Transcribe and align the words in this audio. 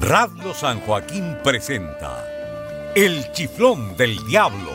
Radio 0.00 0.52
San 0.52 0.80
Joaquín 0.80 1.38
presenta 1.42 2.24
El 2.94 3.32
Chiflón 3.32 3.96
del 3.96 4.18
Diablo, 4.26 4.72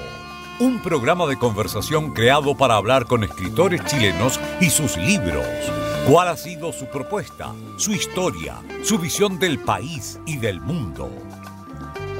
un 0.60 0.82
programa 0.82 1.28
de 1.28 1.38
conversación 1.38 2.14
creado 2.14 2.58
para 2.58 2.76
hablar 2.76 3.06
con 3.06 3.24
escritores 3.24 3.86
chilenos 3.86 4.40
y 4.60 4.70
sus 4.70 4.98
libros. 4.98 5.46
¿Cuál 6.10 6.30
ha 6.30 6.38
sido 6.38 6.74
su 6.74 6.88
propuesta, 6.88 7.54
su 7.76 7.92
historia, 7.92 8.56
su 8.84 8.98
visión 8.98 9.38
del 9.38 9.60
país 9.60 10.20
y 10.26 10.38
del 10.38 10.62
mundo? 10.62 11.12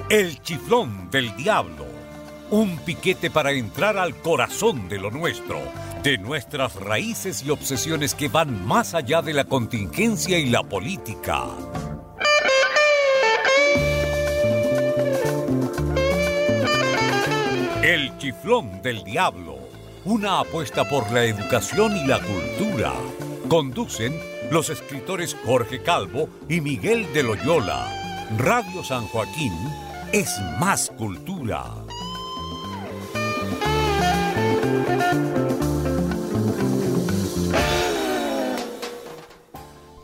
El 0.10 0.42
Chiflón 0.42 1.10
del 1.10 1.36
Diablo, 1.36 1.86
un 2.52 2.78
piquete 2.80 3.32
para 3.32 3.52
entrar 3.52 3.98
al 3.98 4.16
corazón 4.18 4.90
de 4.90 5.00
lo 5.00 5.10
nuestro, 5.10 5.60
de 6.08 6.18
nuestras 6.18 6.76
raíces 6.76 7.44
y 7.44 7.50
obsesiones 7.50 8.16
que 8.16 8.30
van 8.30 8.66
más 8.66 8.94
allá 8.94 9.22
de 9.22 9.34
la 9.34 9.44
contingencia 9.44 10.40
y 10.40 10.46
la 10.46 10.64
política. 10.64 11.48
El 17.84 18.18
Chiflón 18.20 18.82
del 18.82 19.04
Diablo, 19.04 19.58
una 20.06 20.40
apuesta 20.40 20.88
por 20.88 21.12
la 21.12 21.26
educación 21.26 21.98
y 21.98 22.08
la 22.08 22.22
cultura. 22.22 22.94
Conducen 23.50 24.18
los 24.50 24.70
escritores 24.70 25.36
Jorge 25.46 25.84
Calvo 25.84 26.30
y 26.48 26.62
Miguel 26.62 27.12
de 27.12 27.24
Loyola. 27.24 27.86
Radio 28.38 28.82
San 28.82 29.06
Joaquín 29.08 29.52
es 30.14 30.40
más 30.58 30.90
cultura. 30.98 31.87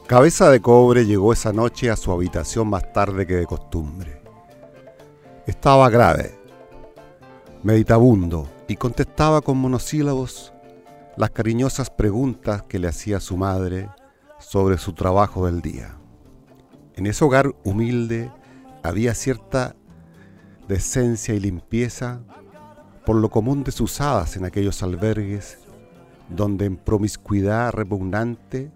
Cabeza 0.08 0.50
de 0.50 0.60
Cobre 0.60 1.06
llegó 1.06 1.32
esa 1.32 1.54
noche 1.54 1.90
a 1.90 1.96
su 1.96 2.12
habitación 2.12 2.68
más 2.68 2.92
tarde 2.92 3.26
que 3.26 3.36
de 3.36 3.46
costumbre. 3.46 4.22
Estaba 5.48 5.90
grave, 5.90 6.38
meditabundo, 7.64 8.50
y 8.68 8.76
contestaba 8.76 9.42
con 9.42 9.58
monosílabos 9.58 10.54
las 11.16 11.30
cariñosas 11.32 11.90
preguntas 11.90 12.64
que 12.64 12.80
le 12.80 12.90
hacía 12.90 13.22
su 13.22 13.38
madre 13.38 13.90
sobre 14.40 14.78
su 14.78 14.94
trabajo 14.94 15.46
del 15.46 15.62
día. 15.62 15.98
En 16.96 17.08
ese 17.08 17.24
hogar 17.24 17.56
humilde 17.64 18.30
había 18.84 19.16
cierta 19.16 19.76
decencia 20.68 21.34
y 21.34 21.40
limpieza 21.40 22.22
por 23.06 23.16
lo 23.16 23.30
común 23.30 23.64
desusadas 23.64 24.36
en 24.36 24.46
aquellos 24.46 24.84
albergues 24.84 25.60
donde 26.30 26.66
en 26.66 26.76
promiscuidad 26.78 27.72
repugnante 27.72 28.72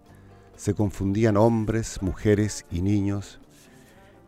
se 0.57 0.73
confundían 0.73 1.37
hombres, 1.37 2.01
mujeres 2.01 2.65
y 2.69 2.81
niños 2.81 3.39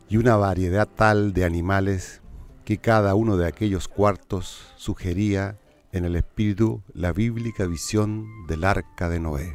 y 0.07 0.17
una 0.17 0.37
variedad 0.37 0.87
tal 0.87 1.33
de 1.33 1.43
animales 1.43 2.21
que 2.63 2.77
cada 2.77 3.15
uno 3.15 3.35
de 3.35 3.47
aquellos 3.47 3.87
cuartos 3.87 4.71
sugería 4.77 5.59
en 5.91 6.05
el 6.05 6.15
espíritu 6.15 6.81
la 6.93 7.11
bíblica 7.11 7.65
visión 7.65 8.27
del 8.47 8.63
arca 8.63 9.09
de 9.09 9.19
Noé. 9.19 9.53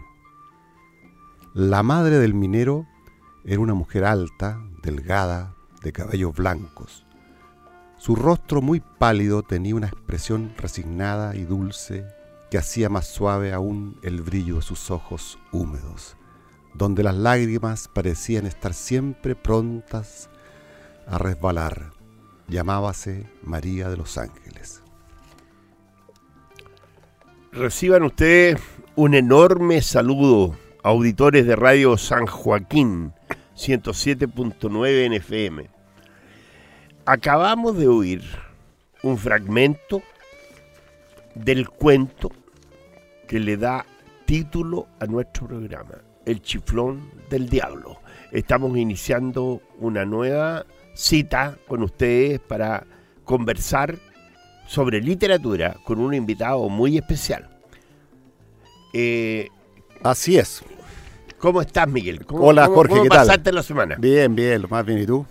La 1.54 1.82
madre 1.82 2.18
del 2.18 2.34
minero 2.34 2.86
era 3.44 3.60
una 3.60 3.74
mujer 3.74 4.04
alta, 4.04 4.60
delgada, 4.82 5.54
de 5.82 5.92
cabellos 5.92 6.34
blancos. 6.34 7.06
Su 7.96 8.16
rostro 8.16 8.60
muy 8.60 8.80
pálido 8.80 9.42
tenía 9.42 9.76
una 9.76 9.86
expresión 9.86 10.52
resignada 10.56 11.36
y 11.36 11.44
dulce 11.44 12.04
que 12.50 12.58
hacía 12.58 12.88
más 12.88 13.06
suave 13.06 13.52
aún 13.52 13.98
el 14.02 14.22
brillo 14.22 14.56
de 14.56 14.62
sus 14.62 14.90
ojos 14.90 15.38
húmedos, 15.52 16.16
donde 16.74 17.02
las 17.02 17.14
lágrimas 17.14 17.88
parecían 17.88 18.46
estar 18.46 18.74
siempre 18.74 19.34
prontas 19.34 20.28
a 21.06 21.18
resbalar 21.18 21.94
llamábase 22.48 23.26
María 23.42 23.88
de 23.88 23.96
los 23.96 24.18
Ángeles. 24.18 24.82
Reciban 27.52 28.02
ustedes 28.02 28.60
un 28.96 29.14
enorme 29.14 29.80
saludo, 29.80 30.56
auditores 30.82 31.46
de 31.46 31.56
Radio 31.56 31.96
San 31.96 32.26
Joaquín 32.26 33.12
107.9 33.56 35.18
NFM. 35.18 35.70
Acabamos 37.06 37.76
de 37.78 37.86
oír 37.86 38.22
un 39.02 39.18
fragmento 39.18 40.02
del 41.34 41.68
cuento 41.68 42.30
que 43.28 43.38
le 43.38 43.56
da 43.56 43.84
título 44.24 44.88
a 45.00 45.06
nuestro 45.06 45.46
programa, 45.46 46.02
El 46.26 46.42
chiflón 46.42 47.10
del 47.30 47.48
diablo. 47.48 47.98
Estamos 48.32 48.76
iniciando 48.76 49.60
una 49.78 50.04
nueva 50.04 50.66
cita 50.94 51.58
con 51.68 51.82
ustedes 51.82 52.40
para 52.40 52.86
conversar 53.24 53.96
sobre 54.66 55.00
literatura 55.00 55.76
con 55.84 55.98
un 56.00 56.14
invitado 56.14 56.68
muy 56.68 56.96
especial. 56.96 57.48
Eh, 58.92 59.48
Así 60.02 60.36
es. 60.36 60.62
¿Cómo 61.38 61.60
estás, 61.60 61.88
Miguel? 61.88 62.24
Hola, 62.28 62.66
Jorge, 62.66 63.02
¿qué 63.02 63.08
pasaste 63.08 63.52
la 63.52 63.62
semana? 63.62 63.96
Bien, 63.98 64.34
bien, 64.34 64.62
lo 64.62 64.68
más 64.68 64.84
bien. 64.84 64.98
¿Y 64.98 65.06
tú? 65.06 65.26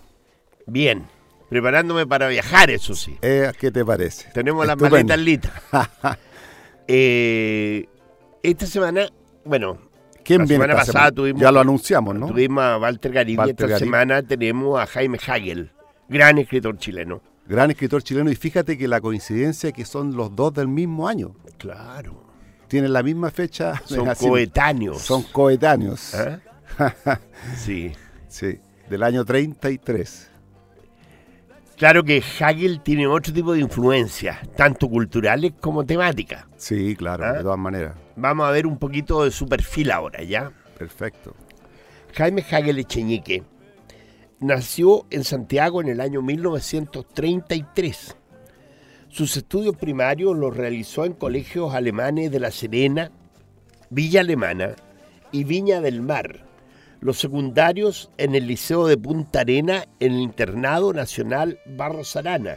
Bien. 0.66 1.06
Preparándome 1.48 2.06
para 2.06 2.28
viajar, 2.28 2.70
eso 2.70 2.94
sí. 2.94 3.16
Eh, 3.22 3.52
¿Qué 3.58 3.70
te 3.70 3.84
parece? 3.84 4.30
Tenemos 4.32 4.66
las 4.66 4.76
maletas 4.76 5.18
listas. 5.18 5.52
Eh, 6.86 7.88
esta 8.42 8.66
semana, 8.66 9.08
bueno, 9.46 9.78
¿Quién 10.24 10.42
la 10.42 10.46
semana 10.46 10.74
pasada 10.74 11.12
tuvimos. 11.12 11.40
Ya 11.40 11.52
lo 11.52 11.60
anunciamos, 11.60 12.14
¿no? 12.14 12.28
Tuvimos 12.28 12.62
a 12.62 12.78
Walter 12.78 13.12
Garibay. 13.12 13.50
Esta 13.50 13.78
semana 13.78 14.22
tenemos 14.22 14.80
a 14.80 14.86
Jaime 14.86 15.18
Hagel, 15.26 15.70
gran 16.08 16.38
escritor 16.38 16.78
chileno. 16.78 17.20
Gran 17.46 17.70
escritor 17.70 18.02
chileno. 18.02 18.30
Y 18.30 18.36
fíjate 18.36 18.78
que 18.78 18.88
la 18.88 19.00
coincidencia 19.00 19.68
es 19.68 19.74
que 19.74 19.84
son 19.84 20.16
los 20.16 20.34
dos 20.34 20.54
del 20.54 20.68
mismo 20.68 21.06
año. 21.08 21.34
Claro. 21.58 22.24
Tienen 22.68 22.92
la 22.92 23.02
misma 23.02 23.30
fecha. 23.30 23.82
Son 23.84 24.12
coetáneos. 24.14 25.02
Son 25.02 25.22
coetáneos. 25.22 26.14
¿Eh? 26.14 26.38
sí. 27.56 27.92
Sí, 28.28 28.58
del 28.88 29.02
año 29.02 29.24
33. 29.24 30.30
Claro 31.76 32.04
que 32.04 32.22
Hagel 32.40 32.80
tiene 32.80 33.06
otro 33.06 33.32
tipo 33.32 33.52
de 33.52 33.60
influencias, 33.60 34.38
tanto 34.56 34.88
culturales 34.88 35.52
como 35.60 35.84
temáticas. 35.84 36.44
Sí, 36.56 36.94
claro, 36.94 37.24
de 37.32 37.38
¿Ah? 37.40 37.42
todas 37.42 37.58
maneras. 37.58 37.94
Vamos 38.16 38.46
a 38.46 38.52
ver 38.52 38.66
un 38.66 38.78
poquito 38.78 39.24
de 39.24 39.32
su 39.32 39.48
perfil 39.48 39.90
ahora, 39.90 40.22
¿ya? 40.22 40.52
Perfecto. 40.78 41.34
Jaime 42.14 42.44
Hagel 42.48 42.78
Echeñique 42.78 43.42
nació 44.38 45.06
en 45.10 45.24
Santiago 45.24 45.80
en 45.80 45.88
el 45.88 46.00
año 46.00 46.22
1933. 46.22 48.16
Sus 49.08 49.36
estudios 49.36 49.76
primarios 49.76 50.36
los 50.36 50.56
realizó 50.56 51.04
en 51.04 51.12
colegios 51.12 51.74
alemanes 51.74 52.30
de 52.30 52.40
La 52.40 52.50
Serena, 52.52 53.10
Villa 53.90 54.20
Alemana 54.20 54.76
y 55.32 55.44
Viña 55.44 55.80
del 55.80 56.02
Mar. 56.02 56.44
Los 57.04 57.18
secundarios 57.18 58.08
en 58.16 58.34
el 58.34 58.46
Liceo 58.46 58.86
de 58.86 58.96
Punta 58.96 59.40
Arena 59.40 59.84
en 60.00 60.14
el 60.14 60.20
Internado 60.20 60.94
Nacional 60.94 61.58
Barros 61.66 62.16
Arana 62.16 62.56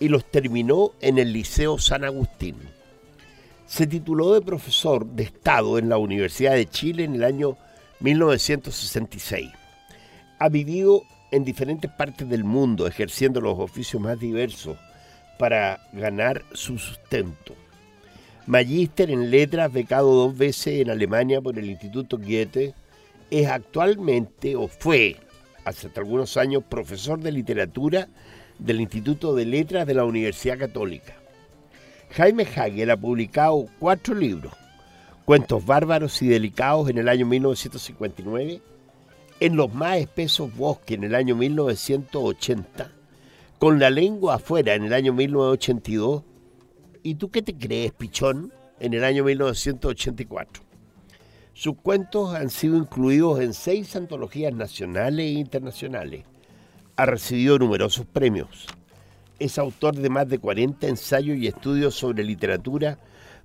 y 0.00 0.08
los 0.08 0.24
terminó 0.24 0.92
en 1.02 1.18
el 1.18 1.34
Liceo 1.34 1.76
San 1.76 2.02
Agustín. 2.02 2.56
Se 3.66 3.86
tituló 3.86 4.32
de 4.32 4.40
profesor 4.40 5.04
de 5.04 5.24
Estado 5.24 5.76
en 5.76 5.90
la 5.90 5.98
Universidad 5.98 6.54
de 6.54 6.64
Chile 6.64 7.04
en 7.04 7.16
el 7.16 7.24
año 7.24 7.58
1966. 8.00 9.50
Ha 10.38 10.48
vivido 10.48 11.02
en 11.30 11.44
diferentes 11.44 11.90
partes 11.90 12.26
del 12.26 12.42
mundo 12.42 12.86
ejerciendo 12.86 13.42
los 13.42 13.58
oficios 13.58 14.00
más 14.00 14.18
diversos 14.18 14.78
para 15.38 15.86
ganar 15.92 16.42
su 16.54 16.78
sustento. 16.78 17.54
Magíster 18.46 19.10
en 19.10 19.30
letras, 19.30 19.70
becado 19.70 20.10
dos 20.10 20.38
veces 20.38 20.80
en 20.80 20.88
Alemania 20.88 21.42
por 21.42 21.58
el 21.58 21.68
Instituto 21.68 22.16
Goethe, 22.16 22.72
es 23.30 23.48
actualmente 23.48 24.56
o 24.56 24.68
fue 24.68 25.16
hace 25.64 25.90
algunos 25.96 26.36
años 26.36 26.62
profesor 26.68 27.18
de 27.18 27.32
literatura 27.32 28.08
del 28.58 28.80
Instituto 28.80 29.34
de 29.34 29.46
Letras 29.46 29.86
de 29.86 29.94
la 29.94 30.04
Universidad 30.04 30.58
Católica. 30.58 31.14
Jaime 32.10 32.44
Hagel 32.44 32.90
ha 32.90 32.96
publicado 32.96 33.66
cuatro 33.78 34.14
libros, 34.14 34.52
Cuentos 35.24 35.64
bárbaros 35.64 36.20
y 36.20 36.28
delicados 36.28 36.90
en 36.90 36.98
el 36.98 37.08
año 37.08 37.24
1959, 37.24 38.60
En 39.40 39.56
los 39.56 39.72
más 39.72 39.96
espesos 39.96 40.54
bosques 40.54 40.98
en 40.98 41.04
el 41.04 41.14
año 41.14 41.34
1980, 41.34 42.92
Con 43.58 43.78
la 43.78 43.88
lengua 43.88 44.34
afuera 44.34 44.74
en 44.74 44.84
el 44.84 44.92
año 44.92 45.14
1982, 45.14 46.22
¿y 47.02 47.14
tú 47.14 47.30
qué 47.30 47.40
te 47.40 47.56
crees, 47.56 47.92
pichón? 47.92 48.52
en 48.80 48.94
el 48.94 49.04
año 49.04 49.24
1984. 49.24 50.63
Sus 51.54 51.76
cuentos 51.76 52.34
han 52.34 52.50
sido 52.50 52.76
incluidos 52.76 53.40
en 53.40 53.54
seis 53.54 53.96
antologías 53.96 54.52
nacionales 54.52 55.26
e 55.26 55.38
internacionales. 55.38 56.24
Ha 56.96 57.06
recibido 57.06 57.58
numerosos 57.58 58.06
premios 58.06 58.66
es 59.38 59.58
autor 59.58 59.96
de 59.96 60.08
más 60.08 60.28
de 60.28 60.38
40 60.38 60.86
ensayos 60.86 61.36
y 61.36 61.46
estudios 61.46 61.94
sobre 61.94 62.24
literatura 62.24 62.98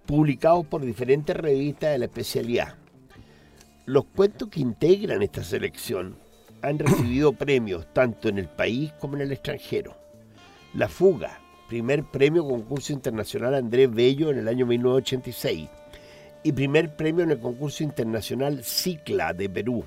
publicados 0.05 0.65
por 0.65 0.81
diferentes 0.81 1.35
revistas 1.35 1.91
de 1.91 1.97
la 1.99 2.05
especialidad. 2.05 2.75
Los 3.85 4.05
cuentos 4.05 4.49
que 4.49 4.59
integran 4.59 5.21
esta 5.21 5.43
selección 5.43 6.15
han 6.61 6.79
recibido 6.79 7.33
premios 7.33 7.91
tanto 7.93 8.29
en 8.29 8.37
el 8.37 8.47
país 8.47 8.91
como 8.99 9.15
en 9.15 9.21
el 9.21 9.31
extranjero. 9.31 9.95
La 10.73 10.87
Fuga, 10.87 11.39
primer 11.67 12.03
premio 12.03 12.45
concurso 12.45 12.93
internacional 12.93 13.55
Andrés 13.55 13.91
Bello 13.91 14.29
en 14.29 14.39
el 14.39 14.47
año 14.47 14.65
1986 14.65 15.69
y 16.43 16.51
primer 16.51 16.95
premio 16.95 17.23
en 17.23 17.31
el 17.31 17.39
concurso 17.39 17.83
internacional 17.83 18.63
Cicla 18.63 19.33
de 19.33 19.49
Perú. 19.49 19.83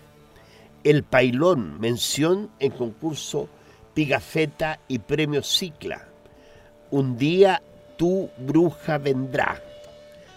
El 0.84 1.04
Pailón, 1.04 1.80
mención 1.80 2.50
en 2.58 2.72
concurso 2.72 3.48
Pigafetta 3.94 4.80
y 4.88 4.98
premio 4.98 5.42
Cicla. 5.42 6.08
Un 6.90 7.16
día 7.16 7.62
tu 7.96 8.30
bruja 8.38 8.98
vendrá. 8.98 9.62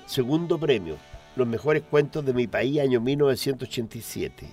Segundo 0.06 0.60
premio, 0.60 0.98
los 1.36 1.48
mejores 1.48 1.84
cuentos 1.84 2.26
de 2.26 2.34
mi 2.34 2.48
país, 2.48 2.80
año 2.80 3.02
1987. 3.02 4.48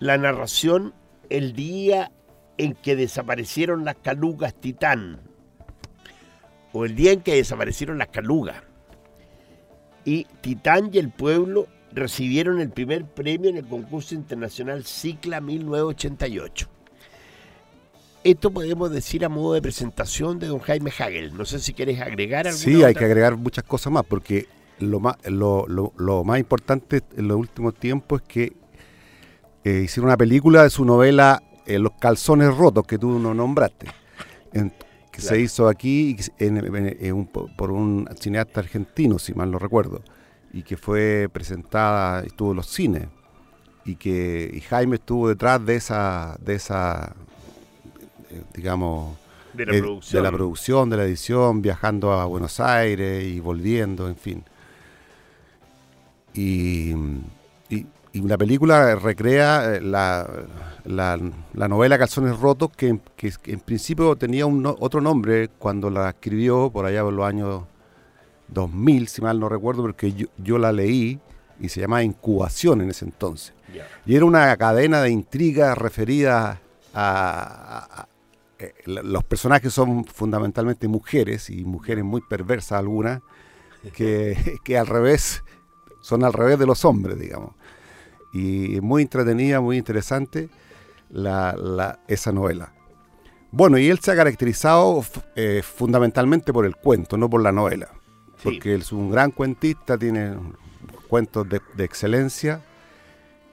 La 0.00 0.18
narración, 0.18 0.94
el 1.30 1.54
día 1.54 2.10
en 2.56 2.74
que 2.74 2.96
desaparecieron 2.96 3.84
las 3.84 3.96
calugas 3.96 4.54
Titán, 4.54 5.20
o 6.72 6.84
el 6.84 6.94
día 6.94 7.12
en 7.12 7.20
que 7.20 7.36
desaparecieron 7.36 7.98
las 7.98 8.08
calugas. 8.08 8.62
Y 10.08 10.26
Titán 10.40 10.88
y 10.90 10.96
el 10.96 11.10
pueblo 11.10 11.68
recibieron 11.92 12.62
el 12.62 12.70
primer 12.70 13.04
premio 13.04 13.50
en 13.50 13.58
el 13.58 13.66
concurso 13.66 14.14
internacional 14.14 14.86
Cicla 14.86 15.42
1988. 15.42 16.66
Esto 18.24 18.50
podemos 18.50 18.90
decir 18.90 19.26
a 19.26 19.28
modo 19.28 19.52
de 19.52 19.60
presentación 19.60 20.38
de 20.38 20.46
don 20.46 20.60
Jaime 20.60 20.90
Hagel. 20.98 21.36
No 21.36 21.44
sé 21.44 21.58
si 21.58 21.74
quieres 21.74 22.00
agregar 22.00 22.46
algo. 22.46 22.58
Sí, 22.58 22.82
hay 22.82 22.94
que 22.94 23.04
agregar 23.04 23.36
muchas 23.36 23.64
cosas 23.64 23.92
más, 23.92 24.02
porque 24.06 24.46
lo 24.78 24.98
más, 24.98 25.16
lo, 25.26 25.66
lo, 25.68 26.24
más 26.24 26.38
importante 26.38 27.02
en 27.14 27.28
los 27.28 27.36
últimos 27.36 27.74
tiempos 27.74 28.22
es 28.22 28.28
que 28.28 28.52
eh, 29.62 29.82
hicieron 29.84 30.06
una 30.06 30.16
película 30.16 30.62
de 30.62 30.70
su 30.70 30.86
novela 30.86 31.42
eh, 31.66 31.78
Los 31.78 31.92
calzones 32.00 32.56
rotos, 32.56 32.86
que 32.86 32.96
tú 32.96 33.18
no 33.18 33.34
nombraste, 33.34 33.88
que 35.18 35.22
se 35.22 35.40
hizo 35.40 35.66
aquí 35.66 36.16
por 37.56 37.72
un 37.72 38.08
cineasta 38.20 38.60
argentino, 38.60 39.18
si 39.18 39.34
mal 39.34 39.50
no 39.50 39.58
recuerdo, 39.58 40.00
y 40.52 40.62
que 40.62 40.76
fue 40.76 41.28
presentada, 41.32 42.22
estuvo 42.22 42.52
en 42.52 42.56
los 42.58 42.68
cines, 42.68 43.08
y 43.84 43.96
que 43.96 44.48
y 44.54 44.60
Jaime 44.60 44.94
estuvo 44.96 45.28
detrás 45.28 45.64
de 45.66 45.74
esa, 45.74 46.36
de 46.40 46.54
esa 46.54 47.16
eh, 48.30 48.42
digamos, 48.54 49.16
de 49.54 49.66
la, 49.66 49.72
producción. 49.72 50.22
de 50.22 50.22
la 50.22 50.36
producción, 50.36 50.90
de 50.90 50.96
la 50.96 51.04
edición, 51.04 51.62
viajando 51.62 52.12
a 52.12 52.24
Buenos 52.26 52.60
Aires 52.60 53.24
y 53.24 53.40
volviendo, 53.40 54.06
en 54.06 54.16
fin. 54.16 54.44
Y, 56.32 56.94
y, 58.12 58.22
la 58.22 58.38
película 58.38 58.94
recrea 58.96 59.76
eh, 59.76 59.80
la, 59.80 60.28
la, 60.84 61.68
novela 61.68 61.98
Calzones 61.98 62.38
Rotos, 62.38 62.70
que, 62.76 62.88
en 62.88 63.60
principio 63.60 64.16
tenía 64.16 64.46
un 64.46 64.64
otro 64.66 65.00
nombre 65.00 65.48
cuando 65.58 65.90
la 65.90 66.10
escribió 66.10 66.70
por 66.70 66.86
allá 66.86 67.02
por 67.02 67.12
los 67.12 67.26
años 67.26 67.64
2000, 68.48 69.08
si 69.08 69.22
mal 69.22 69.38
no 69.38 69.48
recuerdo, 69.48 69.82
porque 69.82 70.12
yo, 70.12 70.26
yo 70.38 70.58
la 70.58 70.72
leí 70.72 71.20
y 71.60 71.68
se 71.68 71.80
llamaba 71.80 72.02
Incubación 72.02 72.80
en 72.80 72.90
ese 72.90 73.04
entonces. 73.04 73.54
Y 74.06 74.16
era 74.16 74.24
una 74.24 74.56
cadena 74.56 75.02
de 75.02 75.10
intrigas 75.10 75.76
referidas 75.76 76.58
a, 76.94 78.08
eh, 78.58 78.74
los 78.86 79.22
personajes 79.24 79.72
son 79.72 80.04
fundamentalmente 80.04 80.88
mujeres 80.88 81.50
y 81.50 81.64
mujeres 81.64 82.04
muy 82.04 82.22
perversas 82.22 82.78
algunas, 82.78 83.20
que, 83.92 84.58
que 84.64 84.78
al 84.78 84.86
revés 84.86 85.44
son 86.00 86.24
al 86.24 86.32
revés 86.32 86.58
de 86.58 86.66
los 86.66 86.84
hombres, 86.84 87.18
digamos. 87.18 87.52
Y 88.32 88.80
muy 88.80 89.02
entretenida, 89.02 89.60
muy 89.60 89.78
interesante 89.78 90.48
la, 91.10 91.98
esa 92.08 92.32
novela. 92.32 92.72
Bueno, 93.50 93.78
y 93.78 93.88
él 93.88 93.98
se 94.00 94.10
ha 94.10 94.16
caracterizado 94.16 95.04
eh, 95.34 95.62
fundamentalmente 95.62 96.52
por 96.52 96.66
el 96.66 96.76
cuento, 96.76 97.16
no 97.16 97.30
por 97.30 97.42
la 97.42 97.52
novela. 97.52 97.88
Porque 98.42 98.74
él 98.74 98.82
es 98.82 98.92
un 98.92 99.10
gran 99.10 99.30
cuentista, 99.30 99.96
tiene 99.96 100.36
cuentos 101.08 101.46
de, 101.48 101.84
excelencia 101.84 102.62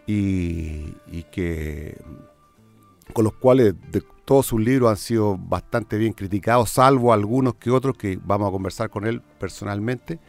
y, 0.05 0.93
que 1.31 1.97
con 3.13 3.23
los 3.23 3.33
cuales 3.33 3.73
todos 4.25 4.47
sus 4.47 4.59
libros 4.59 4.91
han 4.91 4.97
sido 4.97 5.37
bastante 5.37 5.97
bien 5.97 6.13
criticados, 6.13 6.69
salvo 6.69 7.13
algunos 7.13 7.55
que 7.55 7.71
otros 7.71 7.97
que 7.97 8.19
vamos 8.23 8.49
a 8.49 8.51
conversar 8.51 8.89
con 8.89 9.07
él 9.07 9.21
personalmente 9.39 10.19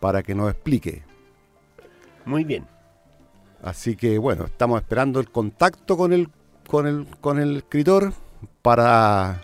para 0.00 0.22
que 0.22 0.34
nos 0.34 0.50
explique 0.50 1.04
muy 2.24 2.44
bien. 2.44 2.66
Así 3.62 3.96
que 3.96 4.18
bueno, 4.18 4.46
estamos 4.46 4.80
esperando 4.80 5.20
el 5.20 5.30
contacto 5.30 5.96
con 5.96 6.12
el, 6.12 6.28
con 6.66 6.86
el, 6.86 7.06
con 7.20 7.38
el 7.38 7.58
escritor 7.58 8.12
para 8.62 9.42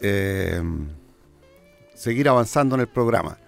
eh, 0.00 0.62
seguir 1.94 2.28
avanzando 2.28 2.74
en 2.74 2.82
el 2.82 2.88
programa. 2.88 3.38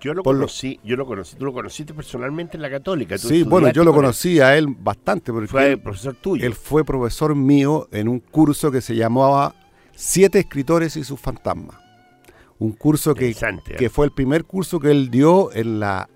Yo 0.00 0.14
lo 0.14 0.22
conocí, 0.22 0.78
yo 0.84 0.96
lo 0.96 1.04
conocí, 1.04 1.36
tú 1.36 1.44
lo 1.44 1.52
conociste 1.52 1.92
personalmente 1.92 2.56
en 2.56 2.62
la 2.62 2.70
Católica. 2.70 3.18
sí, 3.18 3.42
bueno, 3.42 3.72
yo 3.72 3.82
lo 3.82 3.92
conocí 3.92 4.38
a 4.38 4.56
él 4.56 4.68
bastante 4.68 5.32
porque 5.32 5.48
fue 5.48 5.76
profesor 5.76 6.14
tuyo. 6.14 6.46
Él 6.46 6.54
fue 6.54 6.84
profesor 6.84 7.34
mío 7.34 7.88
en 7.90 8.08
un 8.08 8.20
curso 8.20 8.70
que 8.70 8.80
se 8.80 8.94
llamaba 8.94 9.54
Siete 10.00 10.38
escritores 10.38 10.96
y 10.96 11.02
sus 11.02 11.18
fantasmas. 11.18 11.76
Un 12.60 12.70
curso 12.70 13.16
que, 13.16 13.34
que 13.76 13.86
¿eh? 13.86 13.88
fue 13.88 14.06
el 14.06 14.12
primer 14.12 14.44
curso 14.44 14.78
que 14.78 14.92
él 14.92 15.10
dio 15.10 15.52
en 15.52 15.80
la 15.80 16.08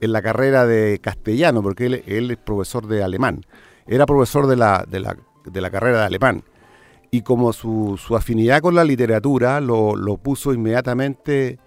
en 0.00 0.12
la 0.12 0.22
carrera 0.22 0.66
de 0.66 0.98
castellano, 1.00 1.62
porque 1.62 1.86
él, 1.86 2.30
es 2.30 2.36
profesor 2.36 2.86
de 2.86 3.02
alemán. 3.02 3.44
Era 3.86 4.06
profesor 4.06 4.46
de 4.46 4.56
la, 4.56 4.84
de 4.88 5.00
la, 5.00 5.70
carrera 5.70 6.00
de 6.00 6.04
alemán. 6.04 6.44
Y 7.10 7.22
como 7.22 7.52
su, 7.52 7.98
afinidad 8.16 8.60
con 8.60 8.74
la 8.74 8.84
literatura 8.84 9.60
lo, 9.60 10.16
puso 10.22 10.52
inmediatamente 10.52 11.58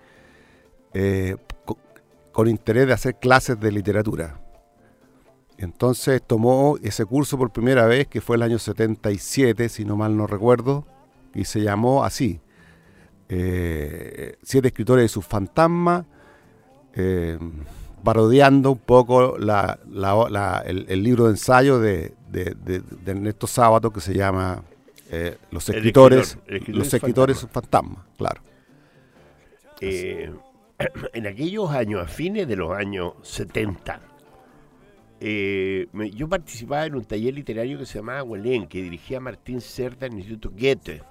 eh, 0.93 1.37
con, 2.31 2.47
interés 2.47 2.87
de 2.87 2.93
hacer 2.93 3.15
clases 3.19 3.59
de 3.59 3.71
literatura. 3.71 4.41
Entonces 5.57 6.21
tomó 6.25 6.77
ese 6.83 7.05
curso 7.05 7.37
por 7.37 7.51
primera 7.51 7.85
vez, 7.87 8.07
que 8.07 8.21
fue 8.21 8.35
el 8.35 8.43
año 8.43 8.59
77, 8.59 9.69
si 9.69 9.85
no 9.85 9.95
mal 9.95 10.15
no 10.15 10.27
recuerdo, 10.27 10.85
y 11.33 11.45
se 11.45 11.61
llamó 11.61 12.03
así, 12.03 12.39
eh, 13.29 14.37
Siete 14.43 14.69
escritores 14.69 15.05
y 15.05 15.09
sus 15.09 15.25
fantasmas, 15.25 16.05
eh, 16.93 17.37
parodiando 18.03 18.71
un 18.71 18.77
poco 18.77 19.37
el, 19.37 21.03
libro 21.03 21.25
de 21.25 21.31
ensayo 21.31 21.79
de, 21.79 22.13
Ernesto 23.05 23.47
Sábato 23.47 23.91
que 23.91 24.01
se 24.01 24.13
llama 24.13 24.63
eh, 25.11 25.37
Los 25.51 25.69
escritores, 25.69 26.37
los 26.67 26.93
escritores 26.93 27.47
fantasmas, 27.51 28.05
claro. 28.17 28.41
Eh, 29.81 30.31
en 31.13 31.27
aquellos 31.27 31.69
años, 31.71 32.01
a 32.01 32.07
fines 32.07 32.47
de 32.47 32.55
los 32.55 32.71
años 32.71 33.13
70, 33.23 33.99
eh, 35.19 35.87
yo 36.13 36.29
participaba 36.29 36.85
en 36.85 36.95
un 36.95 37.05
taller 37.05 37.33
literario 37.33 37.79
que 37.79 37.85
se 37.85 37.99
llamaba 37.99 38.23
Huelén, 38.23 38.67
que 38.67 38.81
dirigía 38.81 39.19
Martín 39.19 39.61
Cerda 39.61 40.05
en 40.05 40.13
el 40.13 40.19
Instituto 40.19 40.51
Goethe. 40.51 41.01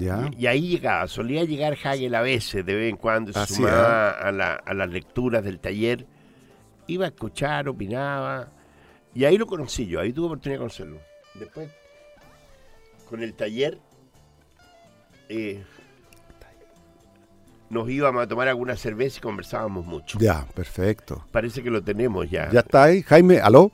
Y, 0.00 0.46
ahí 0.46 0.68
llegaba, 0.68 1.06
solía 1.08 1.44
llegar 1.44 1.76
Hagel 1.82 2.14
a 2.14 2.22
veces, 2.22 2.64
de 2.64 2.74
vez 2.74 2.90
en 2.90 2.96
cuando, 2.96 3.32
se 3.32 3.54
sumaba 3.54 4.10
a, 4.10 4.74
las 4.74 4.90
lecturas 4.90 5.44
del 5.44 5.58
taller, 5.60 6.06
iba 6.86 7.04
a 7.04 7.08
escuchar, 7.08 7.68
opinaba, 7.68 8.48
y 9.14 9.24
ahí 9.24 9.36
lo 9.36 9.46
conocí 9.46 9.86
yo, 9.86 10.00
ahí 10.00 10.12
tuve 10.12 10.26
oportunidad 10.26 10.56
de 10.56 10.58
conocerlo. 10.58 11.00
Después, 11.34 11.70
con 13.08 13.22
el 13.22 13.34
taller, 13.34 13.78
eh, 15.28 15.62
nos 17.68 17.88
íbamos 17.88 18.22
a 18.22 18.26
tomar 18.26 18.48
alguna 18.48 18.76
cerveza 18.76 19.18
y 19.18 19.20
conversábamos 19.20 19.86
mucho. 19.86 20.18
Ya, 20.18 20.46
perfecto. 20.54 21.24
Parece 21.30 21.62
que 21.62 21.70
lo 21.70 21.82
tenemos 21.82 22.28
ya. 22.28 22.50
Ya 22.50 22.60
está 22.60 22.84
ahí, 22.84 23.02
Jaime, 23.02 23.40
¿aló? 23.40 23.70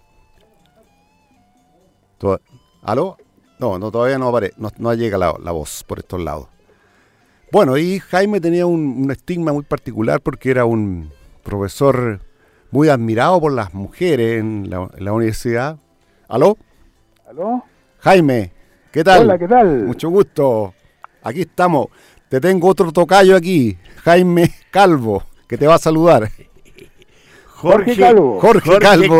¿Aló? 2.83 3.17
No, 3.59 3.79
no 3.79 3.91
todavía 3.91 4.19
no, 4.19 4.29
aparece, 4.29 4.55
no, 4.57 4.95
llega 4.95 5.17
la, 5.17 5.33
voz 5.53 5.83
por 5.85 5.99
estos 5.99 6.21
lados. 6.21 6.49
Bueno, 7.51 7.79
y 7.79 8.01
Jaime 8.01 8.41
tenía 8.41 8.67
un, 8.67 9.11
estigma 9.11 9.53
muy 9.53 9.63
particular 9.63 10.21
porque 10.21 10.51
era 10.51 10.65
un 10.65 11.11
profesor 11.43 12.21
muy 12.71 12.89
admirado 12.89 13.41
por 13.41 13.53
las 13.53 13.73
mujeres 13.73 14.41
en 14.41 14.69
la, 14.69 15.13
universidad. 15.13 15.79
¿Aló? 16.29 16.59
¿Aló? 17.27 17.65
Jaime, 18.01 18.53
¿qué 18.91 19.03
tal? 19.03 19.23
Hola, 19.23 19.39
¿qué 19.39 19.49
tal? 19.49 19.85
Mucho 19.85 20.11
gusto. 20.11 20.75
Aquí 21.23 21.43
estamos. 21.43 21.87
Te 22.29 22.41
tengo 22.41 22.69
otro 22.69 22.93
tocayo 22.93 23.37
aquí, 23.37 23.79
Jaime 24.03 24.51
Calvo, 24.71 25.23
que 25.49 25.57
te 25.57 25.67
va 25.67 25.77
a 25.77 25.79
saludar. 25.79 26.29
Jorge, 27.57 27.97
Calvo. 27.97 28.39
Jorge, 28.39 28.79
Calvo. 28.79 29.19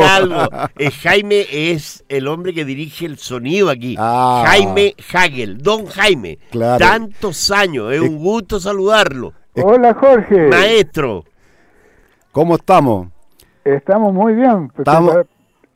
Eh, 0.77 0.91
Jaime 0.91 1.47
es 1.51 2.05
el 2.09 2.29
hombre 2.29 2.53
que 2.53 2.67
dirige 2.67 3.07
el 3.07 3.17
sonido 3.17 3.71
aquí. 3.71 3.97
Ah. 3.99 4.45
Jaime 4.47 4.95
Hagel, 5.13 5.59
don 5.59 5.87
Jaime. 5.87 6.39
Tantos 6.79 7.51
años, 7.51 7.93
es 7.95 8.01
un 8.01 8.19
gusto 8.19 8.61
saludarlo. 8.61 9.33
Hola 9.55 9.95
Jorge. 9.95 10.49
Maestro. 10.49 11.25
¿Cómo 12.31 12.57
estamos? 12.57 13.09
Estamos 13.65 14.13
muy 14.13 14.35
bien, 14.35 14.69
pues, 14.69 14.87
Estamos- 14.87 15.17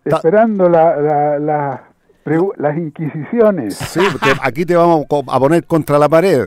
esperando 0.05 0.69
la, 0.69 0.97
la- 0.97 1.38
la 1.38 1.85
pregu- 2.25 2.52
las 2.59 2.76
inquisiciones. 2.76 3.75
Sí, 3.76 4.00
te- 4.23 4.37
aquí 4.43 4.67
te 4.67 4.76
vamos 4.76 5.07
a 5.29 5.40
poner 5.40 5.64
contra 5.64 5.99
la 5.99 6.09
pared. 6.11 6.45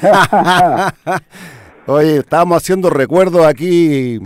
Oye, 1.86 2.16
estábamos 2.18 2.56
haciendo 2.62 2.88
recuerdos 2.88 3.44
aquí 3.46 4.20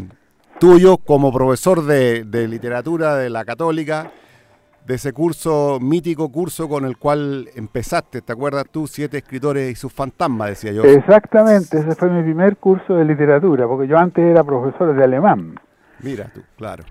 tuyos 0.58 0.96
como 1.04 1.32
profesor 1.32 1.84
de, 1.84 2.24
de 2.24 2.48
literatura 2.48 3.16
de 3.16 3.30
la 3.30 3.44
católica, 3.44 4.10
de 4.86 4.94
ese 4.96 5.12
curso, 5.12 5.78
mítico 5.80 6.30
curso 6.30 6.68
con 6.68 6.84
el 6.84 6.98
cual 6.98 7.48
empezaste, 7.54 8.20
¿te 8.20 8.32
acuerdas 8.32 8.64
tú? 8.70 8.86
Siete 8.86 9.18
escritores 9.18 9.72
y 9.72 9.74
sus 9.74 9.92
fantasmas, 9.92 10.50
decía 10.50 10.72
yo. 10.72 10.84
Exactamente, 10.84 11.78
ese 11.78 11.94
fue 11.94 12.10
mi 12.10 12.22
primer 12.22 12.56
curso 12.58 12.94
de 12.94 13.04
literatura, 13.04 13.66
porque 13.66 13.88
yo 13.88 13.96
antes 13.96 14.22
era 14.24 14.44
profesor 14.44 14.94
de 14.94 15.02
alemán. 15.04 15.58
Mira 16.00 16.30
tú, 16.34 16.42
claro. 16.58 16.84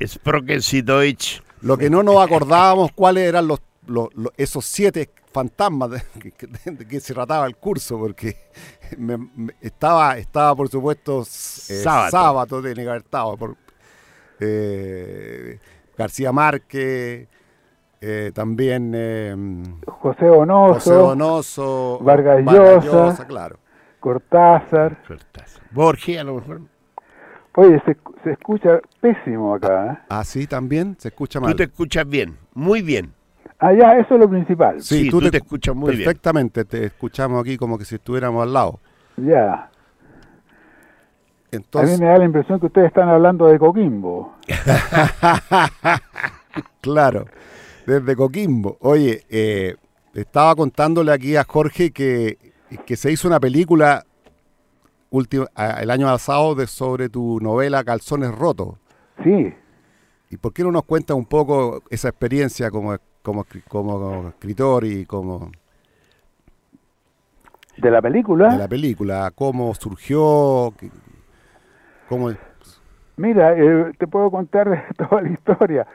Sie 0.61 0.81
Deutsch. 0.81 1.41
Lo 1.61 1.77
que 1.77 1.89
no 1.89 2.01
nos 2.03 2.17
acordábamos 2.17 2.91
cuáles 2.93 3.27
eran 3.29 3.47
los, 3.47 3.61
los- 3.85 4.09
los- 4.15 4.33
esos 4.37 4.65
siete 4.65 5.09
fantasmas 5.33 5.89
de 5.91 6.01
que, 6.21 6.31
que- 6.31 6.47
de 6.71 6.87
que 6.87 6.99
se 6.99 7.13
trataba 7.13 7.45
el 7.47 7.55
curso, 7.57 7.97
porque 7.99 8.37
me- 8.97 9.17
me- 9.17 9.55
estaba, 9.61 10.17
estaba 10.17 10.55
por 10.55 10.69
supuesto 10.69 11.21
eh, 11.21 11.23
sábado 11.23 12.57
por 13.37 13.57
eh, 14.39 15.59
García 15.97 16.31
Márquez, 16.31 17.27
eh, 18.01 18.31
también 18.33 18.91
eh, 18.95 19.35
José 19.87 20.25
Donoso, 20.25 20.73
José 20.75 20.93
Donoso, 20.93 21.99
Vargas 22.01 22.43
Vargas 22.43 22.85
Llosa. 22.85 23.05
Llosa, 23.05 23.27
claro. 23.27 23.59
Cortázar. 23.99 24.97
Borges, 25.71 26.19
a 26.19 26.23
lo 26.23 26.35
mejor. 26.35 26.61
Oye, 27.55 27.81
se, 27.85 27.95
se 28.23 28.31
escucha 28.31 28.79
pésimo 28.99 29.53
acá. 29.55 29.93
¿eh? 29.93 29.97
Ah, 30.09 30.23
sí, 30.23 30.47
también 30.47 30.97
se 30.99 31.09
escucha 31.09 31.39
Tú 31.39 31.45
mal. 31.45 31.55
te 31.55 31.63
escuchas 31.63 32.07
bien, 32.07 32.37
muy 32.53 32.81
bien. 32.81 33.13
Ya, 33.61 33.97
eso 33.97 34.15
es 34.15 34.19
lo 34.19 34.29
principal. 34.29 34.81
Sí, 34.81 35.09
tú 35.09 35.21
te 35.21 35.37
escuchas 35.37 35.75
muy 35.75 35.91
bien. 35.95 36.03
Perfectamente, 36.03 36.65
te 36.65 36.85
escuchamos 36.85 37.41
aquí 37.41 37.57
como 37.57 37.77
que 37.77 37.85
si 37.85 37.95
estuviéramos 37.95 38.43
al 38.43 38.53
lado. 38.53 38.79
Ya. 39.17 39.53
A 39.53 39.69
Entonces, 41.51 41.99
mí 41.99 42.05
me 42.05 42.11
da 42.11 42.17
la 42.17 42.25
impresión 42.25 42.59
que 42.59 42.65
ustedes 42.65 42.87
están 42.87 43.07
hablando 43.09 43.45
de 43.47 43.59
Coquimbo. 43.59 44.35
Claro, 46.81 47.25
desde 47.87 48.15
Coquimbo. 48.15 48.77
Oye, 48.81 49.23
eh, 49.29 49.75
estaba 50.13 50.55
contándole 50.55 51.11
aquí 51.11 51.35
a 51.35 51.43
Jorge 51.43 51.91
que, 51.91 52.37
que 52.85 52.95
se 52.95 53.11
hizo 53.11 53.27
una 53.27 53.39
película 53.39 54.03
último, 55.09 55.45
a- 55.55 55.81
el 55.81 55.89
año 55.89 56.05
pasado 56.07 56.55
de, 56.55 56.67
sobre 56.67 57.09
tu 57.09 57.39
novela 57.39 57.83
Calzones 57.83 58.31
Rotos. 58.35 58.75
Sí. 59.23 59.53
¿Y 60.29 60.37
por 60.37 60.53
qué 60.53 60.63
no 60.63 60.71
nos 60.71 60.83
cuentas 60.83 61.15
un 61.15 61.25
poco 61.25 61.81
esa 61.89 62.09
experiencia 62.09 62.69
como, 62.69 62.95
como, 63.23 63.45
como 63.69 64.27
escritor 64.29 64.85
y 64.85 65.05
como 65.05 65.49
¿De 67.77 67.89
la 67.89 68.01
película? 68.01 68.49
de 68.49 68.57
la 68.59 68.67
película? 68.67 69.31
¿Cómo 69.33 69.73
surgió? 69.73 70.73
¿Qué- 70.77 70.91
¿Cómo, 72.07 72.29
Mira, 73.17 73.57
eh, 73.57 73.93
te 73.97 74.05
puedo 74.07 74.29
contar 74.29 74.85
toda 74.97 75.21
la 75.21 75.29
historia. 75.29 75.87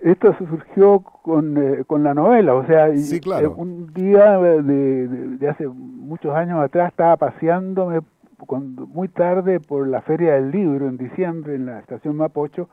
Esto 0.00 0.36
surgió 0.38 1.00
con, 1.00 1.56
eh, 1.56 1.84
con 1.86 2.04
la 2.04 2.12
novela, 2.14 2.54
o 2.54 2.66
sea, 2.66 2.94
Sí, 2.96 3.18
claro. 3.18 3.46
eh, 3.48 3.52
un 3.56 3.92
día 3.94 4.38
de, 4.38 4.62
de- 4.62 5.08
de 5.38 5.48
hace 5.48 5.66
muchos 5.66 6.34
años 6.34 6.60
atrás 6.62 6.90
estaba 6.90 7.16
paseándome 7.16 8.00
cuando- 8.46 8.86
muy 8.86 9.08
tarde 9.08 9.58
por 9.58 9.88
la 9.88 10.02
Feria 10.02 10.34
del 10.34 10.50
Libro 10.50 10.86
en 10.88 10.98
diciembre 10.98 11.54
en 11.54 11.66
la 11.66 11.80
estación 11.80 12.14
Mapocho 12.16 12.68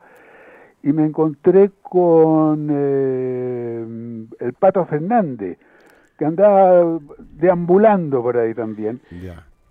y 0.84 0.92
me 0.92 1.06
encontré 1.06 1.70
con 1.82 2.68
eh, 2.70 3.86
el 4.38 4.52
Pato 4.52 4.84
Fernández, 4.84 5.58
que 6.18 6.26
andaba 6.26 7.00
deambulando 7.18 8.22
por 8.22 8.36
ahí 8.36 8.52
también. 8.52 9.00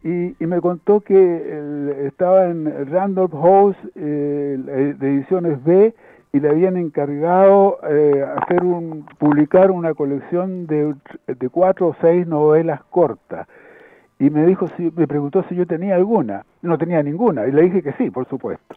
Y, 0.03 0.35
y 0.43 0.47
me 0.47 0.59
contó 0.59 1.01
que 1.01 1.15
él 1.15 1.95
estaba 2.07 2.47
en 2.47 2.89
Randolph 2.91 3.31
House 3.31 3.77
eh, 3.95 4.95
de 4.99 5.07
ediciones 5.07 5.63
B 5.63 5.93
y 6.33 6.39
le 6.39 6.49
habían 6.49 6.77
encargado 6.77 7.77
eh, 7.87 8.25
hacer 8.37 8.63
un 8.63 9.05
publicar 9.19 9.69
una 9.69 9.93
colección 9.93 10.65
de, 10.65 10.95
de 11.27 11.49
cuatro 11.49 11.89
o 11.89 11.95
seis 12.01 12.25
novelas 12.25 12.81
cortas 12.89 13.47
y 14.19 14.29
me 14.29 14.45
dijo 14.45 14.67
si 14.77 14.91
me 14.95 15.07
preguntó 15.07 15.43
si 15.49 15.55
yo 15.55 15.65
tenía 15.65 15.95
alguna 15.95 16.45
no 16.61 16.77
tenía 16.77 17.01
ninguna 17.01 17.47
y 17.47 17.51
le 17.51 17.63
dije 17.63 17.81
que 17.81 17.93
sí 17.93 18.09
por 18.09 18.27
supuesto 18.27 18.75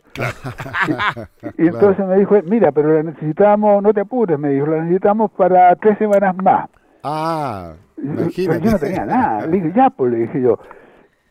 y, 1.59 1.63
y 1.65 1.67
entonces 1.69 2.07
me 2.07 2.17
dijo 2.17 2.37
mira 2.45 2.73
pero 2.73 2.95
la 2.95 3.03
necesitamos 3.03 3.83
no 3.83 3.93
te 3.93 4.01
apures 4.01 4.39
me 4.39 4.51
dijo 4.51 4.67
la 4.67 4.83
necesitamos 4.83 5.31
para 5.33 5.75
tres 5.77 5.99
semanas 5.99 6.35
más 6.37 6.69
Ah, 7.09 7.75
pero 7.95 8.59
yo 8.59 8.73
no 8.73 8.79
tenía 8.81 9.05
nada. 9.07 9.47
Le 9.47 9.61
dije, 9.61 9.73
ya, 9.77 9.91
pues, 9.91 10.11
le 10.11 10.19
dije 10.19 10.41
yo. 10.41 10.59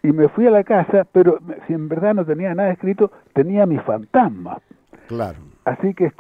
Y 0.04 0.14
me 0.14 0.30
fui 0.30 0.48
a 0.48 0.52
la 0.52 0.64
casa, 0.64 1.06
pero 1.12 1.40
si 1.68 1.74
en 1.74 1.90
verdad 1.90 2.14
no 2.14 2.24
tenía 2.24 2.56
nada 2.56 2.72
escrito, 2.72 3.12
tenía 3.34 3.66
mi 3.66 3.78
fantasma. 3.80 4.60
Claro. 5.08 5.38
Así 5.66 5.94
que 5.94 6.14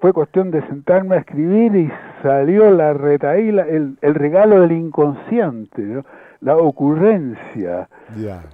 fue 0.00 0.12
cuestión 0.14 0.52
de 0.52 0.62
sentarme 0.68 1.16
a 1.16 1.18
escribir 1.18 1.76
y 1.76 1.92
salió 2.22 2.70
la 2.70 2.94
retaíla, 2.94 3.64
el, 3.64 3.98
el 4.00 4.14
regalo 4.14 4.60
del 4.62 4.72
inconsciente, 4.72 5.82
¿no? 5.82 6.04
La 6.44 6.56
ocurrencia. 6.56 7.88
Ya. 8.16 8.44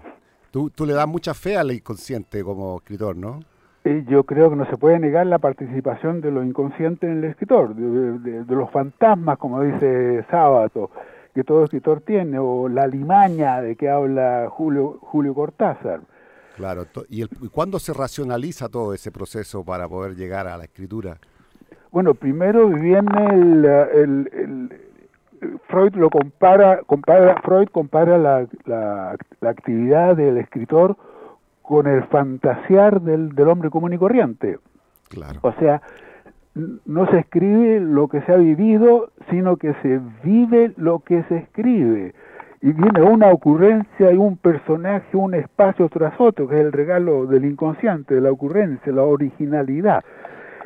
Tú, 0.50 0.70
tú 0.70 0.86
le 0.86 0.94
das 0.94 1.06
mucha 1.06 1.34
fe 1.34 1.56
al 1.56 1.70
inconsciente 1.72 2.42
como 2.42 2.76
escritor, 2.78 3.16
¿no? 3.16 3.40
Y 3.84 4.04
yo 4.04 4.24
creo 4.24 4.50
que 4.50 4.56
no 4.56 4.66
se 4.66 4.76
puede 4.76 4.98
negar 4.98 5.26
la 5.26 5.38
participación 5.38 6.20
de 6.20 6.30
lo 6.30 6.42
inconsciente 6.44 7.06
en 7.06 7.18
el 7.18 7.24
escritor, 7.24 7.74
de, 7.74 8.18
de- 8.18 8.44
de 8.44 8.54
los 8.54 8.70
fantasmas, 8.70 9.38
como 9.38 9.62
dice 9.62 10.24
Sábato, 10.30 10.90
que 11.34 11.44
todo 11.44 11.64
escritor 11.64 12.00
tiene, 12.02 12.38
o 12.38 12.68
la 12.68 12.86
limaña 12.86 13.60
de 13.62 13.76
que 13.76 13.88
habla 13.88 14.48
Julio, 14.50 14.98
Julio 15.00 15.34
Cortázar. 15.34 16.00
Claro. 16.56 16.84
¿Y, 17.08 17.22
el, 17.22 17.28
cuándo 17.52 17.78
se 17.78 17.92
racionaliza 17.94 18.68
todo 18.68 18.92
ese 18.92 19.10
proceso 19.10 19.64
para 19.64 19.88
poder 19.88 20.14
llegar 20.14 20.46
a 20.46 20.56
la 20.58 20.64
escritura? 20.64 21.16
Bueno, 21.90 22.12
primero 22.14 22.68
viene 22.68 23.26
el, 23.32 23.64
el- 23.64 24.30
el- 24.32 24.80
Freud 25.68 25.94
lo 25.94 26.10
compara, 26.10 26.80
compara 26.86 27.40
Freud 27.42 27.68
compara 27.68 28.18
la, 28.18 28.46
la- 28.66 29.16
la 29.40 29.50
actividad 29.50 30.16
del 30.16 30.36
escritor 30.36 30.96
con 31.62 31.86
el 31.86 32.02
fantasear 32.04 33.00
del, 33.00 33.34
del 33.34 33.48
hombre 33.48 33.70
común 33.70 33.92
y 33.92 33.98
corriente. 33.98 34.58
Claro. 35.08 35.38
O 35.42 35.52
sea, 35.52 35.80
no 36.84 37.06
se 37.10 37.18
escribe 37.20 37.80
lo 37.80 38.08
que 38.08 38.20
se 38.22 38.32
ha 38.32 38.36
vivido, 38.36 39.10
sino 39.30 39.56
que 39.56 39.74
se 39.82 40.00
vive 40.24 40.72
lo 40.76 40.98
que 41.00 41.22
se 41.24 41.36
escribe. 41.38 42.14
Y 42.60 42.72
viene 42.72 43.00
una 43.02 43.28
ocurrencia 43.28 44.12
y 44.12 44.16
un 44.16 44.36
personaje, 44.36 45.16
un 45.16 45.34
espacio 45.34 45.88
tras 45.88 46.20
otro, 46.20 46.46
que 46.48 46.56
es 46.56 46.60
el 46.60 46.72
regalo 46.72 47.24
del 47.26 47.44
inconsciente, 47.46 48.14
de 48.16 48.20
la 48.20 48.30
ocurrencia, 48.32 48.92
la 48.92 49.04
originalidad. 49.04 50.04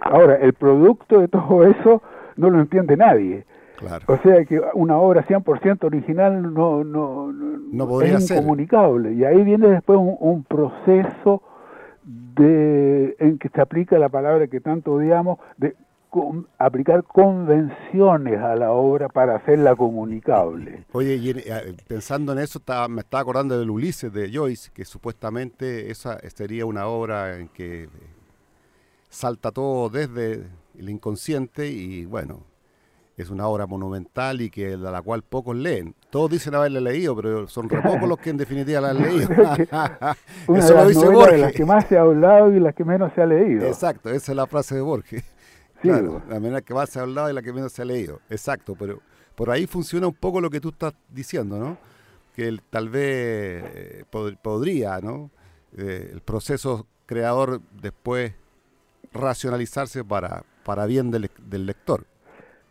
Ahora, 0.00 0.35
el 0.37 0.54
producto 0.54 1.21
de 1.21 1.28
todo 1.28 1.64
eso 1.66 2.02
no 2.37 2.50
lo 2.50 2.59
entiende 2.61 2.97
nadie. 2.97 3.45
Claro. 3.76 4.04
O 4.09 4.16
sea 4.19 4.45
que 4.45 4.61
una 4.75 4.97
obra 4.99 5.26
100% 5.26 5.85
original 5.85 6.54
no, 6.54 6.85
no, 6.85 7.33
No 7.33 7.88
podría 7.88 8.19
es 8.19 8.26
ser. 8.28 8.38
incomunicable. 8.38 9.12
Y 9.14 9.25
ahí 9.25 9.43
viene 9.43 9.69
después 9.69 9.99
un, 9.99 10.16
un 10.21 10.45
proceso 10.45 11.43
de, 12.04 13.16
en 13.19 13.38
que 13.38 13.49
se 13.49 13.61
aplica 13.61 13.99
la 13.99 14.09
palabra 14.09 14.47
que 14.47 14.61
tanto 14.61 14.93
odiamos, 14.95 15.38
de 15.57 15.75
con- 16.11 16.47
aplicar 16.59 17.02
convenciones 17.04 18.38
a 18.40 18.54
la 18.57 18.73
obra 18.73 19.09
para 19.09 19.37
hacerla 19.37 19.75
comunicable. 19.75 20.85
Oye, 20.93 21.16
y 21.16 21.31
eh, 21.31 21.75
pensando 21.88 22.33
en 22.33 22.38
eso, 22.38 22.59
estaba- 22.59 22.88
me 22.88 23.00
estaba 23.00 23.23
acordando 23.23 23.59
del 23.59 23.71
Ulises 23.71 24.12
de 24.12 24.31
Joyce, 24.33 24.71
que 24.73 24.85
supuestamente 24.85 25.90
esa 25.90 26.19
sería 26.31 26.66
una 26.66 26.87
obra 26.87 27.38
en 27.38 27.49
que 27.49 27.85
eh, 27.85 27.88
salta 29.09 29.50
todo 29.50 29.88
desde 29.88 30.45
el 30.78 30.90
inconsciente 30.90 31.69
y 31.69 32.04
bueno, 32.04 32.40
es 33.16 33.30
una 33.30 33.47
obra 33.47 33.66
monumental 33.66 34.40
y 34.40 34.50
que 34.50 34.76
la 34.76 35.00
cual 35.02 35.23
pocos 35.23 35.54
leen. 35.56 35.94
Todos 36.11 36.30
dicen 36.33 36.54
haberla 36.54 36.80
leído, 36.80 37.14
pero 37.14 37.47
son 37.47 37.68
re 37.68 37.80
pocos 37.80 38.09
los 38.09 38.18
que 38.18 38.30
en 38.30 38.37
definitiva 38.37 38.80
la 38.80 38.90
han 38.90 39.02
leído. 39.02 39.28
Una 40.49 40.59
Eso 40.59 40.75
de 40.75 40.75
lo 40.75 40.88
dice 40.88 41.00
de 41.00 41.06
las 41.06 41.14
Borges. 41.14 41.52
que 41.52 41.64
más 41.64 41.87
se 41.87 41.97
ha 41.97 42.00
hablado 42.02 42.52
y 42.52 42.61
las 42.61 42.75
que 42.75 42.85
menos 42.85 43.12
se 43.14 43.23
ha 43.23 43.26
leído. 43.26 43.66
Exacto, 43.66 44.11
esa 44.11 44.33
es 44.33 44.37
la 44.37 44.47
frase 44.47 44.75
de 44.75 44.80
Borges. 44.80 45.23
Sí, 45.80 45.88
claro, 45.88 46.12
bo. 46.12 46.23
la 46.28 46.40
manera 46.40 46.61
que 46.62 46.75
más 46.75 46.90
se 46.90 46.99
ha 46.99 47.02
hablado 47.02 47.30
y 47.30 47.35
la 47.35 47.42
que 47.42 47.52
menos 47.52 47.73
se 47.73 47.83
ha 47.83 47.85
leído. 47.85 48.21
Exacto, 48.30 48.75
pero 48.78 49.00
por 49.35 49.50
ahí 49.50 49.66
funciona 49.66 50.06
un 50.09 50.14
poco 50.14 50.40
lo 50.40 50.50
que 50.50 50.61
tú 50.61 50.71
estás 50.71 50.94
diciendo, 51.09 51.59
¿no? 51.59 51.76
Que 52.35 52.49
el- 52.49 52.62
tal 52.62 52.88
vez 52.88 53.64
eh, 53.75 54.04
pod- 54.11 54.37
podría, 54.40 54.99
¿no? 55.00 55.30
Eh, 55.76 56.11
el 56.12 56.21
proceso 56.21 56.87
creador 57.06 57.61
después 57.80 58.33
racionalizarse 59.12 60.04
para, 60.04 60.42
para 60.64 60.87
bien 60.87 61.11
del, 61.11 61.30
del 61.47 61.66
lector. 61.66 62.06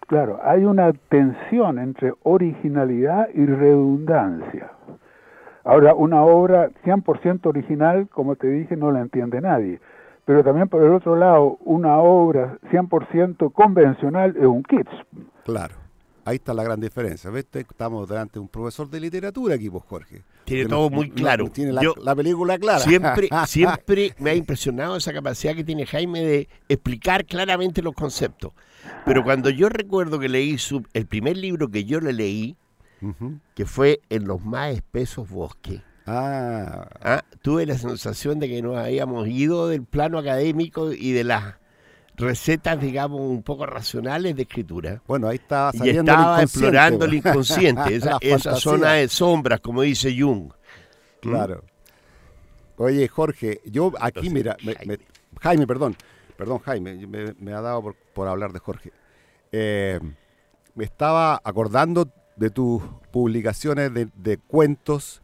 Claro, 0.07 0.39
hay 0.43 0.65
una 0.65 0.91
tensión 1.09 1.79
entre 1.79 2.13
originalidad 2.23 3.29
y 3.33 3.45
redundancia. 3.45 4.71
Ahora, 5.63 5.93
una 5.93 6.23
obra 6.23 6.69
100% 6.83 7.45
original, 7.45 8.09
como 8.09 8.35
te 8.35 8.47
dije, 8.47 8.75
no 8.75 8.91
la 8.91 9.01
entiende 9.01 9.39
nadie. 9.41 9.79
pero 10.25 10.41
también 10.41 10.69
por 10.69 10.81
el 10.81 10.93
otro 10.93 11.17
lado, 11.17 11.57
una 11.65 11.97
obra 11.97 12.57
100% 12.71 13.51
convencional 13.51 14.35
es 14.37 14.45
un 14.45 14.63
kitsch. 14.63 14.89
Claro. 15.43 15.82
Ahí 16.25 16.35
está 16.35 16.53
la 16.53 16.63
gran 16.63 16.79
diferencia. 16.79 17.29
¿Viste? 17.29 17.61
Estamos 17.61 18.07
delante 18.07 18.33
de 18.33 18.39
un 18.39 18.47
profesor 18.47 18.89
de 18.89 18.99
literatura 18.99 19.55
aquí, 19.55 19.69
pues, 19.69 19.83
Jorge. 19.83 20.23
Tiene 20.45 20.65
todo 20.67 20.89
muy 20.89 21.09
claro. 21.09 21.49
tiene 21.49 21.73
la, 21.73 21.81
la, 22.01 22.15
película 22.15 22.57
clara. 22.57 22.79
Siempre, 22.79 23.29
siempre 23.47 24.15
me 24.19 24.31
ha 24.31 24.35
impresionado 24.35 24.95
esa 24.95 25.13
capacidad 25.13 25.55
que 25.55 25.63
tiene 25.63 25.85
Jaime 25.85 26.21
de 26.21 26.49
explicar 26.69 27.25
claramente 27.25 27.81
los 27.81 27.93
conceptos. 27.93 28.53
Pero 29.05 29.23
cuando 29.23 29.49
yo 29.49 29.69
recuerdo 29.69 30.19
que 30.19 30.29
leí 30.29 30.57
su, 30.57 30.83
el 30.93 31.05
primer 31.05 31.37
libro 31.37 31.69
que 31.69 31.85
yo 31.85 31.99
le 31.99 32.13
leí, 32.13 32.57
que 33.53 33.65
fue 33.65 33.99
En 34.09 34.25
los 34.25 34.43
más 34.43 34.73
espesos 34.73 35.29
bosques. 35.29 35.81
Ah. 36.05 36.87
ah. 37.01 37.23
Tuve 37.41 37.65
la 37.65 37.77
sensación 37.77 38.39
de 38.39 38.47
que 38.47 38.61
nos 38.61 38.77
habíamos 38.77 39.27
ido 39.27 39.67
del 39.67 39.83
plano 39.83 40.17
académico 40.17 40.93
y 40.93 41.11
de 41.11 41.25
las 41.25 41.55
recetas, 42.15 42.79
digamos, 42.79 43.21
un 43.21 43.43
poco 43.43 43.65
racionales 43.65 44.35
de 44.35 44.43
escritura. 44.43 45.01
Bueno, 45.07 45.27
ahí 45.27 45.35
estaba 45.35 45.71
y 45.73 45.89
estaba 45.89 46.41
explorando 46.41 47.05
el 47.05 47.15
inconsciente, 47.15 47.95
esa, 48.21 48.55
zona 48.55 48.93
de 48.93 49.07
sombras, 49.07 49.59
como 49.59 49.81
dice 49.81 50.15
Jung. 50.17 50.51
Claro. 51.21 51.63
Oye, 52.77 53.07
Jorge, 53.07 53.61
yo 53.65 53.91
aquí, 53.99 54.29
mira, 54.29 54.57
Jaime. 55.41 55.67
perdón, 55.67 55.95
perdón, 56.37 56.59
Jaime, 56.59 57.07
me, 57.39 57.53
ha 57.53 57.61
dado 57.61 57.93
por, 58.13 58.27
hablar 58.27 58.51
de 58.51 58.59
Jorge. 58.59 58.91
Eh, 59.51 59.99
me 60.75 60.83
estaba 60.83 61.39
acordando 61.43 62.09
de 62.35 62.49
tus 62.49 62.81
publicaciones 63.11 63.91
de, 63.93 64.37
cuentos 64.37 65.21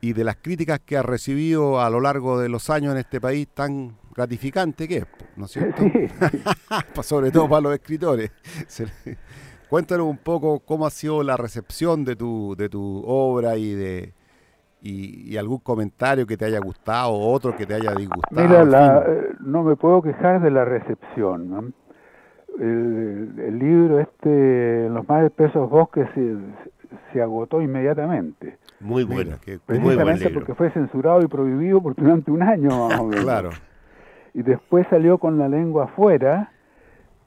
y 0.00 0.12
de 0.12 0.24
las 0.24 0.36
críticas 0.36 0.80
que 0.80 0.98
has 0.98 1.04
recibido 1.04 1.80
a 1.80 1.88
lo 1.88 2.00
largo 2.00 2.38
de 2.38 2.48
los 2.48 2.68
años 2.70 2.92
en 2.92 2.98
este 2.98 3.20
país 3.20 3.48
tan 3.48 3.96
gratificante 4.14 4.86
que 4.86 4.98
es, 4.98 5.06
¿no 5.36 5.46
es 5.46 5.52
cierto? 5.52 5.82
Sobre 7.02 7.30
todo 7.30 7.48
para 7.48 7.62
los 7.62 7.74
escritores. 7.74 8.30
Cuéntanos 9.68 10.06
un 10.06 10.18
poco 10.18 10.60
cómo 10.60 10.86
ha 10.86 10.90
sido 10.90 11.22
la 11.22 11.36
recepción 11.36 12.04
de 12.04 12.14
tu, 12.14 12.54
de 12.56 12.68
tu 12.68 13.02
obra 13.06 13.56
y 13.56 13.74
de 13.74 14.12
y, 14.82 15.36
algún 15.36 15.58
comentario 15.58 16.26
que 16.26 16.36
te 16.36 16.44
haya 16.44 16.58
gustado 16.58 17.12
o 17.12 17.32
otro 17.32 17.56
que 17.56 17.64
te 17.64 17.74
haya 17.74 17.94
disgustado. 17.94 18.42
Mira, 18.42 19.04
eh, 19.06 19.34
no 19.40 19.62
me 19.62 19.76
puedo 19.76 20.02
quejar 20.02 20.42
de 20.42 20.50
la 20.50 20.64
recepción. 20.64 21.72
El, 22.58 23.58
libro 23.58 24.00
este, 24.00 24.88
Los 24.90 25.08
más 25.08 25.24
espesos 25.24 25.70
bosques, 25.70 26.06
se, 26.14 26.36
se 27.12 27.22
agotó 27.22 27.62
inmediatamente. 27.62 28.58
Muy 28.80 29.04
bueno. 29.04 29.36
Precisamente 29.64 30.30
porque 30.30 30.54
fue 30.54 30.70
censurado 30.72 31.22
y 31.22 31.28
prohibido 31.28 31.80
por 31.80 31.94
durante 31.94 32.30
un 32.30 32.42
año. 32.42 32.88
claro. 33.22 33.50
Y 34.34 34.42
después 34.42 34.86
salió 34.88 35.18
con 35.18 35.38
la 35.38 35.48
lengua 35.48 35.84
afuera, 35.84 36.52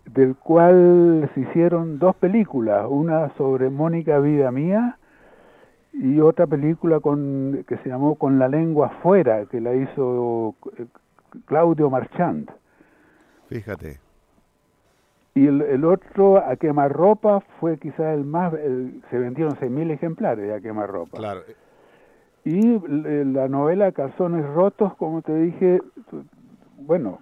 del 0.05 0.35
cual 0.35 1.29
se 1.33 1.41
hicieron 1.41 1.99
dos 1.99 2.15
películas, 2.15 2.85
una 2.89 3.29
sobre 3.37 3.69
Mónica 3.69 4.19
Vida 4.19 4.51
Mía 4.51 4.97
y 5.93 6.19
otra 6.19 6.45
película 6.45 6.99
con 6.99 7.63
que 7.67 7.77
se 7.77 7.89
llamó 7.89 8.15
Con 8.15 8.37
la 8.37 8.47
lengua 8.47 8.87
afuera, 8.87 9.45
que 9.45 9.61
la 9.61 9.73
hizo 9.73 10.55
eh, 10.77 10.85
Claudio 11.45 11.89
Marchand. 11.89 12.49
Fíjate. 13.49 13.99
Y 15.33 15.47
el, 15.47 15.83
otro, 15.83 16.37
A 16.37 16.55
Quemarropa, 16.55 17.41
fue 17.59 17.77
quizás 17.77 18.17
el 18.17 18.23
más... 18.23 18.53
se 18.53 19.19
vendieron 19.19 19.53
6.000 19.55 19.91
ejemplares 19.91 20.47
de 20.47 20.53
A 20.53 20.61
Quemarropa. 20.61 21.17
Claro. 21.17 21.41
Y 22.45 22.79
la 23.33 23.49
novela 23.49 23.91
Calzones 23.91 24.45
Rotos, 24.45 24.95
como 24.95 25.21
te 25.23 25.35
dije, 25.35 25.81
bueno, 26.77 27.19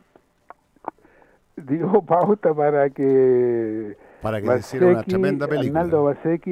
dio 1.56 2.02
pauta 2.06 2.54
para 2.54 2.90
que... 2.90 3.98
Para 4.22 4.42
que 4.42 4.58
hiciera 4.58 4.88
una 4.88 5.04
tremenda 5.04 5.48
película. 5.48 5.82
Arnaldo 5.82 6.04
Basecki 6.06 6.50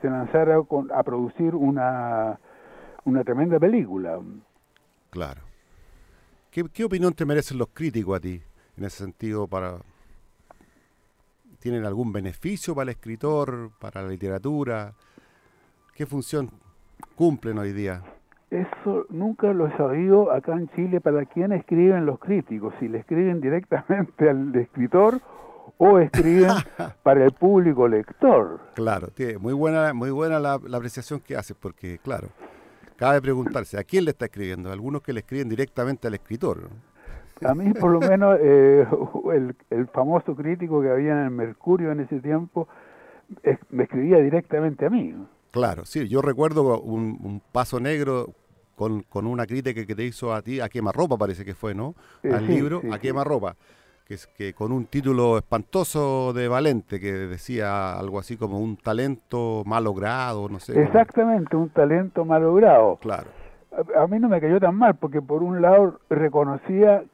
se 0.00 0.08
lanzara 0.08 0.62
a 0.94 1.02
producir 1.02 1.56
una, 1.56 2.38
una 3.04 3.24
tremenda 3.24 3.58
película. 3.58 4.20
Claro. 5.10 5.40
¿Qué, 6.52 6.64
¿Qué 6.72 6.84
opinión 6.84 7.14
te 7.14 7.24
merecen 7.24 7.58
los 7.58 7.68
críticos 7.74 8.16
a 8.16 8.20
ti 8.20 8.40
en 8.76 8.84
ese 8.84 8.98
sentido 8.98 9.48
para 9.48 9.78
¿Tienen 11.64 11.86
algún 11.86 12.12
beneficio 12.12 12.74
para 12.74 12.82
el 12.82 12.88
escritor, 12.90 13.70
para 13.78 14.02
la 14.02 14.08
literatura? 14.08 14.92
¿Qué 15.94 16.04
función 16.04 16.50
cumplen 17.16 17.56
hoy 17.56 17.72
día? 17.72 18.02
Eso 18.50 19.06
nunca 19.10 19.52
lo 19.52 19.66
he 19.66 19.76
sabido 19.76 20.30
acá 20.30 20.52
en 20.52 20.68
Chile 20.70 21.00
para 21.00 21.24
quién 21.24 21.52
escriben 21.52 22.06
los 22.06 22.18
críticos, 22.18 22.74
si 22.78 22.88
le 22.88 22.98
escriben 22.98 23.40
directamente 23.40 24.28
al 24.30 24.54
escritor 24.54 25.20
o 25.78 25.98
escriben 25.98 26.50
para 27.02 27.24
el 27.24 27.32
público 27.32 27.88
lector. 27.88 28.60
Claro, 28.74 29.08
tiene 29.08 29.38
muy 29.38 29.54
buena, 29.54 29.92
muy 29.92 30.10
buena 30.10 30.38
la, 30.38 30.60
la 30.66 30.76
apreciación 30.76 31.20
que 31.20 31.36
haces, 31.36 31.56
porque 31.58 31.98
claro, 31.98 32.28
cabe 32.96 33.20
preguntarse, 33.20 33.78
¿a 33.78 33.84
quién 33.84 34.04
le 34.04 34.12
está 34.12 34.26
escribiendo? 34.26 34.70
Algunos 34.70 35.02
que 35.02 35.12
le 35.12 35.20
escriben 35.20 35.48
directamente 35.48 36.06
al 36.06 36.14
escritor. 36.14 36.62
¿no? 36.62 36.94
A 37.42 37.54
mí, 37.54 37.72
por 37.74 37.90
lo 37.90 38.00
menos, 38.00 38.38
eh, 38.42 38.86
el, 39.70 39.86
famoso 39.88 40.34
crítico 40.34 40.80
que 40.80 40.90
había 40.90 41.12
en 41.12 41.18
el 41.18 41.30
Mercurio 41.30 41.92
en 41.92 42.00
ese 42.00 42.20
tiempo 42.20 42.68
me 43.70 43.84
escribía 43.84 44.18
directamente 44.18 44.86
a 44.86 44.90
mí. 44.90 45.14
Claro, 45.54 45.84
sí, 45.84 46.08
yo 46.08 46.20
recuerdo 46.20 46.80
un, 46.80 47.40
paso 47.52 47.78
negro 47.78 48.30
con, 48.74 49.04
con, 49.04 49.24
una 49.24 49.46
crítica 49.46 49.86
que 49.86 49.94
te 49.94 50.02
hizo 50.02 50.34
a 50.34 50.42
ti, 50.42 50.58
a 50.58 50.68
quemarropa 50.68 51.16
parece 51.16 51.44
que 51.44 51.54
fue, 51.54 51.76
¿no? 51.76 51.94
Al 52.24 52.44
libro, 52.48 52.82
a 52.90 52.98
quemarropa, 52.98 53.54
que 54.04 54.14
es 54.14 54.26
que 54.26 54.52
con 54.52 54.72
un 54.72 54.86
título 54.86 55.38
espantoso 55.38 56.32
de 56.32 56.48
Valente, 56.48 56.98
que 56.98 57.12
decía 57.12 57.96
algo 57.96 58.18
así 58.18 58.36
como 58.36 58.58
un 58.58 58.76
talento 58.76 59.62
malogrado, 59.64 60.48
no 60.48 60.58
sé. 60.58 60.82
Exactamente, 60.82 61.54
un 61.54 61.68
talento 61.68 62.24
malogrado. 62.24 62.96
Claro. 62.96 63.30
a 63.96 64.08
mí 64.08 64.18
no 64.18 64.28
me 64.28 64.40
cayó 64.40 64.58
tan 64.58 64.74
mal, 64.74 64.96
porque 64.96 65.22
por 65.22 65.44
un 65.44 65.62
lado 65.62 66.00
reconocía 66.10 67.04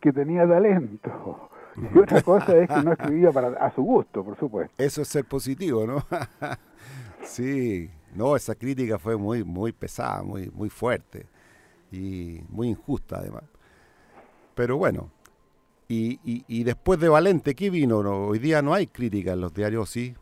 que 0.00 0.12
tenía 0.12 0.46
talento. 0.46 1.50
Y 1.92 1.98
otra 1.98 2.22
cosa 2.22 2.56
es 2.58 2.68
que 2.68 2.80
no 2.80 2.92
escribía 2.92 3.32
para, 3.32 3.48
a 3.48 3.74
su 3.74 3.82
gusto, 3.82 4.24
por 4.24 4.38
supuesto. 4.38 4.72
Eso 4.78 5.02
es 5.02 5.08
ser 5.08 5.24
positivo, 5.24 5.84
¿no? 5.84 6.04
sí, 7.22 7.90
no, 8.14 8.36
esa 8.36 8.54
crítica 8.54 8.98
fue 8.98 9.16
muy, 9.16 9.44
muy 9.44 9.72
pesada, 9.72 10.22
muy, 10.22 10.50
muy 10.50 10.70
fuerte 10.70 11.26
y 11.92 12.40
muy 12.48 12.68
injusta 12.68 13.18
además. 13.18 13.44
Pero 14.54 14.76
bueno, 14.76 15.10
y, 15.90 16.64
después 16.64 17.00
de 17.00 17.08
Valente, 17.08 17.54
¿qué 17.54 17.70
vino? 17.70 17.98
Hoy 17.98 18.38
día 18.38 18.60
no 18.60 18.74
hay 18.74 18.86
crítica 18.86 19.32
en 19.32 19.40
los 19.40 19.54
diarios, 19.54 19.88
¿sí? 19.88 20.14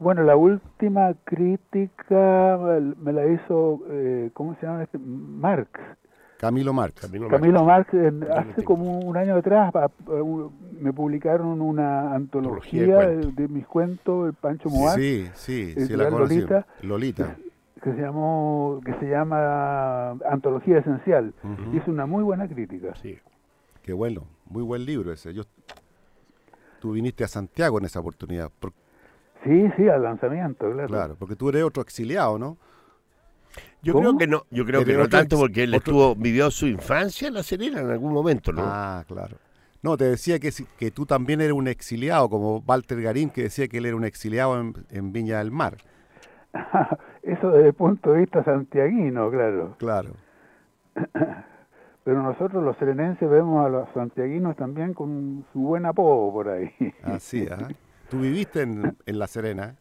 Bueno, 0.00 0.24
la 0.24 0.34
última 0.34 1.14
crítica 1.24 2.58
me 2.98 3.12
la 3.12 3.26
hizo, 3.26 3.80
eh, 3.90 4.30
¿cómo 4.34 4.56
se 4.56 4.66
llama 4.66 4.82
este? 4.82 4.98
Marx, 4.98 5.70
Camilo 6.38 6.72
Marx. 6.72 7.00
Camilo, 7.30 7.64
Marx, 7.64 7.90
hace 8.34 8.64
como 8.64 8.98
un 8.98 9.16
año 9.16 9.36
atrás 9.36 9.72
me 10.80 10.92
publicaron 10.92 11.60
una 11.60 12.14
antología, 12.14 12.98
de, 13.08 13.48
mis 13.48 13.66
cuentos, 13.66 14.28
el 14.28 14.34
Pancho 14.34 14.68
Moar. 14.68 14.98
Sí, 14.98 15.28
sí, 15.34 15.74
sí, 15.76 15.96
la 15.96 16.10
Lolita, 16.10 16.66
Lolita. 16.82 17.36
Que, 17.82 17.92
se 17.92 18.00
llamó, 18.00 18.80
que 18.84 18.94
se 18.94 19.06
llama 19.08 20.10
Antología 20.28 20.78
Esencial. 20.78 21.34
Hizo 21.72 21.90
una 21.90 22.06
muy 22.06 22.22
buena 22.22 22.48
crítica. 22.48 22.94
Sí. 23.00 23.18
Qué 23.82 23.92
bueno, 23.92 24.24
muy 24.46 24.62
buen 24.62 24.84
libro 24.84 25.12
ese. 25.12 25.34
Yo, 25.34 25.44
tú 26.80 26.92
viniste 26.92 27.22
a 27.24 27.28
Santiago 27.28 27.78
en 27.78 27.84
esa 27.84 28.00
oportunidad. 28.00 28.50
Sí, 29.44 29.70
sí, 29.76 29.88
al 29.88 30.02
lanzamiento, 30.02 30.70
claro. 30.72 30.88
Claro, 30.88 31.16
porque 31.18 31.36
tú 31.36 31.50
eres 31.50 31.62
otro 31.64 31.82
exiliado, 31.82 32.38
¿no? 32.38 32.56
Yo 33.84 33.94
creo 33.94 34.16
que 34.16 34.26
no, 34.26 34.44
yo 34.50 34.64
creo 34.64 34.84
que 34.84 34.94
no 34.94 35.08
tanto 35.08 35.38
porque 35.38 35.64
él 35.64 35.74
estuvo, 35.74 36.14
vivió 36.14 36.50
su 36.50 36.66
infancia 36.66 37.28
en 37.28 37.34
La 37.34 37.42
Serena 37.42 37.80
en 37.80 37.90
algún 37.90 38.12
momento, 38.12 38.52
¿no? 38.52 38.62
Ah, 38.64 39.04
claro. 39.06 39.36
No, 39.84 39.98
te 39.98 40.04
decía 40.04 40.38
que, 40.38 40.50
que 40.78 40.90
tú 40.90 41.04
también 41.04 41.42
eres 41.42 41.52
un 41.52 41.68
exiliado, 41.68 42.30
como 42.30 42.64
Walter 42.66 43.02
Garín, 43.02 43.28
que 43.28 43.42
decía 43.42 43.68
que 43.68 43.76
él 43.76 43.84
era 43.84 43.94
un 43.94 44.04
exiliado 44.04 44.58
en, 44.58 45.12
Viña 45.12 45.38
del 45.38 45.50
Mar. 45.50 45.76
Eso 47.22 47.50
desde 47.50 47.68
el 47.68 47.74
punto 47.74 48.12
de 48.12 48.20
vista 48.20 48.42
santiaguino, 48.44 49.30
claro. 49.30 49.76
Claro. 49.78 50.10
Pero 52.04 52.22
nosotros 52.22 52.64
los 52.64 52.78
serenenses 52.78 53.28
vemos 53.28 53.66
a 53.66 53.68
los 53.68 53.88
santiaguinos 53.92 54.56
también 54.56 54.94
con 54.94 55.44
su 55.52 55.60
buen 55.60 55.84
apodo 55.84 56.32
por 56.32 56.48
ahí. 56.48 56.70
Así, 57.02 57.46
¿ah? 57.50 57.68
¿Tú 58.08 58.20
viviste 58.20 58.62
en, 58.62 58.96
La 59.04 59.26
Serena 59.26 59.76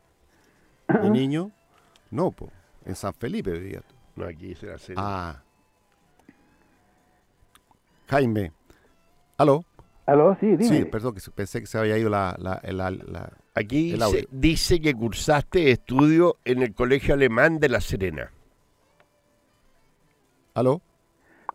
de 1.02 1.10
niño? 1.10 1.52
No, 2.12 2.32
pues. 2.32 2.52
En 2.86 2.96
San 2.96 3.14
Felipe 3.14 3.52
vivía 3.52 3.80
tú. 3.80 3.93
No, 4.16 4.26
aquí 4.26 4.54
será 4.56 4.76
Ah. 4.96 5.42
Jaime. 8.08 8.52
¿Aló? 9.38 9.64
¿Aló? 10.06 10.36
Sí, 10.40 10.48
dime. 10.48 10.64
Sí, 10.64 10.86
perdón, 10.86 11.16
que 11.16 11.22
pensé 11.34 11.62
que 11.62 11.66
se 11.68 11.78
había 11.78 11.98
ido 11.98 12.10
la... 12.10 12.36
la, 12.38 13.32
aquí 13.56 13.96
dice 14.32 14.80
que 14.82 14.94
cursaste 14.94 15.72
estudio 15.72 16.38
en 16.46 16.62
el 16.62 16.74
Colegio 16.74 17.14
Alemán 17.14 17.60
de 17.60 17.70
La 17.70 17.82
Serena. 17.82 18.32
¿Aló? 20.54 20.82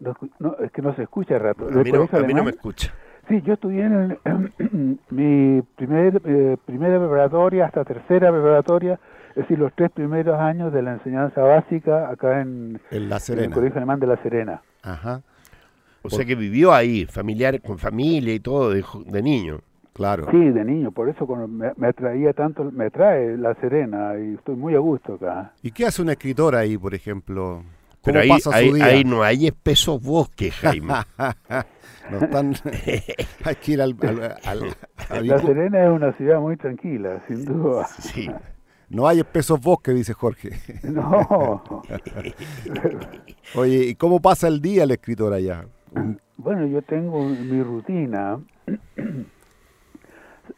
No, 0.00 0.56
es 0.64 0.72
que 0.72 0.82
no 0.82 0.94
se 0.96 1.02
escucha 1.02 1.36
a 1.36 1.38
rato. 1.38 1.64
A 1.64 1.68
¿Del 1.70 1.84
mí, 1.84 1.92
no, 1.92 1.98
colegio 2.06 2.18
a 2.18 2.22
mí 2.22 2.34
no 2.34 2.44
me 2.44 2.50
escucha. 2.50 2.92
Sí, 3.28 3.42
yo 3.42 3.54
estudié 3.54 3.84
en 3.84 4.18
el- 4.24 4.98
mi 5.10 5.60
primer, 5.76 6.20
eh, 6.24 6.56
primera 6.64 6.98
preparatoria 6.98 7.66
hasta 7.66 7.84
tercera 7.84 8.30
preparatoria, 8.32 8.98
es 9.38 9.42
decir, 9.44 9.59
los 9.59 9.72
tres 9.74 9.90
primeros 9.92 10.38
años 10.38 10.72
de 10.72 10.83
la 10.83 10.94
enseñanza 10.94 11.40
básica 11.42 12.11
acá 12.11 12.40
en, 12.40 12.81
En 12.90 13.09
La 13.09 13.18
en 13.29 13.38
el. 13.38 13.51
Colegio 13.51 13.77
Alemán 13.79 14.01
de 14.01 14.07
La 14.07 14.22
Serena. 14.22 14.62
Ajá, 14.83 15.22
O 16.03 16.11
sea 16.11 16.24
que 16.24 16.35
vivió 16.35 16.72
ahí, 16.72 17.07
familiar, 17.07 17.61
con 17.62 17.79
familia 17.79 18.35
y 18.35 18.40
todo, 18.40 18.70
de, 18.70 18.85
de 19.07 19.22
niño. 19.22 19.61
claro. 19.92 20.27
Sí, 20.31 20.51
de 20.51 20.64
niño, 20.64 20.90
por 20.92 21.09
eso 21.09 21.27
cuando 21.27 21.48
me, 21.48 21.72
me 21.77 21.88
atraía 21.88 22.33
tanto, 22.33 22.64
me 22.70 22.87
atrae 22.87 23.37
La 23.37 23.55
Serena 23.57 24.12
y 24.18 24.35
estoy 24.35 24.57
muy 24.57 24.74
a 24.74 24.79
gusto 24.79 25.14
acá. 25.14 25.53
¿Y 25.62 25.70
qué 25.72 25.87
hace 25.87 26.03
una 26.03 26.12
escritora 26.12 26.61
ahí, 26.61 26.79
por 26.79 26.94
ejemplo? 26.94 27.62
¿Cómo 28.01 28.03
Pero 28.05 28.20
ahí, 28.20 28.29
pasa 28.29 28.55
ahí, 28.55 28.68
su 28.70 28.74
día? 28.77 28.85
ahí 28.87 29.05
no 29.05 29.22
hay 29.24 29.46
espesos 29.48 30.03
bosques, 30.03 30.55
Jaime. 30.55 30.94
No 32.11 32.18
están... 32.20 32.55
Hay 33.44 33.55
que 33.57 33.72
ir 33.72 33.83
al... 33.83 33.94
al- 34.44 35.27
La 35.29 35.38
Serena 35.40 35.85
es 35.85 35.90
una 35.90 36.12
ciudad 36.14 36.40
muy 36.40 36.57
tranquila, 36.57 37.20
sin 37.29 37.44
duda. 37.44 37.87
sí. 37.98 38.31
No 38.90 39.07
hay 39.07 39.20
espesos 39.20 39.61
bosques, 39.61 39.94
dice 39.94 40.14
Jorge. 40.14 40.51
No, 40.83 41.62
Oye, 43.55 43.85
¿y 43.88 43.94
cómo 43.94 44.20
pasa 44.20 44.48
el 44.48 44.61
día 44.61 44.85
el 44.85 44.90
escritor 44.90 45.33
allá? 45.33 45.66
bueno, 46.37 46.66
yo 46.66 46.83
tengo 46.83 47.22
mi 47.22 47.62
rutina. 47.62 48.38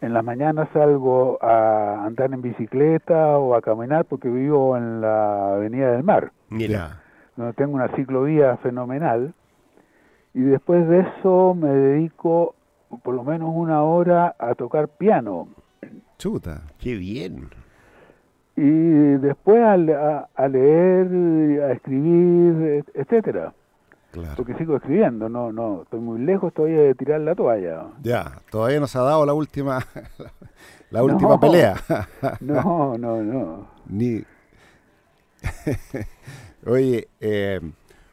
En 0.01 0.15
las 0.15 0.25
mañanas 0.25 0.69
salgo 0.73 1.43
a 1.43 2.05
andar 2.07 2.33
en 2.33 2.43
bicicleta 2.43 3.39
o 3.39 3.55
a 3.55 3.61
caminar 3.63 4.05
porque 4.05 4.29
vivo 4.29 4.77
en 4.77 5.01
la 5.01 5.55
Avenida 5.55 5.93
del 5.93 6.05
Mar, 6.05 6.33
Mira, 6.49 7.03
donde 7.37 7.53
tengo 7.55 7.75
una 7.75 7.89
ciclovía 7.97 8.57
fenomenal. 8.59 9.35
Y 10.33 10.41
después 10.41 10.89
de 10.89 11.01
eso 11.01 11.55
me 11.55 11.69
dedico 11.69 12.55
por 13.03 13.15
lo 13.15 13.25
menos 13.25 13.51
una 13.53 13.83
hora 13.83 14.35
a 14.39 14.55
tocar 14.55 14.89
piano. 14.89 15.49
Chuta. 16.19 16.63
qué 16.79 16.95
bien. 16.95 17.49
Y 18.63 19.17
después 19.19 19.63
a, 19.63 19.73
a- 19.75 20.29
a 20.35 20.49
leer, 20.49 21.07
a 21.63 21.73
escribir, 21.73 22.63
et- 22.79 22.91
etcétera. 22.95 23.55
Claro. 24.11 24.33
Porque 24.37 24.55
sigo 24.55 24.77
escribiendo, 24.77 25.29
no, 25.29 25.53
no, 25.53 25.83
estoy 25.83 26.01
muy 26.01 26.19
lejos 26.21 26.53
todavía 26.53 26.81
de 26.83 26.95
tirar 26.97 27.21
la 27.21 27.35
toalla. 27.35 27.85
Ya, 28.03 28.41
todavía 28.51 28.81
no 28.81 28.87
se 28.89 28.99
ha 28.99 29.03
dado 29.03 29.25
la 29.25 29.33
última 29.35 29.79
la 30.91 31.03
última 31.05 31.31
No. 31.31 31.41
pelea. 31.41 31.77
No, 32.41 32.99
no, 32.99 33.23
no. 33.23 33.69
Ni 33.87 34.23
Oye, 36.67 37.09
eh, 37.21 37.61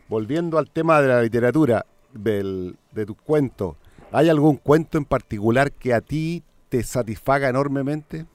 volviendo 0.07 0.57
al 0.57 0.69
tema 0.69 1.01
de 1.01 1.07
la 1.07 1.21
literatura, 1.21 1.85
del, 2.13 2.77
de 2.91 3.05
tus 3.05 3.17
cuentos, 3.17 3.75
¿hay 4.11 4.29
algún 4.29 4.55
cuento 4.57 4.97
en 4.97 5.05
particular 5.05 5.71
que 5.71 5.93
a 5.93 6.01
ti 6.01 6.43
te 6.69 6.83
satisfaga 6.83 7.49
enormemente? 7.49 8.25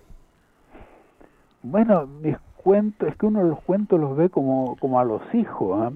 Bueno, 1.63 2.07
mis 2.07 2.37
cuentos, 2.63 3.09
es 3.09 3.17
que 3.17 3.27
uno 3.27 3.43
los 3.43 3.61
cuentos 3.63 3.99
los 4.01 4.17
ve 4.17 4.29
como, 4.31 4.77
como 4.77 4.99
a 5.01 5.05
los 5.05 5.23
hijos. 5.35 5.81
¿ah? 5.81 5.93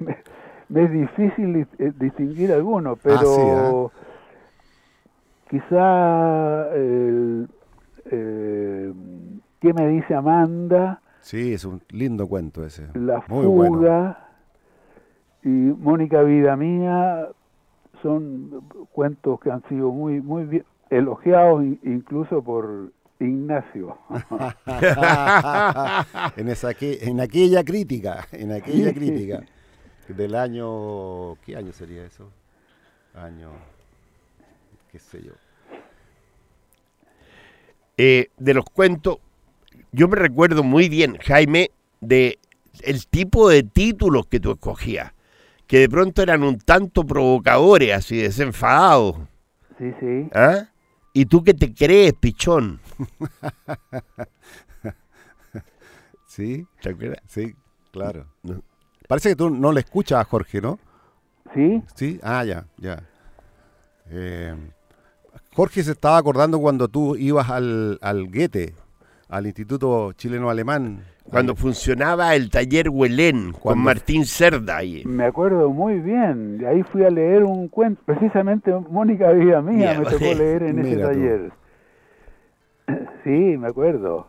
me, 0.00 0.16
me 0.68 0.84
es 0.84 0.90
difícil 0.92 1.66
eh, 1.78 1.92
distinguir 1.98 2.52
alguno, 2.52 2.96
pero 2.96 3.90
quizá 5.50 6.74
el, 6.74 7.48
eh, 8.06 8.92
¿Qué 9.60 9.72
me 9.72 9.88
dice 9.88 10.14
Amanda? 10.14 11.00
Sí, 11.20 11.54
es 11.54 11.64
un 11.64 11.80
lindo 11.90 12.26
cuento 12.26 12.64
ese. 12.64 12.88
La 12.94 13.22
Muy 13.28 13.46
bueno. 13.46 13.76
fuga 13.78 14.18
y 15.42 15.48
Mónica 15.48 16.22
Vida 16.22 16.56
Mía 16.56 17.28
son 18.02 18.62
cuentos 18.92 19.40
que 19.40 19.50
han 19.50 19.62
sido 19.68 19.90
muy 19.90 20.20
muy 20.20 20.44
bien 20.44 20.64
elogiados 20.90 21.62
in- 21.64 21.80
incluso 21.82 22.42
por 22.42 22.92
Ignacio. 23.24 23.98
en, 26.36 26.48
esa, 26.48 26.70
en 26.80 27.20
aquella 27.20 27.64
crítica, 27.64 28.26
en 28.32 28.52
aquella 28.52 28.92
crítica 28.92 29.44
del 30.08 30.34
año, 30.34 31.36
¿qué 31.42 31.56
año 31.56 31.72
sería 31.72 32.04
eso? 32.04 32.30
Año, 33.14 33.50
qué 34.90 34.98
sé 34.98 35.22
yo. 35.22 35.32
Eh, 37.96 38.28
de 38.36 38.54
los 38.54 38.64
cuentos, 38.64 39.18
yo 39.92 40.08
me 40.08 40.16
recuerdo 40.16 40.62
muy 40.62 40.88
bien, 40.88 41.16
Jaime, 41.18 41.70
de 42.00 42.38
el 42.82 43.06
tipo 43.06 43.48
de 43.48 43.62
títulos 43.62 44.26
que 44.26 44.40
tú 44.40 44.52
escogías, 44.52 45.12
que 45.66 45.78
de 45.78 45.88
pronto 45.88 46.22
eran 46.22 46.42
un 46.42 46.58
tanto 46.58 47.04
provocadores, 47.04 47.94
así 47.94 48.16
desenfadados. 48.16 49.16
Sí, 49.78 49.92
sí. 50.00 50.28
¿Ah? 50.32 50.68
¿Y 51.16 51.26
tú 51.26 51.44
qué 51.44 51.54
te 51.54 51.72
crees, 51.72 52.12
pichón? 52.14 52.80
¿Sí? 56.26 56.66
¿Te 56.82 56.90
acuerdas? 56.90 57.20
Sí, 57.28 57.54
claro. 57.92 58.26
No. 58.42 58.60
Parece 59.06 59.28
que 59.30 59.36
tú 59.36 59.48
no 59.48 59.70
le 59.70 59.80
escuchas 59.80 60.20
a 60.20 60.24
Jorge, 60.24 60.60
¿no? 60.60 60.80
Sí, 61.54 61.82
Sí, 61.94 62.20
ah, 62.24 62.44
ya, 62.44 62.66
ya. 62.78 63.08
Eh, 64.10 64.56
Jorge 65.54 65.84
se 65.84 65.92
estaba 65.92 66.16
acordando 66.16 66.58
cuando 66.58 66.88
tú 66.88 67.14
ibas 67.14 67.48
al, 67.48 67.96
al 68.02 68.26
Goethe, 68.26 68.74
al 69.28 69.46
Instituto 69.46 70.12
Chileno 70.14 70.50
Alemán. 70.50 71.04
Cuando 71.24 71.56
funcionaba 71.56 72.34
el 72.34 72.50
taller 72.50 72.88
Huelén 72.90 73.52
con 73.52 73.60
Cuando- 73.60 73.82
Martín 73.84 74.24
Cerda 74.26 74.76
ahí. 74.76 75.02
me 75.06 75.24
acuerdo 75.24 75.70
muy 75.70 75.98
bien. 75.98 76.62
Ahí 76.66 76.82
fui 76.84 77.02
a 77.04 77.10
leer 77.10 77.44
un 77.44 77.68
cuento, 77.68 78.02
precisamente 78.04 78.72
Mónica 78.90 79.32
Vida 79.32 79.60
Mía 79.62 79.96
Mira, 79.96 79.98
me 80.00 80.04
tocó 80.04 80.18
leer 80.38 80.62
en 80.64 80.78
ese 80.80 80.96
tú. 80.96 81.02
taller. 81.02 81.52
Sí, 83.24 83.56
me 83.56 83.68
acuerdo. 83.68 84.26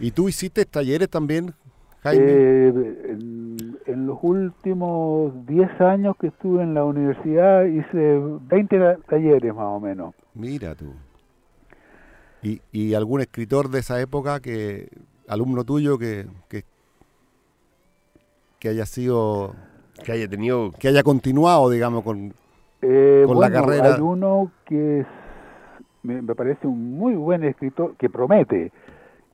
¿Y 0.00 0.10
tú 0.10 0.28
hiciste 0.28 0.64
talleres 0.66 1.08
también, 1.08 1.54
Jaime? 2.02 2.24
Eh, 2.26 2.68
en, 3.10 3.78
en 3.86 4.06
los 4.06 4.18
últimos 4.22 5.46
10 5.46 5.80
años 5.80 6.16
que 6.20 6.26
estuve 6.28 6.64
en 6.64 6.74
la 6.74 6.82
universidad 6.84 7.64
hice 7.64 8.20
20 8.48 8.78
ta- 8.78 8.96
talleres 9.08 9.54
más 9.54 9.66
o 9.66 9.78
menos. 9.78 10.14
Mira 10.34 10.74
tú. 10.74 10.92
¿Y, 12.42 12.60
y 12.72 12.94
algún 12.94 13.20
escritor 13.20 13.68
de 13.70 13.78
esa 13.78 14.00
época, 14.00 14.40
que 14.40 14.88
alumno 15.28 15.64
tuyo, 15.64 15.98
que, 15.98 16.26
que, 16.48 16.64
que 18.58 18.68
haya 18.70 18.86
sido, 18.86 19.54
Que 20.04 20.12
haya 20.12 20.28
tenido. 20.28 20.72
que 20.78 20.88
haya 20.88 21.02
continuado, 21.02 21.70
digamos, 21.70 22.02
con... 22.02 22.32
Eh, 22.82 23.24
Con 23.26 23.40
la 23.40 23.48
bueno, 23.48 23.60
carrera- 23.66 23.94
Hay 23.96 24.00
uno 24.00 24.50
que 24.64 25.00
es, 25.00 25.06
me, 26.02 26.22
me 26.22 26.34
parece 26.34 26.66
un 26.66 26.96
muy 26.96 27.14
buen 27.14 27.42
escritor, 27.44 27.94
que 27.96 28.08
promete, 28.08 28.70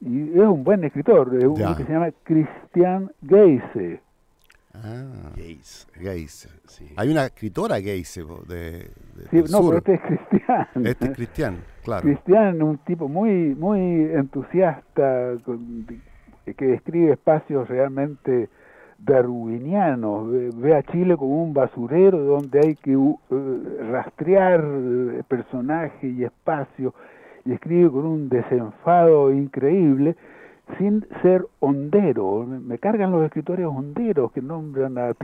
y 0.01 0.31
es 0.33 0.47
un 0.47 0.65
buen 0.65 0.83
escritor, 0.85 1.35
es 1.39 1.45
uno 1.45 1.77
que 1.77 1.85
se 1.85 1.93
llama 1.93 2.11
Christian 2.25 3.13
Geise. 3.27 4.01
Ah. 4.75 5.31
Sí. 6.67 6.93
Hay 6.97 7.09
una 7.11 7.27
escritora 7.27 7.81
Geise 7.81 8.25
po, 8.25 8.43
de, 8.49 8.55
de- 8.73 8.91
Sí, 9.31 9.37
del 9.37 9.51
no, 9.51 9.59
sur. 9.59 9.83
pero 9.83 9.95
este 9.95 9.95
es 9.95 10.01
cristiano. 10.19 10.67
Este 10.85 11.07
es 11.07 11.11
claro. 11.85 12.03
Cristian, 12.03 12.63
un 12.63 12.79
tipo 12.79 13.09
muy 13.09 13.55
muy 13.55 13.81
entusiasta, 14.13 15.35
con- 15.45 15.87
que 16.57 16.67
describe 16.67 17.13
espacios 17.13 17.69
realmente 17.69 18.49
darwinianos. 18.99 20.31
Ve, 20.31 20.51
ve 20.55 20.75
a 20.77 20.83
Chile 20.83 21.17
como 21.17 21.43
un 21.45 21.55
basurero 21.55 22.19
donde 22.19 22.61
hay 22.61 22.75
que 22.75 22.97
uh, 22.97 23.19
rastrear 23.91 24.61
eh, 24.65 25.23
personajes 25.29 26.03
y 26.05 26.25
espacios, 26.25 26.93
y 27.45 27.53
escribe 27.53 27.91
con 27.91 28.07
un 28.07 28.29
desenfado 28.29 29.33
increíble, 29.33 30.17
sin 30.79 31.07
ser 31.23 31.47
hondero. 31.61 32.45
Me 32.47 32.79
cargan 32.79 33.11
los 33.13 33.25
escritores 33.25 33.67
honderos 33.67 34.33
que 34.33 34.41
nombran 34.43 34.97
a, 34.99 35.09
a- 35.11 35.15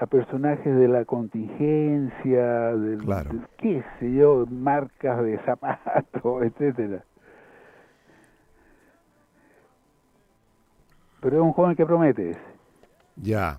a 0.00 0.06
personajes 0.06 0.76
de 0.76 0.86
la 0.88 1.04
contingencia, 1.04 2.76
del, 2.76 2.98
Claro. 2.98 3.32
de- 3.32 3.40
qué 3.58 3.82
sé 3.98 4.12
yo, 4.12 4.46
marcas 4.48 5.22
de 5.24 5.38
zapatos, 5.44 6.42
etcétera. 6.44 7.02
Pero 11.20 11.36
es 11.36 11.42
un 11.42 11.52
joven 11.52 11.74
que 11.74 11.84
promete. 11.84 12.30
ese. 12.30 12.40
Ya. 13.16 13.58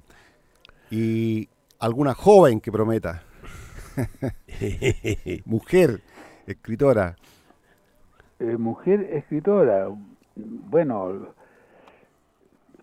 Y 0.90 1.50
alguna 1.80 2.14
joven 2.14 2.62
que 2.62 2.72
prometa. 2.72 3.24
Mujer, 5.46 6.00
escritora. 6.48 7.16
Eh, 8.40 8.56
mujer 8.58 9.02
escritora, 9.12 9.90
bueno, 10.70 11.28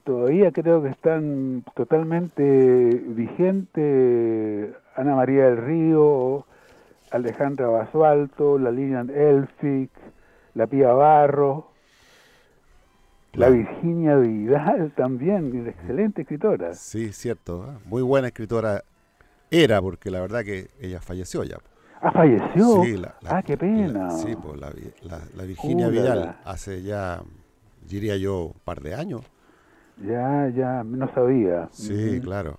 todavía 0.05 0.53
creo 0.53 0.83
que 0.83 0.91
están 0.91 1.65
totalmente 1.75 3.03
vigentes 3.09 4.75
Ana 4.95 5.15
María 5.15 5.47
del 5.47 5.59
Río, 5.59 6.47
Alejandra 7.11 7.69
Basualto, 7.69 8.59
la 8.59 8.71
Lilian 8.71 9.11
Elfic, 9.11 9.91
la 10.55 10.67
Pía 10.67 10.93
Barro. 10.93 11.73
La 13.35 13.51
Virginia 13.51 14.17
Vidal 14.17 14.93
también, 14.97 15.67
excelente 15.69 16.23
escritora. 16.23 16.73
Sí, 16.73 17.13
cierto. 17.13 17.67
¿eh? 17.67 17.79
Muy 17.85 18.01
buena 18.01 18.29
escritora 18.29 18.83
era, 19.51 19.83
porque 19.83 20.11
la 20.11 20.21
verdad 20.21 20.43
que 20.43 20.69
ella 20.81 21.03
falleció 21.03 21.45
ya. 21.45 21.59
Ah, 22.01 22.13
falleció. 22.13 22.83
Sí, 22.83 23.03
ah, 23.27 23.43
qué 23.43 23.57
pena. 23.57 24.11
sí, 24.11 24.35
pues 24.37 24.59
la, 24.59 25.45
Virginia 25.45 25.89
Vidal 25.89 26.37
hace 26.45 26.83
ya, 26.83 27.23
diría 27.89 28.17
yo, 28.17 28.47
un 28.47 28.61
par 28.65 28.81
de 28.81 28.95
años. 28.95 29.23
Ya, 29.99 30.49
ya, 30.55 30.85
no 30.85 31.13
sabía. 31.15 31.69
Sí, 31.73 32.21
claro. 32.21 32.59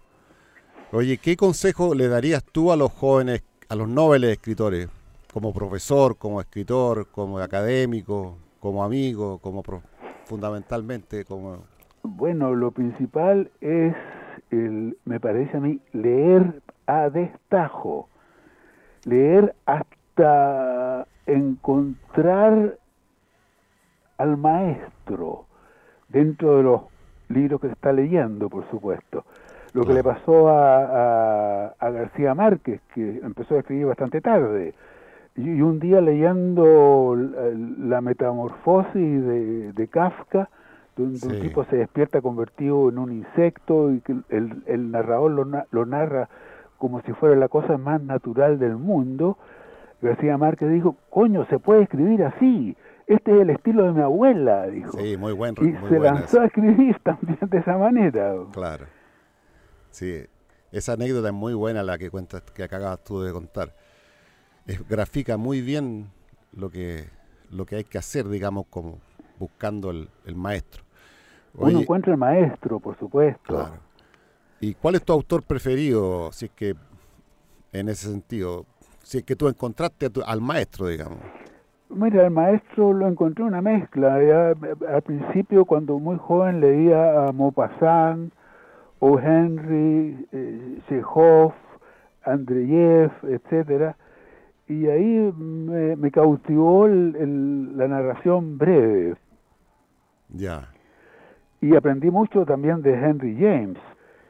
Oye, 0.91 1.17
¿qué 1.17 1.35
consejo 1.35 1.93
le 1.93 2.07
darías 2.07 2.43
tú 2.43 2.71
a 2.71 2.77
los 2.77 2.91
jóvenes, 2.91 3.43
a 3.69 3.75
los 3.75 3.87
nobles 3.87 4.31
escritores, 4.31 4.87
como 5.33 5.53
profesor, 5.53 6.17
como 6.17 6.41
escritor, 6.41 7.07
como 7.11 7.39
académico, 7.39 8.37
como 8.59 8.83
amigo, 8.83 9.37
como 9.39 9.63
fundamentalmente 10.25 11.25
como... 11.25 11.65
Bueno, 12.03 12.55
lo 12.55 12.71
principal 12.71 13.51
es, 13.61 13.93
el, 14.49 14.97
me 15.05 15.19
parece 15.19 15.57
a 15.57 15.59
mí, 15.59 15.79
leer 15.93 16.61
a 16.85 17.09
destajo, 17.09 18.07
leer 19.03 19.55
hasta 19.65 21.07
encontrar 21.25 22.77
al 24.17 24.37
maestro 24.37 25.45
dentro 26.09 26.57
de 26.57 26.63
los 26.63 26.81
libros 27.29 27.61
que 27.61 27.67
se 27.67 27.73
está 27.73 27.91
leyendo, 27.93 28.49
por 28.49 28.69
supuesto. 28.69 29.25
Lo 29.73 29.83
que 29.85 29.93
le 29.93 30.03
pasó 30.03 30.49
a, 30.49 31.67
a, 31.79 31.89
García 31.91 32.33
Márquez, 32.33 32.81
que 32.93 33.19
empezó 33.23 33.55
a 33.55 33.59
escribir 33.59 33.85
bastante 33.87 34.21
tarde, 34.21 34.73
y, 35.35 35.61
un 35.61 35.79
día 35.79 36.01
leyendo 36.01 37.15
la, 37.15 38.01
metamorfosis 38.01 38.93
de, 38.93 39.73
de 39.73 39.87
Kafka, 39.87 40.49
donde 40.95 41.27
un 41.27 41.39
tipo 41.41 41.63
se 41.65 41.75
despierta 41.75 42.21
convertido 42.21 42.89
en 42.89 42.97
un 42.97 43.11
insecto 43.11 43.91
y 43.91 43.99
que 44.01 44.13
el, 44.29 44.63
el 44.65 44.89
narrador 44.89 45.29
lo, 45.29 45.45
lo 45.69 45.85
narra 45.85 46.27
como 46.77 47.01
si 47.01 47.13
fuera 47.13 47.35
la 47.35 47.47
cosa 47.47 47.77
más 47.77 48.01
natural 48.01 48.59
del 48.59 48.77
mundo, 48.77 49.37
García 50.01 50.37
Márquez 50.37 50.69
dijo, 50.69 50.95
coño, 51.09 51.45
se 51.45 51.59
puede 51.59 51.83
escribir 51.83 52.23
así, 52.23 52.75
este 53.07 53.33
es 53.33 53.41
el 53.41 53.49
estilo 53.51 53.85
de 53.85 53.93
mi 53.93 54.01
abuela, 54.01 54.67
dijo. 54.67 54.91
Sí, 54.97 55.15
muy 55.15 55.31
buen. 55.31 55.55
Y 55.61 55.87
se 55.87 55.99
lanzó 55.99 56.41
a 56.41 56.45
escribir 56.45 56.99
también 57.03 57.39
de 57.41 57.57
esa 57.57 57.77
manera. 57.77 58.35
Claro. 58.51 58.85
Sí, 59.91 60.25
esa 60.71 60.93
anécdota 60.93 61.29
es 61.29 61.33
muy 61.33 61.53
buena 61.53 61.83
la 61.83 61.97
que 61.97 62.11
cuentas, 62.11 62.41
que 62.53 62.63
acabas 62.63 63.01
tú 63.05 63.21
de 63.21 63.31
contar. 63.31 63.73
grafica 64.89 65.37
muy 65.37 65.61
bien 65.61 66.09
lo 66.51 66.69
que, 66.69 67.09
lo 67.49 67.65
que 67.65 67.77
hay 67.77 67.83
que 67.85 67.97
hacer, 67.97 68.27
digamos, 68.27 68.65
como 68.69 68.99
buscando 69.39 69.89
el, 69.89 70.35
maestro. 70.35 70.83
Uno 71.53 71.79
encuentra 71.79 72.11
el 72.11 72.17
maestro, 72.17 72.79
por 72.79 72.99
supuesto. 72.99 73.55
Claro. 73.55 73.79
¿Y 74.59 74.73
cuál 74.73 74.95
es 74.95 75.03
tu 75.03 75.13
autor 75.13 75.43
preferido, 75.43 76.31
si 76.33 76.45
es 76.45 76.51
que, 76.51 76.75
en 77.71 77.87
ese 77.87 78.09
sentido, 78.09 78.65
si 79.01 79.19
es 79.19 79.23
que 79.23 79.35
tú 79.35 79.47
encontraste 79.47 80.11
al 80.25 80.41
maestro, 80.41 80.87
digamos? 80.87 81.19
Mira, 81.89 82.25
el 82.25 82.31
maestro 82.31 82.93
lo 82.93 83.07
encontré 83.07 83.43
una 83.43 83.61
mezcla. 83.61 84.15
al 84.15 85.01
principio, 85.03 85.65
cuando 85.65 85.99
muy 85.99 86.17
joven, 86.17 86.59
leía 86.59 87.27
a 87.27 87.31
Maupassant, 87.31 88.33
O. 88.99 89.19
Henry, 89.19 90.27
eh, 90.31 90.79
Chekhov, 90.89 91.53
Andreyev, 92.23 93.11
etcétera, 93.23 93.95
y 94.67 94.87
ahí 94.87 95.33
me, 95.37 96.11
cautivó 96.11 96.87
la 96.87 97.87
narración 97.87 98.57
breve. 98.57 99.15
Ya. 100.29 100.69
Y 101.61 101.75
aprendí 101.75 102.11
mucho 102.11 102.45
también 102.45 102.81
de 102.81 102.93
Henry 102.93 103.37
James 103.39 103.79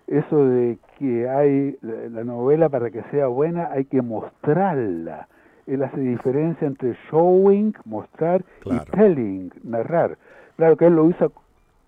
eso 0.08 0.46
de 0.46 0.80
que 0.98 1.30
hay 1.30 1.78
la 1.82 2.24
novela 2.24 2.70
para 2.70 2.90
que 2.90 3.04
sea 3.12 3.28
buena 3.28 3.70
hay 3.72 3.86
que 3.86 4.02
mostrarla. 4.02 5.28
Él 5.68 5.84
hace 5.84 6.00
diferencia 6.00 6.68
entre 6.68 6.98
showing, 7.12 7.74
mostrar, 7.86 8.44
y 8.66 8.80
telling, 8.92 9.52
narrar. 9.64 10.18
Claro 10.56 10.78
que 10.78 10.86
él 10.86 10.96
lo 10.96 11.04
usa 11.04 11.30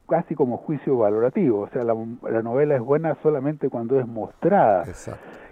casi 0.08 0.36
como 0.36 0.58
juicio 0.58 0.98
valorativo, 0.98 1.62
o 1.62 1.70
sea, 1.70 1.84
la, 1.84 1.94
novela 2.42 2.76
es 2.76 2.82
buena 2.82 3.16
solamente 3.22 3.70
cuando 3.70 4.00
es 4.00 4.08
mostrada. 4.08 4.86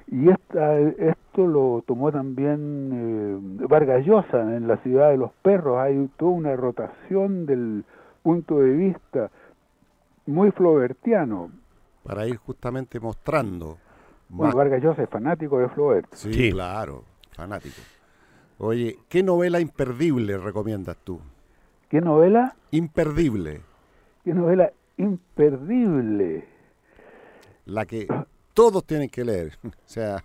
Y 0.10 0.30
esta, 0.30 0.80
esto 0.80 1.48
lo 1.48 1.84
tomó 1.86 2.12
también 2.12 3.60
eh, 3.62 3.66
Vargas 3.68 4.06
Llosa 4.06 4.42
en 4.56 4.68
La 4.68 4.78
ciudad 4.78 5.10
de 5.10 5.18
los 5.18 5.32
perros, 5.42 5.80
hay 5.80 6.10
toda 6.18 6.32
una 6.32 6.56
rotación 6.56 7.46
del 7.46 7.84
punto 8.24 8.60
de 8.60 8.72
vista 8.72 9.30
muy 10.26 10.52
flobertiano 10.52 11.52
para 12.08 12.26
ir 12.26 12.38
justamente 12.38 13.02
mostrando. 13.02 13.78
Bueno, 14.30 14.56
Vargas 14.56 14.82
Llosa 14.82 15.04
es 15.04 15.10
fanático 15.10 15.60
de 15.60 15.68
Flaubert. 15.68 16.08
Sí, 16.14 16.52
claro, 16.52 17.04
fanático. 17.34 17.82
Oye, 18.60 18.98
¿qué 19.10 19.24
novela 19.24 19.60
imperdible 19.60 20.38
recomiendas 20.38 20.98
tú? 21.04 21.20
¿Qué 21.90 22.02
novela? 22.02 22.56
Imperdible. 22.72 23.62
¿Qué 24.24 24.34
novela 24.34 24.72
imperdible? 24.98 26.46
La 27.66 27.86
que 27.86 28.08
todos 28.54 28.84
tienen 28.86 29.10
que 29.10 29.24
leer. 29.24 29.58
o 29.64 29.72
sea... 29.86 30.24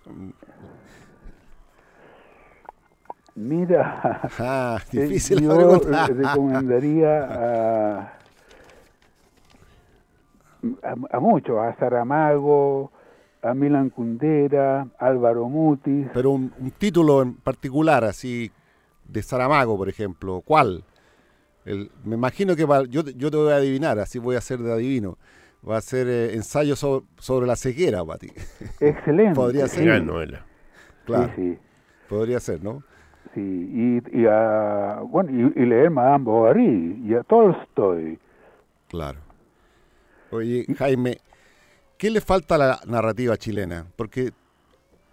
Mira, 3.35 4.21
ah, 4.37 4.79
difícil 4.91 5.41
yo 5.41 5.79
recomendaría 5.79 7.23
a 7.23 8.13
a, 11.11 11.19
muchos, 11.19 11.57
a 11.59 11.75
Saramago, 11.75 12.91
a 13.43 13.53
Milan 13.53 13.89
Kundera, 13.89 14.87
Álvaro 14.97 15.49
Mutis. 15.49 16.07
Pero 16.13 16.31
un, 16.31 16.51
título 16.77 17.21
en 17.21 17.35
particular, 17.35 18.03
así, 18.03 18.51
de 19.07 19.21
Saramago, 19.21 19.77
por 19.77 19.89
ejemplo, 19.89 20.41
¿cuál? 20.45 20.83
me 22.03 22.15
imagino 22.15 22.57
que 22.57 22.67
yo, 22.89 23.03
yo 23.03 23.31
te 23.31 23.37
voy 23.37 23.53
a 23.53 23.55
adivinar, 23.55 23.97
así 23.97 24.19
voy 24.19 24.35
a 24.35 24.41
ser 24.41 24.59
de 24.59 24.73
adivino. 24.73 25.17
Va 25.67 25.77
a 25.77 25.81
ser 25.81 26.07
eh, 26.07 26.33
ensayo 26.33 26.75
sobre, 26.75 27.47
la 27.47 27.55
ceguera, 27.55 28.03
Pati. 28.03 28.27
Excelente. 28.81 29.33
Podría 29.33 29.67
ser. 29.67 29.85
Gran 29.85 30.05
novela. 30.05 30.45
Claro. 31.05 31.31
Sí, 31.35 31.57
Podría 32.09 32.39
ser, 32.41 32.61
¿no? 32.61 32.83
Sí, 33.33 33.39
y, 33.41 34.21
y, 34.21 34.25
a, 34.29 34.99
bueno, 35.07 35.31
y, 35.31 35.61
y 35.61 35.65
leer 35.65 35.89
Madame 35.89 36.25
Bovary 36.25 37.01
y 37.05 37.13
a 37.13 37.23
Tolstoy. 37.23 38.19
Claro. 38.89 39.19
Oye, 40.31 40.65
Jaime, 40.77 41.17
¿qué 42.03 42.09
le 42.09 42.19
falta 42.19 42.55
a 42.55 42.57
la 42.57 42.79
narrativa 42.85 43.37
chilena? 43.37 43.85
Porque 43.95 44.31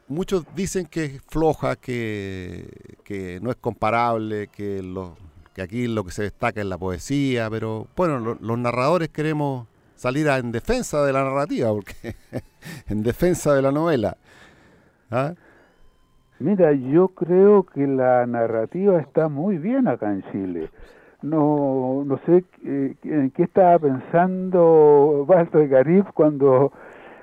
muchos 0.08 0.44
dicen 0.56 0.86
que 0.86 1.04
es 1.04 1.22
floja, 1.22 1.76
que, 1.76 3.38
no 3.40 3.50
es 3.50 3.56
comparable, 3.58 4.48
que, 4.48 4.82
lo, 4.82 5.16
que 5.54 5.62
aquí 5.62 5.86
lo 5.86 6.02
que 6.02 6.10
se 6.10 6.24
destaca 6.24 6.60
es 6.60 6.66
la 6.66 6.78
poesía, 6.78 7.48
pero 7.48 7.86
bueno, 7.94 8.36
los 8.40 8.58
narradores 8.58 9.08
queremos 9.10 9.68
salir 9.94 10.26
en 10.26 10.50
defensa 10.50 11.04
de 11.04 11.12
la 11.12 11.22
narrativa, 11.22 11.70
porque 11.70 12.16
en 12.88 13.04
defensa 13.04 13.54
de 13.54 13.62
la 13.62 13.70
novela. 13.70 14.16
¿Ah? 15.12 15.34
Mira, 16.40 16.72
yo 16.72 17.06
creo 17.06 17.66
que 17.66 17.86
la 17.86 18.26
narrativa 18.26 19.00
está 19.00 19.28
muy 19.28 19.58
bien 19.58 19.86
acá 19.86 20.10
en 20.10 20.24
Chile 20.32 20.70
no, 21.22 22.02
no 22.04 22.18
sé 22.26 22.44
eh, 22.64 22.94
en 23.04 23.30
qué 23.30 23.42
estaba 23.44 23.78
pensando 23.78 25.24
Walter 25.26 25.68
Garib 25.68 26.06
cuando 26.14 26.72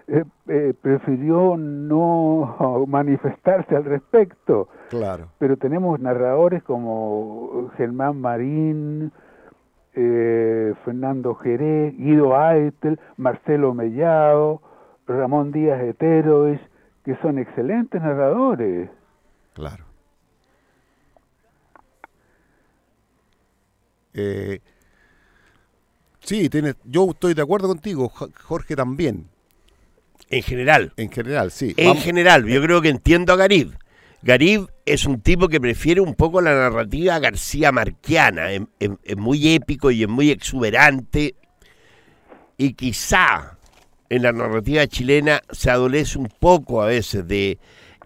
eh, 0.07 0.23
eh, 0.47 0.73
prefirió 0.79 1.57
no 1.57 2.85
manifestarse 2.87 3.75
al 3.75 3.85
respecto. 3.85 4.69
Claro. 4.89 5.29
Pero 5.39 5.57
tenemos 5.57 5.99
narradores 5.99 6.63
como 6.63 7.69
Germán 7.77 8.21
Marín, 8.21 9.11
Fernando 9.93 11.33
Jerez, 11.33 11.97
Guido 11.97 12.37
Aitel, 12.37 12.99
Marcelo 13.17 13.73
Mellado, 13.73 14.61
Ramón 15.07 15.51
Díaz 15.51 15.81
Eterois, 15.81 16.61
que 17.03 17.15
son 17.15 17.39
excelentes 17.39 17.99
narradores. 17.99 18.91
Claro. 19.53 19.86
Eh, 24.17 24.59
sí, 26.21 26.49
tienes, 26.49 26.75
yo 26.83 27.11
estoy 27.11 27.33
de 27.33 27.41
acuerdo 27.41 27.67
contigo, 27.67 28.09
Jorge 28.09 28.75
también. 28.75 29.27
En 30.29 30.43
general. 30.43 30.91
En 30.97 31.11
general, 31.11 31.51
sí. 31.51 31.73
En 31.77 31.95
general, 31.97 32.45
yo 32.45 32.61
creo 32.61 32.81
que 32.81 32.89
entiendo 32.89 33.33
a 33.33 33.37
Garib. 33.37 33.77
Garib 34.23 34.67
es 34.85 35.05
un 35.05 35.21
tipo 35.21 35.47
que 35.47 35.61
prefiere 35.61 36.01
un 36.01 36.15
poco 36.15 36.41
la 36.41 36.53
narrativa 36.53 37.19
García 37.19 37.71
Marquiana, 37.71 38.51
es, 38.51 39.17
muy 39.17 39.53
épico 39.53 39.91
y 39.91 40.03
es 40.03 40.09
muy 40.09 40.31
exuberante. 40.31 41.35
Y 42.57 42.73
quizá 42.73 43.57
en 44.09 44.23
la 44.23 44.31
narrativa 44.31 44.87
chilena 44.87 45.41
se 45.51 45.69
adolece 45.69 46.17
un 46.17 46.29
poco 46.39 46.81
a 46.81 46.87
veces 46.87 47.27
de 47.27 47.59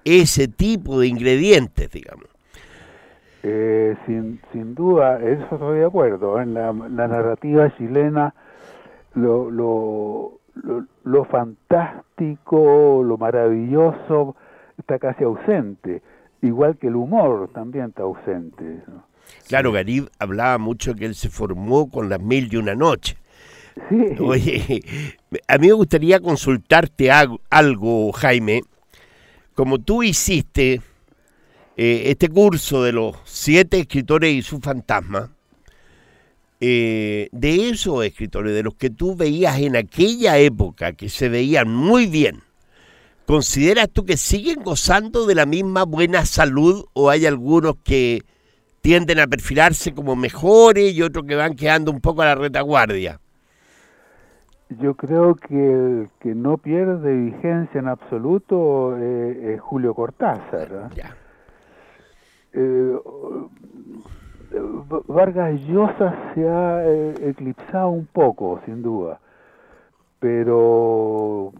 ese 0.03 0.47
tipo 0.47 0.99
de 0.99 1.07
ingredientes, 1.07 1.89
digamos. 1.91 2.30
Eh, 3.43 3.95
sin, 4.05 4.39
sin 4.51 4.75
duda, 4.75 5.19
eso 5.19 5.47
estoy 5.51 5.79
de 5.79 5.85
acuerdo. 5.85 6.39
En 6.39 6.53
la, 6.53 6.71
la 6.71 7.07
narrativa 7.07 7.75
chilena, 7.77 8.33
lo, 9.15 9.49
lo, 9.49 10.39
lo, 10.55 10.85
lo 11.03 11.25
fantástico, 11.25 13.03
lo 13.03 13.17
maravilloso 13.17 14.35
está 14.77 14.99
casi 14.99 15.23
ausente, 15.23 16.01
igual 16.41 16.77
que 16.77 16.87
el 16.87 16.95
humor 16.95 17.49
también 17.53 17.85
está 17.85 18.03
ausente. 18.03 18.83
¿no? 18.87 19.03
Claro, 19.47 19.71
Garib 19.71 20.09
hablaba 20.19 20.57
mucho 20.57 20.95
que 20.95 21.05
él 21.05 21.15
se 21.15 21.29
formó 21.29 21.89
con 21.89 22.09
las 22.09 22.21
mil 22.21 22.49
y 22.51 22.57
una 22.57 22.75
noche. 22.75 23.17
Sí, 23.89 24.05
Oye, 24.19 24.83
a 25.47 25.57
mí 25.57 25.67
me 25.67 25.73
gustaría 25.73 26.19
consultarte 26.19 27.09
algo, 27.09 28.11
Jaime. 28.11 28.61
Como 29.53 29.79
tú 29.79 30.03
hiciste 30.03 30.81
eh, 31.77 32.03
este 32.05 32.29
curso 32.29 32.83
de 32.83 32.91
los 32.91 33.15
siete 33.25 33.79
escritores 33.79 34.33
y 34.33 34.41
su 34.41 34.59
fantasma, 34.59 35.31
eh, 36.59 37.29
de 37.31 37.69
esos 37.69 38.05
escritores, 38.05 38.53
de 38.53 38.63
los 38.63 38.75
que 38.75 38.89
tú 38.89 39.15
veías 39.15 39.59
en 39.59 39.75
aquella 39.75 40.37
época, 40.37 40.93
que 40.93 41.09
se 41.09 41.29
veían 41.29 41.73
muy 41.73 42.05
bien, 42.05 42.41
¿consideras 43.25 43.89
tú 43.89 44.05
que 44.05 44.17
siguen 44.17 44.63
gozando 44.63 45.25
de 45.25 45.35
la 45.35 45.45
misma 45.45 45.83
buena 45.85 46.25
salud 46.25 46.85
o 46.93 47.09
hay 47.09 47.25
algunos 47.25 47.77
que 47.83 48.21
tienden 48.81 49.19
a 49.19 49.27
perfilarse 49.27 49.93
como 49.93 50.15
mejores 50.15 50.93
y 50.93 51.01
otros 51.01 51.25
que 51.25 51.35
van 51.35 51.55
quedando 51.55 51.91
un 51.91 52.01
poco 52.01 52.21
a 52.21 52.25
la 52.25 52.35
retaguardia? 52.35 53.19
yo 54.79 54.93
creo 54.95 55.35
que 55.35 55.55
el 55.55 56.09
que 56.19 56.33
no 56.33 56.57
pierde 56.57 57.13
vigencia 57.13 57.79
en 57.79 57.87
absoluto 57.87 58.97
eh, 58.97 59.53
es 59.53 59.61
Julio 59.61 59.93
Cortázar. 59.93 60.69
¿eh? 60.71 60.95
Ya. 60.95 61.15
Eh, 62.53 62.97
Vargas 65.07 65.61
Llosa 65.61 66.33
se 66.33 66.47
ha 66.47 66.83
eh, 66.85 67.29
eclipsado 67.29 67.89
un 67.89 68.05
poco, 68.05 68.59
sin 68.65 68.81
duda, 68.81 69.19
pero 70.19 71.53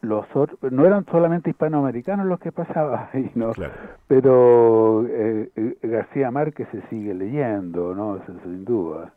los 0.00 0.24
otros, 0.34 0.72
no 0.72 0.84
eran 0.86 1.04
solamente 1.06 1.50
hispanoamericanos 1.50 2.26
los 2.26 2.40
que 2.40 2.52
pasaban 2.52 3.08
ahí, 3.12 3.30
¿no? 3.34 3.52
Claro. 3.52 3.74
Pero 4.08 5.06
eh, 5.08 5.76
García 5.82 6.30
Márquez 6.30 6.68
se 6.72 6.82
sigue 6.88 7.14
leyendo, 7.14 7.94
¿no? 7.94 8.20
Sin 8.42 8.64
duda. 8.64 9.12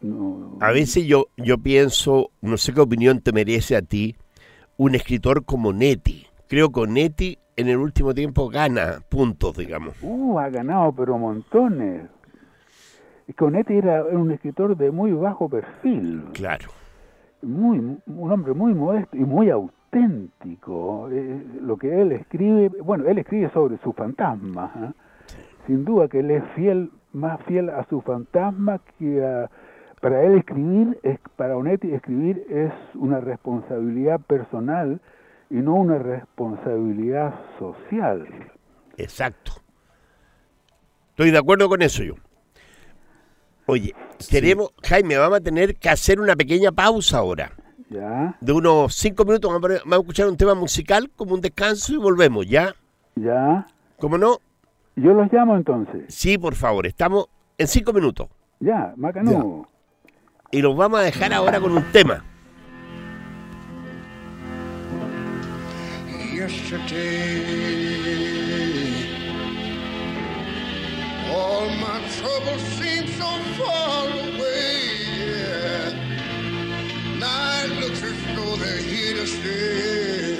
No, 0.00 0.58
A 0.60 0.72
veces 0.72 1.06
yo, 1.06 1.26
yo 1.36 1.58
pienso, 1.58 2.30
no 2.42 2.56
sé 2.58 2.72
qué 2.74 2.80
opinión 2.80 3.20
te 3.20 3.32
merece 3.32 3.76
a 3.76 3.82
ti, 3.82 4.14
un 4.76 4.94
escritor 4.94 5.44
como 5.44 5.72
Netti. 5.72 6.26
Creo 6.48 6.70
que 6.70 6.86
Netti 6.86 7.38
en 7.56 7.68
el 7.68 7.78
último 7.78 8.14
tiempo 8.14 8.48
gana 8.48 9.00
puntos, 9.08 9.56
digamos. 9.56 9.94
Uh, 10.02 10.38
ha 10.38 10.48
ganado, 10.50 10.92
pero 10.92 11.18
montones. 11.18 12.08
Conetti 13.36 13.74
era 13.74 14.04
un 14.04 14.30
escritor 14.30 14.76
de 14.76 14.90
muy 14.90 15.12
bajo 15.12 15.48
perfil. 15.48 16.24
Claro. 16.32 16.68
muy 17.42 17.78
un 17.78 18.32
hombre 18.32 18.52
muy 18.54 18.72
modesto 18.74 19.16
y 19.16 19.24
muy 19.24 19.50
auténtico 19.50 19.76
Eh, 21.10 21.42
lo 21.62 21.76
que 21.76 22.02
él 22.02 22.12
escribe 22.12 22.68
bueno 22.82 23.04
él 23.06 23.18
escribe 23.18 23.50
sobre 23.50 23.78
su 23.78 23.92
fantasma 23.92 24.70
¿eh? 24.76 24.92
sin 25.66 25.84
duda 25.84 26.08
que 26.08 26.20
él 26.20 26.30
es 26.30 26.44
fiel 26.54 26.90
más 27.12 27.40
fiel 27.44 27.70
a 27.70 27.84
su 27.88 28.02
fantasma 28.02 28.80
que 28.98 29.24
a 29.24 29.50
para 30.00 30.22
él 30.22 30.34
escribir 30.34 30.98
es 31.02 31.18
para 31.36 31.56
Onetti 31.56 31.92
escribir 31.92 32.44
es 32.50 32.72
una 32.94 33.20
responsabilidad 33.20 34.20
personal 34.20 35.00
y 35.50 35.54
no 35.56 35.74
una 35.74 35.98
responsabilidad 35.98 37.34
social 37.58 38.26
Exacto. 38.96 39.52
Estoy 41.10 41.30
de 41.30 41.38
acuerdo 41.38 41.68
con 41.68 41.82
eso 41.82 42.02
yo. 42.02 42.14
Oye, 43.66 43.94
queremos, 44.30 44.70
Jaime, 44.82 45.16
vamos 45.18 45.38
a 45.38 45.40
tener 45.42 45.76
que 45.76 45.88
hacer 45.88 46.20
una 46.20 46.36
pequeña 46.36 46.72
pausa 46.72 47.18
ahora. 47.18 47.52
ya 47.90 48.36
De 48.40 48.52
unos 48.52 48.94
cinco 48.94 49.24
minutos 49.24 49.50
vamos 49.50 49.58
a, 49.58 49.66
poner- 49.68 49.80
vamos 49.84 49.98
a 49.98 50.00
escuchar 50.00 50.28
un 50.28 50.36
tema 50.36 50.54
musical 50.54 51.10
como 51.16 51.34
un 51.34 51.40
descanso 51.40 51.92
y 51.92 51.96
volvemos, 51.96 52.46
¿ya? 52.46 52.74
ya 53.16 53.66
¿Cómo 53.98 54.18
no? 54.18 54.38
yo 54.94 55.12
los 55.12 55.30
llamo 55.32 55.56
entonces 55.56 56.04
Sí, 56.08 56.38
por 56.38 56.54
favor, 56.54 56.86
estamos 56.86 57.26
en 57.58 57.66
cinco 57.66 57.92
minutos. 57.92 58.28
ya 58.60 58.92
Macanú 58.96 59.66
Y 60.50 60.62
los 60.62 60.76
vamos 60.76 61.00
a 61.00 61.02
dejar 61.02 61.32
ahora 61.32 61.60
con 61.60 61.72
un 61.76 61.84
tema. 61.92 62.24
Yesterday. 66.48 67.42
All 71.30 71.68
my 71.70 71.98
troubles 72.18 72.62
seem 72.78 73.06
so 73.20 73.30
far 73.58 74.08
away. 74.08 74.74
Yeah. 75.26 75.90
Night 77.18 77.70
looks 77.80 78.02
as 78.02 78.18
though 78.36 78.56
they're 78.56 78.78
here 78.78 79.14
to 79.14 79.26
stay. 79.26 80.36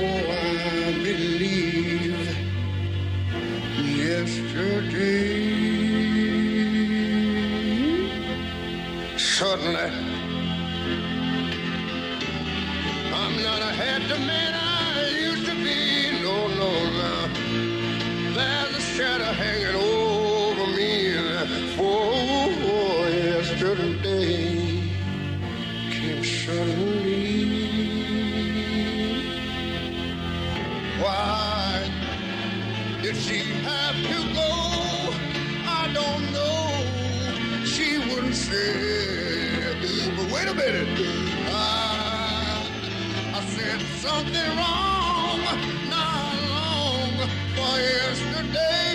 Oh, 0.00 0.20
I 0.30 0.92
believe 1.02 2.18
yesterday. 3.98 5.28
Suddenly. 9.16 9.90
I'm 13.12 13.42
not 13.42 13.60
a 13.60 13.72
happy 13.72 14.18
man 14.26 14.67
She. 38.38 38.50
But 40.16 40.32
wait 40.32 40.48
a 40.48 40.54
minute. 40.54 40.88
I, 41.50 42.70
I 43.34 43.40
said 43.56 43.80
something 43.98 44.50
wrong, 44.58 45.40
not 45.90 46.34
long 46.54 47.28
for 47.56 47.74
yesterday. 47.80 48.88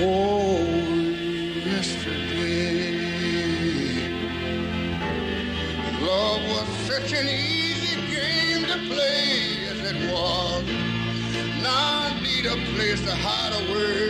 Oh, 0.00 0.66
yesterday. 1.66 2.94
Love 6.02 6.42
was 6.50 6.68
such 6.88 7.12
an 7.14 7.28
easy 7.28 7.96
game 8.14 8.62
to 8.66 8.78
play 8.94 9.68
as 9.70 9.80
it 9.92 10.12
was. 10.12 10.64
Now 11.62 12.08
I 12.08 12.20
need 12.22 12.46
a 12.46 12.56
place 12.74 13.02
to 13.06 13.14
hide 13.16 13.54
away. 13.68 14.05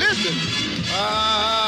listen. 0.00 0.34
Uh, 0.92 1.59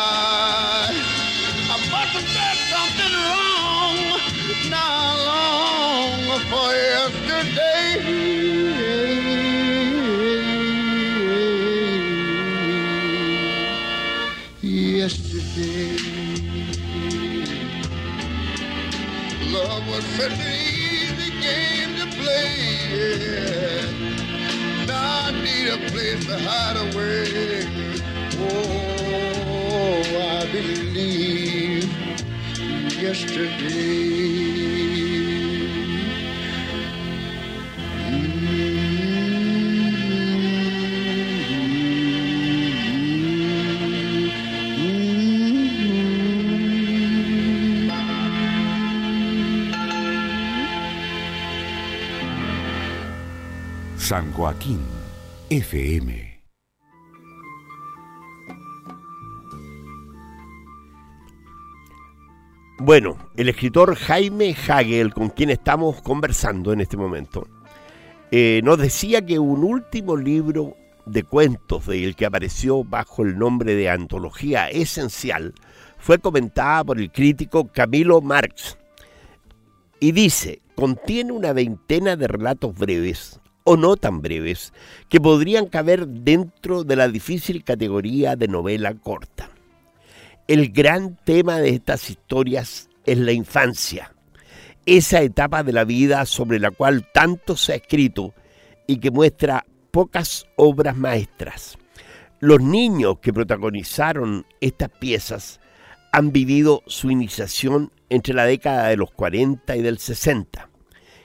Este 33.12 33.46
San 53.98 54.32
Joaquín, 54.32 54.80
FM 55.50 56.31
Bueno, 62.84 63.16
el 63.36 63.48
escritor 63.48 63.94
Jaime 63.94 64.56
Hagel, 64.66 65.14
con 65.14 65.28
quien 65.28 65.50
estamos 65.50 66.02
conversando 66.02 66.72
en 66.72 66.80
este 66.80 66.96
momento, 66.96 67.46
eh, 68.32 68.60
nos 68.64 68.76
decía 68.76 69.24
que 69.24 69.38
un 69.38 69.62
último 69.62 70.16
libro 70.16 70.76
de 71.06 71.22
cuentos 71.22 71.86
de 71.86 72.02
el 72.02 72.16
que 72.16 72.26
apareció 72.26 72.82
bajo 72.82 73.22
el 73.22 73.38
nombre 73.38 73.76
de 73.76 73.88
Antología 73.88 74.68
Esencial 74.68 75.54
fue 75.96 76.18
comentada 76.18 76.82
por 76.82 76.98
el 76.98 77.12
crítico 77.12 77.68
Camilo 77.68 78.20
Marx 78.20 78.76
y 80.00 80.10
dice, 80.10 80.60
contiene 80.74 81.30
una 81.30 81.52
veintena 81.52 82.16
de 82.16 82.26
relatos 82.26 82.74
breves 82.74 83.38
o 83.62 83.76
no 83.76 83.96
tan 83.96 84.22
breves 84.22 84.72
que 85.08 85.20
podrían 85.20 85.66
caber 85.66 86.08
dentro 86.08 86.82
de 86.82 86.96
la 86.96 87.06
difícil 87.06 87.62
categoría 87.62 88.34
de 88.34 88.48
novela 88.48 88.92
corta. 88.94 89.51
El 90.52 90.68
gran 90.68 91.16
tema 91.16 91.60
de 91.60 91.70
estas 91.70 92.10
historias 92.10 92.90
es 93.06 93.16
la 93.16 93.32
infancia, 93.32 94.12
esa 94.84 95.22
etapa 95.22 95.62
de 95.62 95.72
la 95.72 95.84
vida 95.84 96.26
sobre 96.26 96.58
la 96.58 96.70
cual 96.70 97.08
tanto 97.10 97.56
se 97.56 97.72
ha 97.72 97.76
escrito 97.76 98.34
y 98.86 98.98
que 98.98 99.10
muestra 99.10 99.64
pocas 99.90 100.44
obras 100.56 100.94
maestras. 100.94 101.78
Los 102.38 102.60
niños 102.60 103.20
que 103.22 103.32
protagonizaron 103.32 104.44
estas 104.60 104.90
piezas 104.90 105.58
han 106.12 106.32
vivido 106.32 106.82
su 106.86 107.10
iniciación 107.10 107.90
entre 108.10 108.34
la 108.34 108.44
década 108.44 108.88
de 108.88 108.98
los 108.98 109.10
40 109.10 109.74
y 109.74 109.80
del 109.80 109.98
60, 109.98 110.68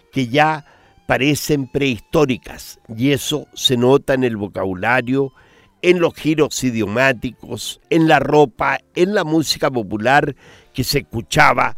que 0.10 0.30
ya 0.30 0.64
parecen 1.06 1.68
prehistóricas 1.68 2.80
y 2.96 3.12
eso 3.12 3.50
se 3.54 3.76
nota 3.76 4.14
en 4.14 4.24
el 4.24 4.38
vocabulario, 4.38 5.34
en 5.82 6.00
los 6.00 6.14
giros 6.16 6.64
idiomáticos, 6.64 7.82
en 7.90 8.08
la 8.08 8.20
ropa, 8.20 8.80
en 8.96 9.14
la 9.14 9.24
música 9.24 9.70
popular 9.70 10.36
que 10.74 10.84
se 10.84 11.00
escuchaba, 11.00 11.78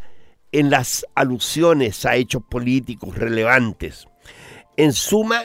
en 0.52 0.70
las 0.70 1.06
alusiones 1.16 2.06
a 2.06 2.16
hechos 2.16 2.41
políticos 2.50 3.16
relevantes. 3.16 4.08
En 4.78 4.93
suma, 4.93 5.43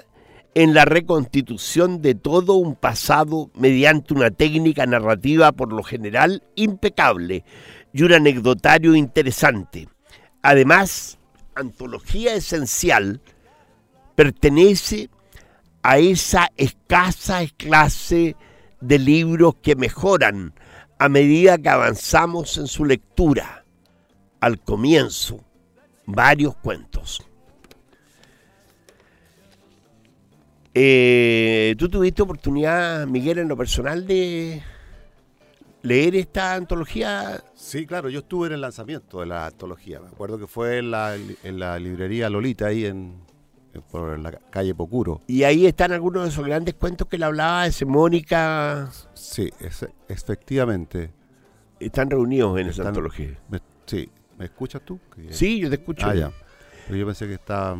en 0.55 0.73
la 0.73 0.85
reconstitución 0.85 2.01
de 2.01 2.15
todo 2.15 2.55
un 2.55 2.77
pasado 2.77 3.51
mediante 3.55 4.15
una 4.15 4.31
técnica 4.31 4.87
narrativa 4.87 5.53
por 5.53 5.73
lo 5.73 5.83
general 5.83 6.43
impecable 6.55 7.45
y 7.93 8.03
un 8.03 8.13
anecdotario 8.13 8.95
interesante. 8.95 9.89
Además, 10.43 11.19
Antología 11.55 12.35
Esencial 12.35 13.21
pertenece 14.15 15.11
a 15.83 15.99
esa 15.99 16.51
escasa 16.57 17.43
clase 17.57 18.37
de 18.87 18.99
libros 18.99 19.57
que 19.63 19.77
mejoran 19.77 20.55
a 20.99 21.09
medida 21.09 21.59
que 21.59 21.69
avanzamos 21.69 22.59
en 22.59 22.67
su 22.67 22.85
lectura. 22.85 23.65
Al 24.41 24.61
comienzo, 24.61 25.43
varios 26.05 26.55
cuentos. 26.57 27.23
Eh, 30.75 31.75
¿Tú 31.79 31.89
tuviste 31.89 32.23
oportunidad, 32.23 33.07
Miguel, 33.07 33.39
en 33.39 33.49
lo 33.49 33.57
personal 33.57 34.07
de 34.07 34.63
leer 35.83 36.17
esta 36.17 36.55
antología? 36.55 37.43
Sí, 37.55 37.87
claro, 37.87 38.11
yo 38.11 38.19
estuve 38.19 38.49
en 38.49 38.55
el 38.55 38.61
lanzamiento 38.61 39.21
de 39.21 39.27
la 39.27 39.47
antología. 39.47 40.01
Me 40.01 40.09
acuerdo 40.09 40.39
que 40.39 40.47
fue 40.47 40.79
en 40.79 40.91
la, 40.91 41.15
en 41.15 41.59
la 41.59 41.79
librería 41.79 42.29
Lolita, 42.29 42.67
ahí 42.67 42.85
en, 42.85 43.23
por 43.83 44.19
la 44.19 44.33
calle 44.51 44.75
Pocuro. 44.75 45.21
Y 45.27 45.45
ahí 45.45 45.67
están 45.67 45.93
algunos 45.93 46.25
de 46.25 46.29
esos 46.31 46.45
grandes 46.45 46.75
cuentos 46.75 47.09
que 47.09 47.19
le 47.19 47.25
hablaba 47.25 47.67
ese 47.67 47.85
Mónica. 47.85 48.91
Sí, 49.15 49.51
es, 49.61 49.87
efectivamente. 50.09 51.13
Están 51.81 52.11
reunidos 52.11 52.59
en 52.59 52.69
esa 52.69 52.89
antología. 52.89 53.39
Me, 53.49 53.61
sí, 53.87 54.09
¿me 54.39 54.47
escuchas 54.47 54.83
tú? 54.83 54.99
Sí, 55.31 55.59
yo 55.59 55.69
te 55.69 55.77
escucho. 55.77 56.07
Ah, 56.07 56.15
ya. 56.15 56.33
Pero 56.87 56.99
yo 56.99 57.07
pensé 57.07 57.27
que 57.27 57.35
estaba, 57.35 57.77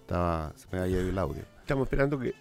estaba 0.00 0.52
se 0.56 0.66
me 0.70 0.82
había 0.82 1.00
ido 1.00 1.08
el 1.08 1.18
audio. 1.18 1.42
Estamos 1.60 1.86
esperando 1.86 2.18
que... 2.18 2.34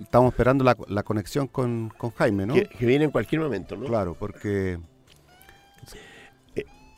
Estamos 0.00 0.32
esperando 0.32 0.64
la, 0.64 0.76
la 0.88 1.04
conexión 1.04 1.46
con, 1.46 1.92
con, 1.96 2.10
Jaime, 2.10 2.46
¿no? 2.46 2.54
Que, 2.54 2.66
que, 2.66 2.84
viene 2.84 3.04
en 3.04 3.10
cualquier 3.12 3.40
momento, 3.40 3.76
¿no? 3.76 3.86
Claro, 3.86 4.16
porque... 4.18 4.80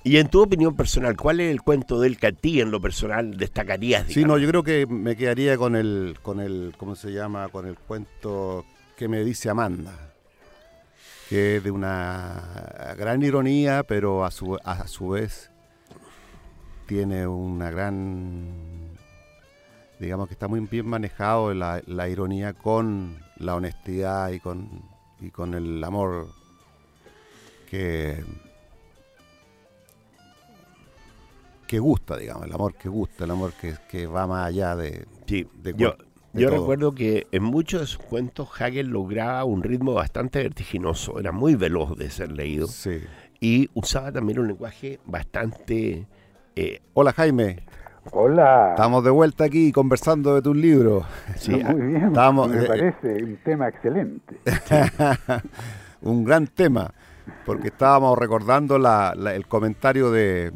Y 0.07 0.19
en 0.19 0.29
tu 0.29 0.41
opinión 0.41 0.77
personal, 0.77 1.17
¿cuál 1.17 1.41
es 1.41 1.51
el 1.51 1.63
cuento 1.63 1.99
del 1.99 2.17
que 2.17 2.29
a 2.29 2.33
ti 2.33 2.61
en 2.61 2.71
lo 2.71 2.81
personal 2.81 3.37
destacarías? 3.37 4.07
Digamos? 4.07 4.15
Sí, 4.15 4.25
no, 4.25 4.39
yo 4.39 4.49
creo 4.49 4.63
que 4.63 4.87
me 4.87 5.17
quedaría 5.17 5.59
con 5.59 5.75
el, 5.75 6.17
con 6.23 6.39
el, 6.39 6.75
¿cómo 6.77 6.95
se 6.95 7.11
llama? 7.11 7.49
Con 7.49 7.67
el 7.67 7.77
cuento 7.77 8.65
que 8.97 9.09
me 9.09 9.25
dice 9.25 9.51
Amanda, 9.51 10.15
que 11.29 11.57
es 11.57 11.65
de 11.65 11.73
una 11.73 12.95
gran 12.97 13.21
ironía, 13.25 13.83
pero 13.83 14.25
a 14.25 14.31
su, 14.31 14.57
a 14.63 14.87
su 14.87 15.09
vez 15.09 15.51
tiene 16.87 17.27
una 17.27 17.73
gran 17.73 18.95
digamos 19.99 20.29
que 20.29 20.35
está 20.35 20.47
muy 20.47 20.61
bien 20.61 20.87
manejado 20.87 21.53
la, 21.53 21.83
la 21.85 22.09
ironía 22.09 22.53
con 22.53 23.19
la 23.39 23.57
honestidad 23.57 24.31
y 24.31 24.39
con, 24.39 24.69
y 25.21 25.31
con 25.31 25.55
el 25.55 25.83
amor 25.83 26.29
que, 27.69 28.23
que 31.67 31.79
gusta, 31.79 32.17
digamos, 32.17 32.47
el 32.47 32.53
amor 32.53 32.75
que 32.75 32.89
gusta, 32.89 33.25
el 33.25 33.31
amor 33.31 33.53
que, 33.53 33.75
que 33.89 34.07
va 34.07 34.27
más 34.27 34.47
allá 34.47 34.77
de... 34.77 35.07
Sí, 35.27 35.47
de 35.62 35.75
yo, 35.77 35.97
de 36.33 36.43
yo 36.43 36.51
recuerdo 36.51 36.95
que 36.95 37.27
en 37.33 37.43
muchos 37.43 37.81
de 37.81 37.87
sus 37.87 37.99
cuentos 37.99 38.49
Hagel 38.61 38.89
lograba 38.89 39.45
un 39.45 39.62
ritmo 39.62 39.95
bastante 39.95 40.43
vertiginoso, 40.43 41.19
era 41.19 41.33
muy 41.33 41.55
veloz 41.55 41.97
de 41.97 42.11
ser 42.11 42.33
leído 42.33 42.67
sí. 42.67 43.01
y 43.41 43.71
usaba 43.75 44.12
también 44.12 44.39
un 44.39 44.49
lenguaje 44.49 45.01
bastante... 45.05 46.07
Eh, 46.55 46.81
Hola 46.95 47.12
Jaime. 47.12 47.64
Hola. 48.12 48.71
Estamos 48.71 49.05
de 49.05 49.11
vuelta 49.11 49.45
aquí 49.45 49.73
conversando 49.73 50.35
de 50.35 50.43
tus 50.43 50.57
libros. 50.57 51.05
Sí, 51.37 51.51
muy 51.53 51.87
bien. 51.89 52.07
Estamos, 52.07 52.49
me 52.49 52.62
parece 52.62 53.23
un 53.23 53.37
tema 53.45 53.69
excelente. 53.69 54.37
un 56.03 56.25
gran 56.25 56.47
tema, 56.47 56.95
porque 57.45 57.69
estábamos 57.69 58.17
recordando 58.17 58.79
la, 58.79 59.12
la, 59.17 59.35
el 59.35 59.47
comentario 59.47 60.11
de, 60.11 60.53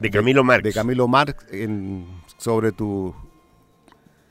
de 0.00 0.10
Camilo 0.10 0.42
Marx, 0.44 0.64
de 0.64 0.72
Camilo 0.72 1.06
Marx 1.08 1.46
en, 1.52 2.06
sobre 2.38 2.72
tu 2.72 3.14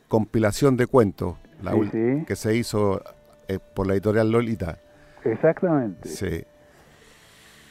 compilación 0.08 0.76
de 0.76 0.86
cuentos 0.86 1.36
la, 1.62 1.72
Sí, 1.72 1.88
sí. 1.92 2.24
que 2.26 2.36
se 2.36 2.56
hizo 2.56 3.02
eh, 3.48 3.58
por 3.74 3.86
la 3.86 3.92
editorial 3.94 4.30
Lolita. 4.30 4.78
Exactamente. 5.24 6.08
Sí. 6.08 6.44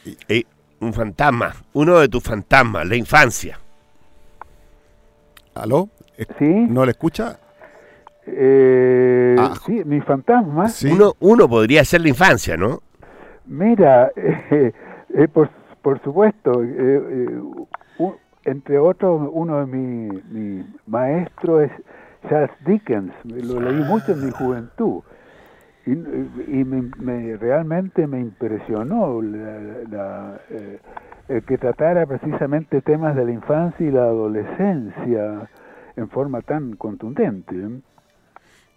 Y, 0.06 0.34
y 0.34 0.46
un 0.80 0.94
fantasma, 0.94 1.54
uno 1.74 1.98
de 1.98 2.08
tus 2.08 2.22
fantasmas, 2.22 2.86
la 2.86 2.96
infancia. 2.96 3.58
¿Aló? 5.54 5.88
¿Sí? 6.38 6.46
¿No 6.48 6.84
le 6.84 6.92
escucha? 6.92 7.38
Eh, 8.26 9.36
Ah. 9.38 9.54
Sí, 9.66 9.82
mi 9.84 10.00
fantasma. 10.00 10.68
Sí. 10.68 10.88
Uno, 10.90 11.14
uno 11.20 11.48
podría 11.48 11.84
ser 11.84 12.00
la 12.02 12.08
infancia, 12.08 12.56
¿no? 12.56 12.80
Mira, 13.46 14.10
eh, 14.16 14.72
eh, 15.14 15.28
por, 15.28 15.50
por 15.82 16.02
supuesto, 16.02 16.62
entre 18.44 18.78
otros, 18.78 19.28
uno 19.32 19.60
de 19.60 19.66
mis 19.66 20.24
mi 20.26 20.64
maestros 20.86 21.64
es 21.64 21.70
Charles 22.28 22.50
Dickens, 22.66 23.12
lo 23.24 23.60
leí 23.60 23.82
mucho 23.84 24.12
en 24.12 24.24
mi 24.24 24.30
juventud 24.30 25.02
y, 25.86 25.92
y 25.92 26.64
me, 26.64 26.82
me- 26.98 27.36
realmente 27.36 28.06
me 28.06 28.20
impresionó 28.20 29.20
la, 29.22 29.58
la, 29.90 30.40
eh, 30.50 30.78
el 31.28 31.42
que 31.44 31.58
tratara 31.58 32.06
precisamente 32.06 32.82
temas 32.82 33.16
de 33.16 33.24
la 33.24 33.30
infancia 33.32 33.86
y 33.86 33.90
la 33.90 34.02
adolescencia 34.04 35.48
en 35.96 36.08
forma 36.10 36.40
tan 36.42 36.76
contundente. 36.76 37.56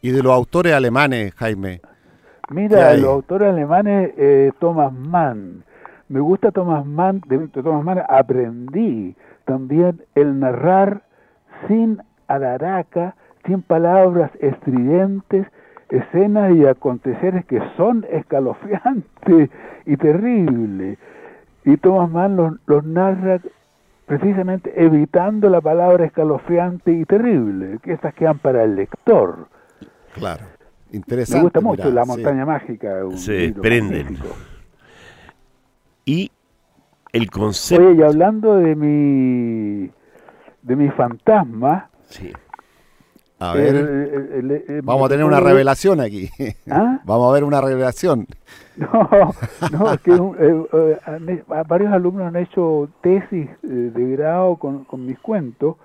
Y 0.02 0.12
de 0.12 0.22
los 0.22 0.34
autores 0.34 0.74
alemanes, 0.74 1.34
Jaime. 1.36 1.80
¿Qué 1.80 2.54
Mira, 2.54 2.94
los 2.96 3.10
autores 3.10 3.50
alemanes, 3.50 4.12
eh, 4.18 4.52
Thomas 4.60 4.92
Mann. 4.94 5.64
Me 6.10 6.20
gusta 6.20 6.52
Thomas 6.52 6.86
Mann, 6.86 7.22
de, 7.28 7.48
Thomas 7.48 7.84
Mann 7.84 8.04
aprendí 8.08 9.16
también 9.46 10.02
el 10.16 10.40
narrar 10.40 11.04
sin 11.68 12.02
alaraca, 12.28 13.16
sin 13.46 13.62
palabras 13.62 14.32
estridentes, 14.40 15.48
escenas 15.90 16.54
y 16.56 16.66
aconteceres 16.66 17.46
que 17.46 17.62
son 17.78 18.06
escalofriantes 18.10 19.50
y 19.86 19.98
terribles. 19.98 20.98
Y 21.66 21.78
Thomas 21.78 22.10
Mann 22.10 22.36
los, 22.36 22.54
los 22.66 22.84
narra 22.84 23.40
precisamente 24.06 24.74
evitando 24.76 25.50
la 25.50 25.62
palabra 25.62 26.06
escalofriante 26.06 26.92
y 26.92 27.06
terrible, 27.06 27.80
que 27.82 27.94
estas 27.94 28.14
quedan 28.14 28.40
para 28.40 28.64
el 28.64 28.76
lector. 28.76 29.48
Claro. 30.14 30.46
Interesante. 30.92 31.38
Me 31.38 31.44
gusta 31.44 31.62
mucho 31.62 31.92
La 31.92 32.04
sí. 32.04 32.10
Montaña 32.10 32.46
Mágica. 32.46 33.06
Un 33.06 33.18
Se 33.18 33.52
magnífico. 33.52 34.28
Y 36.06 36.32
el 37.12 37.30
concepto... 37.32 37.86
Oye, 37.86 38.00
y 38.00 38.04
hablando 38.04 38.56
de 38.58 38.76
mi 38.76 39.92
de 40.62 40.76
mi 40.76 40.90
fantasma, 40.92 41.90
Sí. 42.10 42.32
A 43.40 43.54
ver, 43.56 43.76
El- 43.76 43.88
el- 43.88 44.32
el- 44.52 44.64
el- 44.70 44.82
vamos 44.84 45.06
a 45.06 45.10
tener 45.10 45.26
una 45.26 45.40
revelación 45.42 46.00
aquí. 46.00 46.30
¿Ah? 46.70 47.00
Vamos 47.06 47.30
a 47.30 47.34
ver 47.34 47.44
una 47.44 47.60
revelación. 47.60 48.26
No, 48.78 49.10
no, 49.72 49.92
es 49.94 50.00
que 50.00 50.12
un- 50.12 50.36
eh, 50.40 50.98
eh, 51.28 51.44
varios 51.68 51.92
alumnos 51.92 52.28
han 52.28 52.38
hecho 52.38 52.88
tesis 53.02 53.50
eh, 53.64 53.68
de 53.68 54.12
grado 54.16 54.56
con, 54.56 54.86
con 54.86 55.06
mis 55.06 55.20
cuentos 55.20 55.76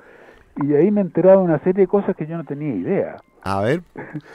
y 0.62 0.72
ahí 0.74 0.90
me 0.92 1.00
he 1.00 1.04
enterado 1.04 1.38
de 1.40 1.44
una 1.46 1.58
serie 1.60 1.82
de 1.82 1.88
cosas 1.88 2.14
que 2.14 2.26
yo 2.26 2.36
no 2.36 2.44
tenía 2.44 2.74
idea. 2.74 3.16
A 3.42 3.60
ver, 3.62 3.82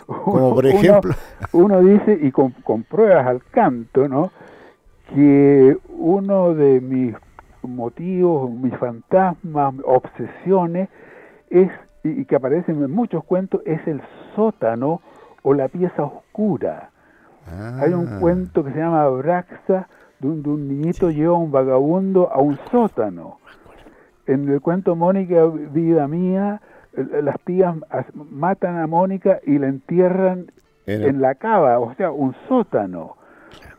como 0.06 0.54
por 0.54 0.66
Uno- 0.66 0.76
ejemplo. 0.78 1.14
Uno 1.54 1.80
dice, 1.82 2.20
y 2.22 2.32
con, 2.32 2.52
con 2.52 2.84
pruebas 2.84 3.26
al 3.26 3.42
canto, 3.52 4.10
¿no? 4.10 4.32
Que 5.10 5.78
uno 5.90 6.54
de 6.54 6.82
mis 6.82 7.16
motivos, 7.62 8.52
mis 8.52 8.76
fantasmas, 8.78 9.74
obsesiones, 9.86 10.90
es, 11.50 11.70
y, 12.04 12.26
que 12.26 12.36
aparecen 12.36 12.82
en 12.84 12.92
muchos 12.92 13.24
cuentos, 13.24 13.62
es 13.66 13.86
el 13.88 14.02
sótano 14.36 15.02
o 15.44 15.54
la 15.54 15.68
pieza 15.68 16.04
oscura. 16.04 16.90
Hay 17.80 17.94
un 17.94 18.08
Ah, 18.10 18.18
cuento 18.22 18.64
que 18.64 18.72
se 18.72 18.80
llama 18.80 19.08
Braxa, 19.10 19.88
donde 20.20 20.50
un 20.50 20.68
niñito 20.70 21.12
lleva 21.12 21.36
a 21.36 21.38
un 21.38 21.52
vagabundo 21.52 22.32
a 22.32 22.40
un 22.40 22.58
sótano. 22.72 23.38
En 24.26 24.48
el 24.48 24.62
cuento 24.62 24.96
Mónica, 24.96 25.46
vida 25.46 26.08
mía, 26.08 26.62
las 26.96 27.40
tías 27.42 27.76
as- 27.90 28.06
matan 28.32 28.78
a 28.78 28.88
Mónica 28.88 29.40
y 29.46 29.60
la 29.60 29.68
entierran 29.68 30.46
en 30.86 31.22
la 31.22 31.36
cava, 31.36 31.80
o 31.80 31.94
sea, 31.96 32.12
un 32.12 32.34
sótano. 32.48 33.18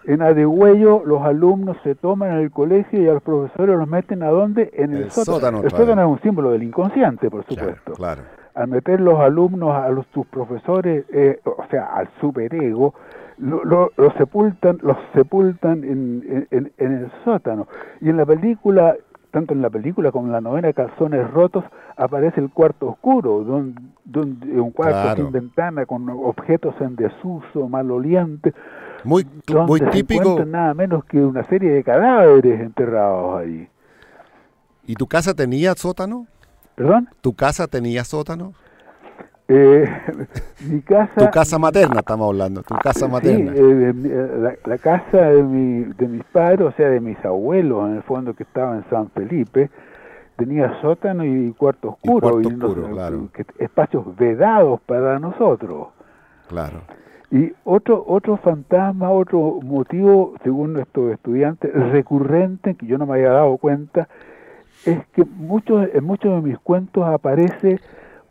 En 0.07 0.21
Adegüello 0.23 1.03
los 1.05 1.23
alumnos 1.23 1.77
se 1.83 1.95
toman 1.95 2.33
en 2.33 2.39
el 2.39 2.51
colegio 2.51 3.03
y 3.03 3.09
a 3.09 3.15
los 3.15 3.23
profesores 3.23 3.77
los 3.79 3.89
meten 3.89 4.23
a 4.23 4.29
dónde? 4.29 4.71
En 4.75 4.93
el, 4.95 5.05
El 5.05 5.11
sótano. 5.11 5.37
sótano 5.39 5.63
el 5.63 5.71
sótano 5.71 6.03
es 6.03 6.09
un 6.09 6.21
símbolo 6.21 6.51
del 6.51 6.63
inconsciente, 6.63 7.31
por 7.31 7.45
supuesto. 7.47 7.93
claro. 7.95 8.23
Al 8.55 8.69
meter 8.69 9.01
los 9.01 9.19
alumnos 9.19 9.75
a 9.75 9.89
los 9.89 10.07
sus 10.15 10.27
profesores, 10.27 11.05
eh, 11.13 11.41
o 11.45 11.65
sea, 11.71 11.87
al 11.97 12.09
superego, 12.21 12.95
lo, 13.39 13.65
lo- 13.65 13.91
los 13.97 14.13
sepultan, 14.15 14.79
los 14.83 14.97
sepultan 15.13 15.83
en, 15.83 16.47
en- 16.53 16.71
en 16.79 16.93
el 16.93 17.11
sótano. 17.25 17.67
Y 18.01 18.11
en 18.11 18.17
la 18.17 18.25
película, 18.27 18.95
tanto 19.33 19.55
en 19.55 19.61
la 19.63 19.71
película 19.71 20.13
como 20.13 20.27
en 20.27 20.33
la 20.33 20.41
novela 20.41 20.73
Calzones 20.73 21.29
Rotos, 21.33 21.65
aparece 21.97 22.41
el 22.41 22.51
cuarto 22.51 22.91
oscuro, 22.91 23.43
donde, 23.43 23.81
donde 24.05 24.61
un 24.61 24.71
cuarto 24.71 25.01
Claro. 25.03 25.17
sin 25.25 25.33
ventana, 25.33 25.85
con 25.87 26.09
objetos 26.11 26.77
en 26.81 26.95
desuso, 26.95 27.69
malolientes, 27.69 28.55
Muy, 29.05 29.27
donde 29.47 29.67
muy 29.67 29.81
típico. 29.91 30.45
nada 30.45 30.75
menos 30.75 31.05
que 31.05 31.19
una 31.19 31.45
serie 31.45 31.71
de 31.73 31.85
cadáveres 31.85 32.61
enterrados 32.61 33.41
ahí. 33.41 33.69
¿Y 34.87 34.95
tu 34.95 35.07
casa 35.07 35.35
tenía 35.35 35.75
sótano? 35.75 36.27
¿Perdón? 36.75 37.09
¿Tu 37.21 37.35
casa 37.35 37.67
tenía 37.67 38.05
sótano? 38.05 38.53
Eh, 39.49 39.85
mi 40.69 40.81
casa... 40.81 41.13
Tu 41.17 41.31
casa 41.31 41.59
materna, 41.59 42.01
estamos 42.01 42.29
hablando. 42.29 42.63
Tu 42.63 42.75
casa 42.77 43.07
materna. 43.09 43.53
Sí, 43.53 43.59
eh, 43.59 43.93
eh, 43.95 44.29
la, 44.39 44.55
la 44.65 44.79
casa 44.79 45.19
de, 45.31 45.43
mi, 45.43 45.85
de 45.93 46.09
mis 46.09 46.25
padres, 46.25 46.61
o 46.63 46.73
sea, 46.73 46.89
de 46.89 47.01
mis 47.01 47.23
abuelos, 47.25 47.89
en 47.89 47.97
el 47.97 48.03
fondo, 48.05 48.35
que 48.35 48.43
estaba 48.45 48.75
en 48.77 48.85
San 48.91 49.11
Felipe, 49.11 49.71
tenía 50.37 50.81
sótano 50.81 51.25
y 51.25 51.53
cuarto 51.53 51.91
oscuro. 51.91 52.31
cuarto 52.31 52.51
no- 52.51 52.67
oscuro, 52.67 52.91
claro. 52.91 53.29
espacios 53.59 54.17
vedados 54.17 54.81
para 54.87 55.19
nosotros. 55.19 55.89
Claro. 56.49 56.81
Y 57.35 57.53
otro 57.65 58.05
otro 58.07 58.37
fantasma, 58.37 59.11
otro 59.11 59.59
motivo, 59.61 60.35
según 60.45 60.73
nuestros 60.75 61.11
estudiantes, 61.13 61.73
recurrente, 61.91 62.77
que 62.77 62.87
yo 62.87 62.97
no 62.97 63.07
me 63.07 63.15
había 63.15 63.31
dado 63.33 63.57
cuenta, 63.57 64.09
es 64.87 65.05
que 65.09 65.25
muchos, 65.25 65.89
en 65.93 66.05
muchos 66.05 66.33
de 66.33 66.49
mis 66.49 66.59
cuentos 66.61 67.05
aparece 67.05 67.81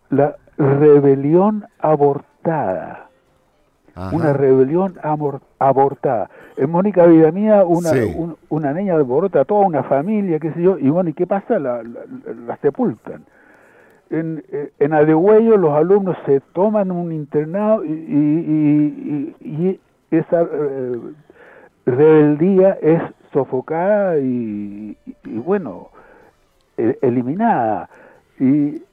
la 0.10 0.38
rebelión 0.58 1.66
abortada 1.80 3.10
Ajá. 3.96 4.16
una 4.16 4.32
rebelión 4.34 4.96
amor- 5.04 5.42
abortada. 5.60 6.30
En 6.58 6.70
Mónica 6.72 7.06
Vida 7.06 7.32
Mía, 7.32 7.66
una, 7.66 7.90
Sí. 7.90 8.14
un- 8.16 8.38
una 8.50 8.72
niña 8.74 8.94
alborota 8.96 9.44
toda 9.46 9.66
una 9.68 9.84
familia, 9.84 10.40
qué 10.40 10.52
sé 10.54 10.62
yo, 10.64 10.78
y 10.80 10.90
bueno, 10.90 11.10
¿y 11.10 11.14
qué 11.14 11.28
pasa? 11.28 11.60
La, 11.60 11.84
la- 11.84 12.06
la 12.48 12.58
sepultan. 12.58 13.24
En, 14.14 14.44
en 14.80 14.94
los 15.58 15.72
alumnos 15.72 16.16
se 16.26 16.40
toman 16.54 16.92
un 16.92 17.12
internado 17.12 17.84
y, 17.84 17.90
y- 17.90 19.36
y- 19.42 19.80
esa 20.12 20.44
eh, 20.44 21.00
rebeldía 21.88 22.78
es 22.82 23.02
sofocada 23.32 24.20
y, 24.20 24.96
bueno, 25.26 25.90
e- 26.78 26.98
eliminada. 27.02 27.90
Y 28.40 28.84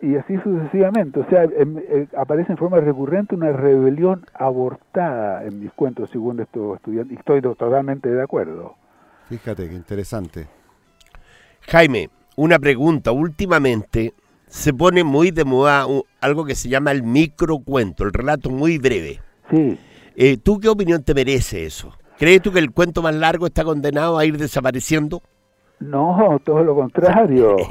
y 0.00 0.16
así 0.16 0.36
sucesivamente. 0.38 1.20
O 1.20 1.28
sea, 1.28 1.44
em- 1.44 1.78
eh, 1.78 2.08
aparece 2.16 2.50
en 2.50 2.58
forma 2.58 2.78
recurrente 2.80 3.36
una 3.36 3.52
rebelión 3.52 4.26
abortada 4.34 5.44
en 5.44 5.60
mis 5.60 5.70
cuentos, 5.72 6.10
según 6.10 6.40
estos 6.40 6.76
estudiantes. 6.78 7.14
Y 7.16 7.18
estoy 7.20 7.40
to- 7.40 7.54
totalmente 7.54 8.08
de 8.08 8.20
acuerdo. 8.20 8.74
Fíjate 9.28 9.68
qué 9.68 9.74
interesante. 9.76 10.48
Jaime, 11.68 12.08
una 12.38 12.58
pregunta. 12.58 13.10
Últimamente 13.12 14.14
se 14.46 14.72
pone 14.72 15.02
muy 15.04 15.30
de 15.32 15.44
moda 15.44 15.86
algo 16.20 16.44
que 16.44 16.54
se 16.54 16.68
llama 16.68 16.92
el 16.92 17.02
microcuento, 17.02 18.04
el 18.04 18.12
relato 18.12 18.48
muy 18.48 18.78
breve. 18.78 19.20
Sí. 19.50 19.76
Eh, 20.16 20.36
¿Tú 20.36 20.58
qué 20.60 20.68
opinión 20.68 21.02
te 21.02 21.14
merece 21.14 21.66
eso? 21.66 21.92
¿Crees 22.18 22.40
tú 22.42 22.52
que 22.52 22.58
el 22.60 22.70
cuento 22.72 23.02
más 23.02 23.14
largo 23.14 23.46
está 23.46 23.64
condenado 23.64 24.18
a 24.18 24.24
ir 24.24 24.38
desapareciendo? 24.38 25.20
No, 25.80 26.40
todo 26.44 26.62
lo 26.64 26.74
contrario. 26.74 27.56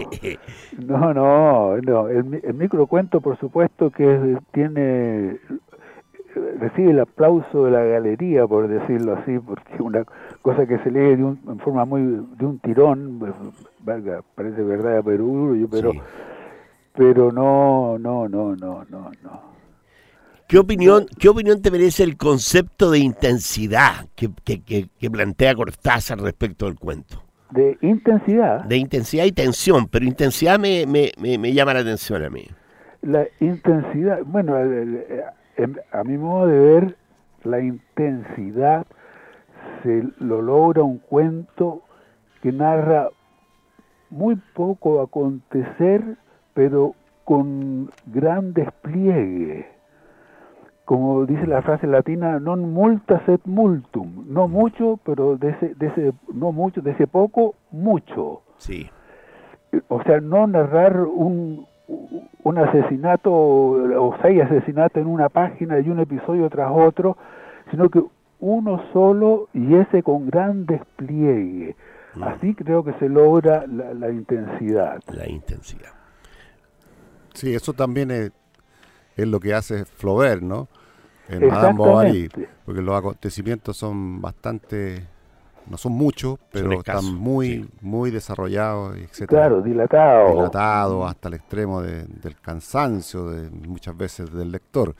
No, 0.78 1.12
no, 1.14 1.76
no. 1.78 2.08
El, 2.08 2.40
el 2.44 2.54
microcuento, 2.54 3.20
por 3.20 3.38
supuesto, 3.40 3.90
que 3.90 4.38
tiene 4.54 5.40
recibe 6.60 6.92
el 6.92 7.00
aplauso 7.00 7.66
de 7.66 7.72
la 7.72 7.84
galería, 7.84 8.46
por 8.46 8.68
decirlo 8.68 9.16
así, 9.16 9.40
porque 9.40 9.82
una 9.82 10.06
cosa 10.44 10.68
que 10.68 10.78
se 10.80 10.92
lee 10.92 11.16
de 11.16 11.24
un- 11.24 11.40
en 11.48 11.58
forma 11.60 11.84
muy 11.86 12.02
de 12.04 12.46
un 12.46 12.60
tirón, 12.60 13.18
parece 14.36 14.62
verdad, 14.64 15.02
pero 15.06 15.26
pero 15.72 15.92
Sí. 15.92 16.00
pero 16.94 17.32
no, 17.32 17.98
no, 18.00 18.28
no, 18.28 18.56
no, 18.56 18.84
no, 18.90 19.12
no. 19.24 19.48
¿Qué 20.48 20.58
opinión, 20.60 21.06
¿Qué 21.20 21.28
opinión 21.30 21.62
te 21.62 21.72
merece 21.72 22.04
el 22.04 22.16
concepto 22.18 22.90
de 22.92 23.00
intensidad 23.00 24.06
que, 24.16 24.30
que- 24.46 24.62
que- 24.64 24.88
que 24.98 25.12
plantea 25.12 25.54
Cortázar 25.56 26.20
respecto 26.22 26.66
del 26.66 26.76
cuento? 26.80 27.22
De 27.52 27.78
intensidad, 27.82 28.64
De 28.66 28.78
intensidad 28.78 29.26
y 29.26 29.32
tensión, 29.32 29.88
pero 29.88 30.06
intensidad 30.06 30.58
me, 30.60 30.86
me- 30.86 31.12
me- 31.20 31.38
me 31.38 31.54
llama 31.54 31.74
la 31.74 31.80
atención 31.82 32.24
a 32.24 32.30
mí. 32.30 32.46
la 33.04 33.26
intensidad, 33.40 34.20
bueno, 34.26 34.58
el- 34.58 34.74
el- 34.74 35.04
em- 35.58 35.76
a 35.94 36.04
mi 36.04 36.18
modo 36.18 36.48
de 36.48 36.60
ver, 36.60 36.98
la 37.44 37.60
intensidad 37.62 38.86
se 39.84 40.04
lo 40.20 40.42
logra 40.42 40.84
un 40.84 40.98
cuento 40.98 41.84
que 42.42 42.52
narra 42.52 43.10
muy 44.10 44.36
poco 44.54 45.02
acontecer, 45.02 46.18
pero 46.54 46.96
con 47.24 47.90
gran 48.06 48.54
despliegue. 48.54 49.68
Como 50.86 51.26
dice 51.26 51.46
la 51.46 51.62
frase 51.62 51.86
latina, 51.86 52.40
non 52.40 52.72
multa 52.72 53.20
sed 53.26 53.44
multum, 53.44 54.24
no 54.32 54.48
mucho, 54.48 55.00
pero 55.04 55.36
de 55.36 55.50
ese, 55.50 55.76
de 55.76 55.88
ese 55.88 56.14
no 56.34 56.54
mucho, 56.54 56.82
de 56.82 56.92
ese 56.92 57.08
poco, 57.08 57.56
mucho 57.72 58.42
Sí. 58.58 58.90
o 59.90 60.02
sea, 60.04 60.20
no 60.22 60.48
narrar 60.48 61.02
un, 61.02 61.68
un 62.44 62.58
asesinato 62.58 63.32
o 63.32 64.16
seis 64.22 64.42
asesinatos 64.42 65.02
en 65.02 65.08
una 65.08 65.30
página 65.30 65.80
y 65.80 65.90
un 65.90 66.00
episodio 66.00 66.50
tras 66.50 66.72
otro, 66.74 67.18
sino 67.70 67.90
que 67.90 68.02
uno 68.40 68.82
solo 68.94 69.50
y 69.54 69.76
ese 69.76 70.04
con 70.04 70.28
gran 70.28 70.66
despliegue. 70.66 71.76
Así 72.24 72.54
creo 72.56 72.84
que 72.84 72.94
se 72.94 73.10
logra 73.10 73.66
la, 73.68 73.94
la 73.94 74.10
intensidad. 74.10 75.00
La 75.08 75.28
intensidad. 75.30 75.92
Sí, 77.34 77.54
eso 77.54 77.74
también 77.74 78.12
es, 78.12 78.32
es 79.16 79.28
lo 79.28 79.40
que 79.40 79.54
hace 79.54 79.86
Flaubert, 79.86 80.42
¿no? 80.42 80.68
En 81.30 81.48
Madame 81.48 81.78
Bovary, 81.78 82.30
porque 82.66 82.82
los 82.82 82.96
acontecimientos 82.98 83.76
son 83.76 84.22
bastante, 84.22 85.06
no 85.70 85.78
son 85.78 85.92
muchos, 85.92 86.40
pero 86.52 86.72
escasos, 86.72 87.04
están 87.04 87.20
muy, 87.20 87.48
sí. 87.64 87.70
muy 87.82 88.12
desarrollados, 88.12 88.96
etcétera. 88.98 89.42
Claro, 89.42 89.62
dilatado. 89.62 90.30
dilatado 90.34 91.06
hasta 91.06 91.28
el 91.28 91.34
extremo 91.34 91.82
de- 91.82 92.06
del 92.06 92.40
cansancio 92.40 93.30
de 93.30 93.50
muchas 93.50 93.96
veces 93.98 94.34
del 94.34 94.52
lector. 94.52 94.96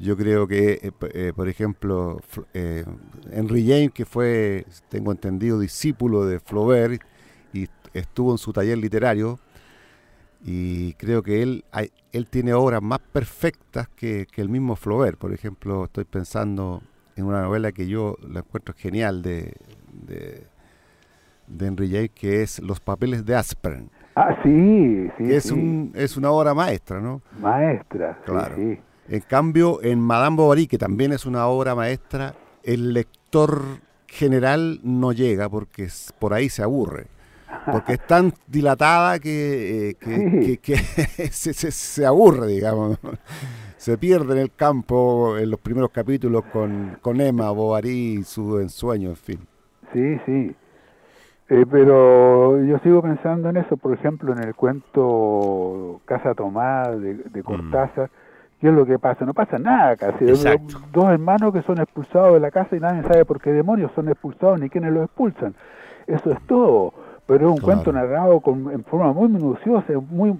Yo 0.00 0.16
creo 0.16 0.46
que, 0.48 0.72
eh, 0.82 0.92
eh, 1.12 1.32
por 1.36 1.48
ejemplo, 1.48 2.20
eh, 2.54 2.84
Henry 3.30 3.66
James, 3.68 3.90
que 3.92 4.06
fue, 4.06 4.64
tengo 4.88 5.12
entendido, 5.12 5.58
discípulo 5.60 6.24
de 6.24 6.40
Flaubert 6.40 7.02
y 7.52 7.68
estuvo 7.92 8.32
en 8.32 8.38
su 8.38 8.52
taller 8.52 8.78
literario, 8.78 9.38
y 10.42 10.94
creo 10.94 11.22
que 11.22 11.42
él, 11.42 11.64
hay- 11.70 11.90
él 12.12 12.26
tiene 12.28 12.54
obras 12.54 12.80
más 12.82 12.98
perfectas 13.00 13.88
que, 13.94 14.26
que 14.30 14.40
el 14.40 14.48
mismo 14.48 14.74
Flaubert. 14.74 15.18
Por 15.18 15.34
ejemplo, 15.34 15.84
estoy 15.84 16.04
pensando 16.04 16.82
en 17.16 17.26
una 17.26 17.42
novela 17.42 17.72
que 17.72 17.86
yo 17.86 18.16
la 18.26 18.40
encuentro 18.40 18.74
genial 18.74 19.20
de, 19.20 19.52
de, 19.92 20.44
de 21.46 21.66
Henry 21.66 21.90
James, 21.90 22.10
que 22.14 22.42
es 22.42 22.58
Los 22.60 22.80
papeles 22.80 23.26
de 23.26 23.34
Aspern. 23.34 23.90
Ah, 24.16 24.34
sí, 24.42 25.08
sí. 25.18 25.24
que 25.24 25.36
es, 25.36 25.44
sí. 25.44 25.52
un, 25.52 25.92
es 25.94 26.16
una 26.16 26.30
obra 26.30 26.54
maestra, 26.54 27.00
¿no? 27.00 27.20
Maestra, 27.38 28.14
sí, 28.24 28.30
Claro. 28.32 28.56
sí. 28.56 28.78
En 29.10 29.20
cambio, 29.20 29.82
en 29.82 30.00
Madame 30.00 30.36
Bovary, 30.36 30.66
que 30.66 30.78
también 30.78 31.12
es 31.12 31.26
una 31.26 31.46
obra 31.48 31.74
maestra, 31.74 32.34
el 32.62 32.94
lector 32.94 33.60
general 34.06 34.80
no 34.82 35.12
llega 35.12 35.48
porque 35.48 35.88
por 36.18 36.32
ahí 36.32 36.48
se 36.48 36.62
aburre. 36.62 37.06
Porque 37.70 37.94
es 37.94 38.06
tan 38.06 38.32
dilatada 38.46 39.18
que, 39.18 39.90
eh, 39.90 39.94
que, 39.94 40.16
Sí. 40.16 40.40
que- 40.40 40.58
que 40.58 40.76
se, 41.32 41.52
se- 41.52 41.72
se 41.72 42.06
aburre, 42.06 42.46
digamos. 42.46 42.98
Se 43.76 43.98
pierde 43.98 44.32
en 44.34 44.38
el 44.38 44.54
campo 44.54 45.36
en 45.38 45.50
los 45.50 45.58
primeros 45.58 45.90
capítulos 45.90 46.44
con, 46.52 46.98
con 47.02 47.20
Emma 47.20 47.50
Bovary 47.50 48.18
y 48.20 48.22
su 48.24 48.58
ensueño, 48.60 49.10
en 49.10 49.16
fin. 49.16 49.38
Sí, 49.92 50.18
sí. 50.26 50.54
Eh, 51.48 51.64
pero 51.68 52.62
yo 52.64 52.78
sigo 52.84 53.02
pensando 53.02 53.48
en 53.48 53.56
eso, 53.56 53.76
por 53.76 53.92
ejemplo, 53.92 54.32
en 54.32 54.44
el 54.44 54.54
cuento 54.54 56.00
Casa 56.04 56.34
Tomada 56.34 56.96
de, 56.96 57.14
Mm. 57.14 57.32
de 57.32 57.42
Cortázar. 57.42 58.10
¿Qué 58.60 58.68
es 58.68 58.74
lo 58.74 58.84
que 58.84 58.98
pasa? 58.98 59.24
No 59.24 59.32
pasa 59.32 59.58
nada 59.58 59.96
casi. 59.96 60.24
Exacto. 60.28 60.80
Dos 60.92 61.08
hermanos 61.10 61.52
que 61.52 61.62
son 61.62 61.80
expulsados 61.80 62.34
de 62.34 62.40
la 62.40 62.50
casa 62.50 62.76
y 62.76 62.80
nadie 62.80 63.02
sabe 63.02 63.24
por 63.24 63.40
qué 63.40 63.52
demonios 63.52 63.90
son 63.94 64.08
expulsados 64.08 64.60
ni 64.60 64.68
quiénes 64.68 64.92
los 64.92 65.04
expulsan. 65.06 65.54
Eso 66.06 66.30
es 66.30 66.38
todo. 66.46 66.92
Pero 67.26 67.46
es 67.46 67.50
un 67.52 67.56
Claro. 67.58 67.64
cuento 67.82 67.92
narrado 67.92 68.40
con, 68.40 68.70
en 68.70 68.84
forma 68.84 69.12
muy 69.12 69.28
minuciosa, 69.28 69.92
muy 70.10 70.38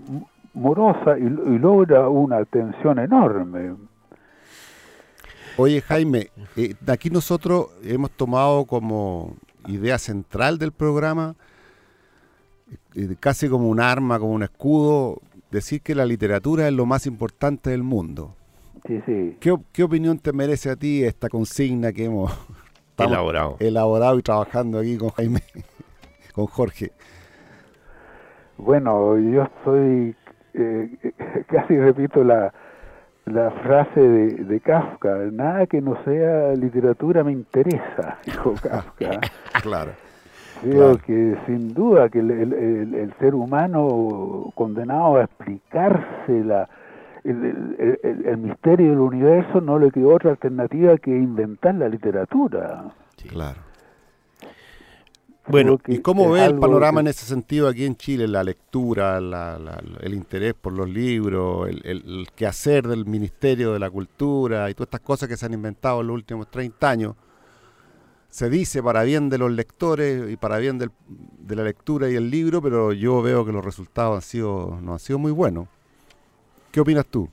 morosa 0.52 1.16
y, 1.18 1.22
y 1.22 1.58
logra 1.58 2.08
una 2.08 2.44
tensión 2.44 2.98
enorme. 2.98 3.74
Oye, 5.56 5.80
Jaime, 5.80 6.30
eh, 6.56 6.74
de 6.80 6.92
aquí 6.92 7.10
nosotros 7.10 7.68
hemos 7.84 8.10
tomado 8.10 8.64
como 8.64 9.34
idea 9.66 9.98
central 9.98 10.58
del 10.58 10.72
programa, 10.72 11.34
eh, 12.94 13.14
casi 13.20 13.48
como 13.48 13.68
un 13.68 13.80
arma, 13.80 14.18
como 14.18 14.32
un 14.32 14.42
escudo, 14.42 15.20
decir 15.50 15.82
que 15.82 15.94
la 15.94 16.04
literatura 16.06 16.66
es 16.68 16.72
lo 16.74 16.86
más 16.86 17.06
importante 17.06 17.70
del 17.70 17.82
mundo. 17.82 18.34
Sí, 18.86 19.00
sí. 19.06 19.36
¿Qué, 19.40 19.50
op- 19.50 19.66
qué 19.72 19.82
opinión 19.82 20.18
te 20.18 20.32
merece 20.32 20.70
a 20.70 20.76
ti 20.76 21.04
esta 21.04 21.28
consigna 21.28 21.92
que 21.92 22.04
hemos 22.06 22.32
Elaborado. 22.98 23.56
elaborado 23.60 24.18
y 24.18 24.22
trabajando 24.22 24.78
aquí 24.78 24.96
con 24.96 25.10
Jaime, 25.10 25.40
con 26.34 26.46
Jorge? 26.46 26.92
Bueno, 28.58 29.18
yo 29.18 29.48
soy, 29.64 30.14
eh, 30.54 30.90
casi 31.48 31.78
repito 31.78 32.22
la, 32.22 32.52
la 33.26 33.50
frase 33.62 34.00
de, 34.00 34.44
de 34.44 34.60
Kafka, 34.60 35.14
nada 35.32 35.66
que 35.66 35.80
no 35.80 36.02
sea 36.04 36.52
literatura 36.54 37.24
me 37.24 37.32
interesa, 37.32 38.18
dijo 38.24 38.54
Kafka. 38.62 39.20
Claro. 39.62 39.92
Creo 40.60 40.72
Claro. 40.92 40.98
que 41.06 41.36
sin 41.46 41.72
duda 41.74 42.08
que 42.08 42.18
el, 42.20 42.30
el- 42.30 42.52
el- 42.52 42.94
el 42.94 43.14
ser 43.18 43.34
humano 43.34 44.52
condenado 44.54 45.16
a 45.16 45.24
explicarse 45.24 46.44
la, 46.44 46.68
el, 47.24 47.44
el- 47.44 47.98
el- 48.02 48.26
el 48.26 48.36
misterio 48.38 48.90
del 48.90 48.98
universo 49.00 49.60
no 49.60 49.78
le 49.78 49.90
quedó 49.90 50.14
otra 50.14 50.30
alternativa 50.30 50.96
que 50.98 51.10
inventar 51.10 51.74
la 51.76 51.88
literatura. 51.88 52.92
Claro. 53.28 53.60
Bueno, 55.48 55.78
¿Y 55.86 55.98
cómo 55.98 56.30
ve 56.30 56.44
el 56.44 56.58
panorama 56.58 57.00
que- 57.00 57.06
en 57.06 57.06
ese 57.08 57.24
sentido 57.26 57.66
aquí 57.66 57.84
en 57.84 57.96
Chile? 57.96 58.28
La 58.28 58.44
lectura, 58.44 59.20
la- 59.20 59.58
la- 59.58 59.82
el 60.00 60.14
interés 60.14 60.54
por 60.54 60.72
los 60.74 60.88
libros, 60.88 61.68
el, 61.68 61.80
el- 61.84 62.04
el 62.20 62.28
quehacer 62.36 62.86
del 62.86 63.06
Ministerio 63.06 63.72
de 63.72 63.78
la 63.80 63.90
Cultura 63.90 64.70
y 64.70 64.74
todas 64.74 64.88
estas 64.88 65.00
cosas 65.00 65.28
que 65.28 65.36
se 65.36 65.46
han 65.46 65.54
inventado 65.54 66.02
en 66.02 66.06
los 66.08 66.14
últimos 66.14 66.48
30 66.50 66.90
años. 66.90 67.16
Se 68.30 68.48
dice 68.48 68.82
para 68.82 69.02
bien 69.02 69.28
de 69.28 69.38
los 69.38 69.50
lectores 69.50 70.30
y 70.30 70.36
para 70.36 70.58
bien 70.58 70.78
del- 70.78 70.92
de 71.38 71.56
la 71.56 71.64
lectura 71.64 72.08
y 72.08 72.14
el 72.14 72.30
libro, 72.30 72.62
pero 72.62 72.92
yo 72.92 73.22
veo 73.22 73.44
que 73.44 73.52
los 73.52 73.64
resultados 73.64 74.14
han 74.16 74.22
sido, 74.22 74.78
no 74.82 74.92
han 74.92 74.98
sido 75.00 75.18
muy 75.18 75.32
buenos. 75.32 75.66
¿Qué 76.70 76.80
opinas 76.80 77.06
tú? 77.06 77.28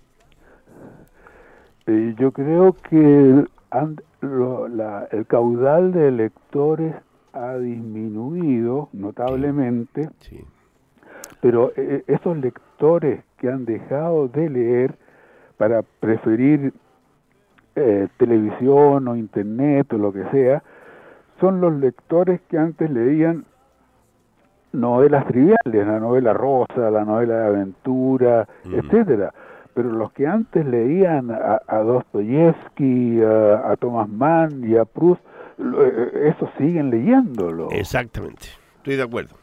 Eh, 1.86 2.16
yo 2.18 2.32
creo 2.32 2.74
que 2.90 2.98
el, 2.98 3.50
han- 3.70 4.02
lo- 4.22 4.68
la- 4.68 5.08
el 5.12 5.26
caudal 5.28 5.92
de 5.94 6.12
lectores 6.12 6.96
ha 7.34 7.56
disminuido 7.58 8.90
notablemente, 8.94 10.10
Sí. 10.20 10.44
pero 11.42 11.72
eh, 11.76 12.04
esos 12.08 12.36
lectores 12.38 13.24
que 13.38 13.50
han 13.52 13.66
dejado 13.66 14.28
de 14.28 14.50
leer 14.50 14.98
para 15.58 15.84
preferir 15.84 16.74
eh, 17.76 18.08
televisión 18.18 19.08
o 19.08 19.16
internet 19.16 19.94
o 19.94 20.00
lo 20.00 20.12
que 20.12 20.24
sea, 20.32 20.64
son 21.40 21.62
los 21.62 21.74
lectores 21.74 22.42
que 22.50 22.58
antes 22.58 22.90
leían 22.90 23.46
novelas 24.74 25.26
triviales, 25.28 25.58
la 25.88 26.00
novela 26.00 26.34
rosa, 26.34 26.90
la 26.92 27.04
novela 27.06 27.36
de 27.42 27.46
aventura, 27.48 28.48
etcétera. 28.66 29.34
Pero 29.74 29.90
los 29.92 30.12
que 30.14 30.26
antes 30.28 30.66
leían 30.66 31.30
a, 31.32 31.62
a 31.68 31.78
Dostoyevsky, 31.80 33.22
a, 33.24 33.72
a 33.72 33.76
Thomas 33.78 34.10
Mann 34.10 34.64
y 34.68 34.76
a 34.76 34.86
Proust, 34.86 35.22
lo- 35.58 35.86
eh, 35.86 36.30
esos 36.36 36.50
siguen 36.58 36.90
leyéndolo. 36.90 37.70
Exactamente. 37.72 38.48
Estoy 38.78 38.96
de 38.96 39.04
acuerdo. 39.04 39.36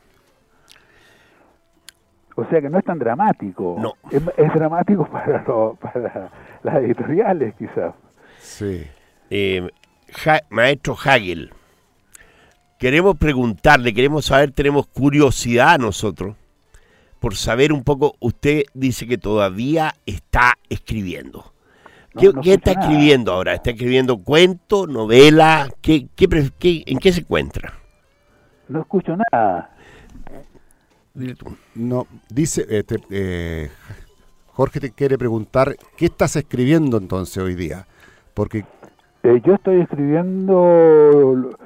O 2.36 2.45
sea 2.47 2.61
que 2.61 2.68
no 2.68 2.78
es 2.78 2.84
tan 2.84 2.99
dramático. 2.99 3.76
No. 3.78 3.95
Es, 4.11 4.22
es 4.36 4.55
dramático 4.55 5.07
para, 5.12 5.45
lo- 5.47 5.76
para 5.80 6.30
las 6.62 6.76
editoriales, 6.76 7.55
quizás. 7.55 7.95
Sí. 8.38 8.84
Eh, 9.30 9.68
Ja- 10.12 10.42
maestro 10.51 10.95
Hagel, 11.05 11.53
queremos 12.85 13.16
preguntarle, 13.16 13.95
queremos 13.95 14.26
saber, 14.26 14.51
tenemos 14.53 14.87
curiosidad 14.89 15.78
nosotros 15.78 16.37
por 17.18 17.35
saber 17.35 17.72
un 17.72 17.82
poco, 17.82 18.14
usted 18.20 18.64
dice 18.74 19.07
que 19.07 19.16
todavía 19.16 19.95
está 20.05 20.59
escribiendo. 20.68 21.55
¿Qué, 22.14 22.30
no 22.30 22.43
qué 22.43 22.53
está 22.53 22.74
nada. 22.74 22.87
escribiendo 22.87 23.32
ahora? 23.32 23.55
¿Está 23.55 23.70
escribiendo 23.70 24.18
cuento, 24.18 24.87
novela? 24.87 25.70
¿Qué, 25.80 26.09
qué 26.14 26.28
pref- 26.28 26.53
qué- 26.59 26.82
¿En 26.85 26.99
qué 26.99 27.11
se 27.14 27.20
encuentra? 27.20 27.72
No 28.68 28.82
escucho 28.82 29.16
nada. 29.32 29.70
Dile 31.14 31.37
tú. 31.37 31.57
No, 31.74 32.07
dice, 32.28 32.66
eh, 32.68 32.82
te- 32.82 33.01
eh, 33.09 33.70
Jorge 34.49 34.78
te 34.80 34.91
quiere 34.91 35.16
preguntar, 35.16 35.74
¿qué 35.97 36.05
estás 36.05 36.37
escribiendo 36.37 36.99
entonces 36.99 37.39
hoy 37.43 37.55
día? 37.55 37.87
Porque 38.35 38.66
Eh, 39.22 39.41
yo 39.43 39.55
estoy 39.55 39.80
escribiendo 39.80 41.57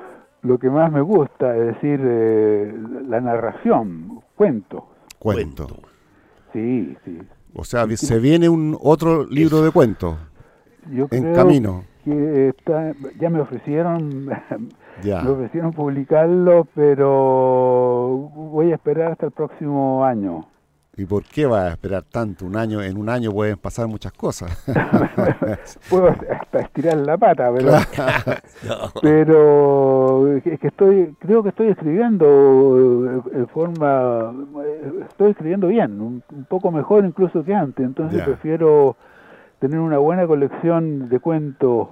lo, 0.42 0.58
que 0.58 0.70
más 0.70 0.90
me 0.92 1.00
gusta, 1.00 1.56
es 1.56 1.66
decir, 1.74 2.00
eh, 2.02 2.74
la 3.08 3.20
narración, 3.20 4.20
cuento. 4.36 4.86
cuento. 5.18 5.66
Sí, 6.52 6.96
sí. 7.04 7.18
O 7.54 7.64
sea, 7.64 7.86
se 7.96 8.18
viene 8.18 8.48
un 8.48 8.76
otro 8.80 9.26
libro 9.26 9.62
de 9.62 9.70
cuentos 9.70 10.16
Yo 10.90 11.06
en 11.10 11.22
creo 11.22 11.34
camino. 11.34 11.84
que 12.04 12.48
está, 12.50 12.92
ya 13.18 13.30
me 13.30 13.40
ofrecieron, 13.40 14.28
Ya. 15.02 15.22
me 15.22 15.30
ofrecieron 15.30 15.72
publicarlo, 15.72 16.66
pero 16.74 18.30
voy 18.34 18.72
a 18.72 18.74
esperar 18.74 19.12
hasta 19.12 19.26
el 19.26 19.32
próximo 19.32 20.04
año. 20.04 20.46
¿Y 20.98 21.04
por 21.06 21.22
qué 21.22 21.46
vas 21.46 21.62
a 21.66 21.68
esperar 21.70 22.02
tanto? 22.02 22.44
Un 22.44 22.56
año, 22.56 22.82
en 22.82 22.98
un 22.98 23.08
año 23.08 23.30
pueden 23.32 23.56
pasar 23.56 23.86
muchas 23.86 24.12
cosas. 24.12 24.50
Puedo 25.88 26.08
hasta 26.08 26.60
estirar 26.60 26.96
la 26.98 27.16
pata, 27.16 27.52
pero, 27.56 27.72
pero 29.02 30.36
es 30.36 30.42
que 30.60 30.66
estoy, 30.66 31.14
creo 31.20 31.42
que 31.42 31.50
estoy 31.50 31.68
escribiendo 31.68 33.22
eh, 33.32 33.36
en 33.38 33.48
forma, 33.48 34.34
eh, 34.64 34.92
estoy 35.08 35.30
escribiendo 35.30 35.68
bien, 35.68 36.00
un, 36.00 36.22
un 36.32 36.44
poco 36.46 36.70
mejor 36.72 37.04
incluso 37.04 37.44
que 37.44 37.54
antes, 37.54 37.84
entonces 37.86 38.18
Ya. 38.18 38.24
prefiero 38.24 38.96
tener 39.60 39.78
una 39.78 39.98
buena 39.98 40.26
colección 40.26 41.08
de 41.08 41.20
cuentos 41.20 41.88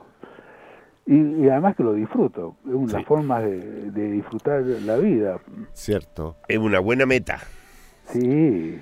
y, 1.06 1.16
y 1.44 1.48
además 1.48 1.76
que 1.76 1.84
lo 1.84 1.92
disfruto, 1.92 2.56
es 2.66 2.74
una 2.74 2.98
Sí. 2.98 3.04
forma 3.04 3.40
de, 3.40 3.90
de 3.92 4.10
disfrutar 4.10 4.62
la 4.62 4.96
vida, 4.96 5.38
Cierto. 5.72 6.36
Es 6.48 6.58
una 6.58 6.80
buena 6.80 7.06
meta. 7.06 7.38
sí. 8.10 8.80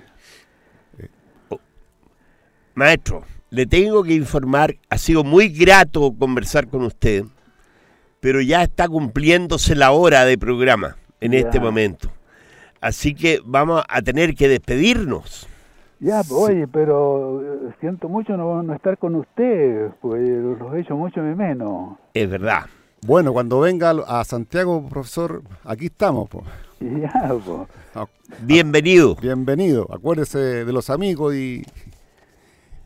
Maestro, 2.74 3.22
le 3.50 3.66
tengo 3.66 4.02
que 4.02 4.14
informar, 4.14 4.76
ha 4.90 4.98
sido 4.98 5.22
muy 5.24 5.48
grato 5.48 6.12
conversar 6.18 6.66
con 6.68 6.82
usted, 6.82 7.24
pero 8.20 8.40
ya 8.40 8.62
está 8.62 8.88
cumpliéndose 8.88 9.74
la 9.76 9.92
hora 9.92 10.24
de 10.24 10.36
programa 10.38 10.96
en 11.20 11.32
Ya. 11.32 11.38
este 11.40 11.60
momento. 11.60 12.10
Así 12.80 13.14
que 13.14 13.40
vamos 13.44 13.82
a 13.88 14.02
tener 14.02 14.34
que 14.34 14.48
despedirnos. 14.48 15.46
Ya, 16.00 16.18
pues, 16.18 16.32
oye, 16.32 16.66
pero 16.68 17.40
eh, 17.40 17.74
siento 17.80 18.08
mucho 18.08 18.36
no, 18.36 18.62
no 18.62 18.74
estar 18.74 18.98
con 18.98 19.14
ustedes, 19.14 19.92
pues 20.02 20.20
los 20.28 20.74
he 20.74 20.80
hecho 20.80 20.96
mucho 20.96 21.22
de 21.22 21.34
menos. 21.34 21.96
Es 22.12 22.28
verdad. 22.28 22.66
Bueno, 23.06 23.32
cuando 23.32 23.60
venga 23.60 23.90
a 24.06 24.24
Santiago, 24.24 24.86
profesor, 24.88 25.42
aquí 25.64 25.86
estamos. 25.86 26.28
po. 26.28 26.42
Ya, 26.80 27.28
pues. 27.28 27.68
Ah, 27.94 28.06
Bienvenido. 28.42 29.14
Bienvenido. 29.14 29.86
Acuérdese 29.90 30.38
de 30.66 30.72
los 30.72 30.90
amigos 30.90 31.34
y, 31.34 31.64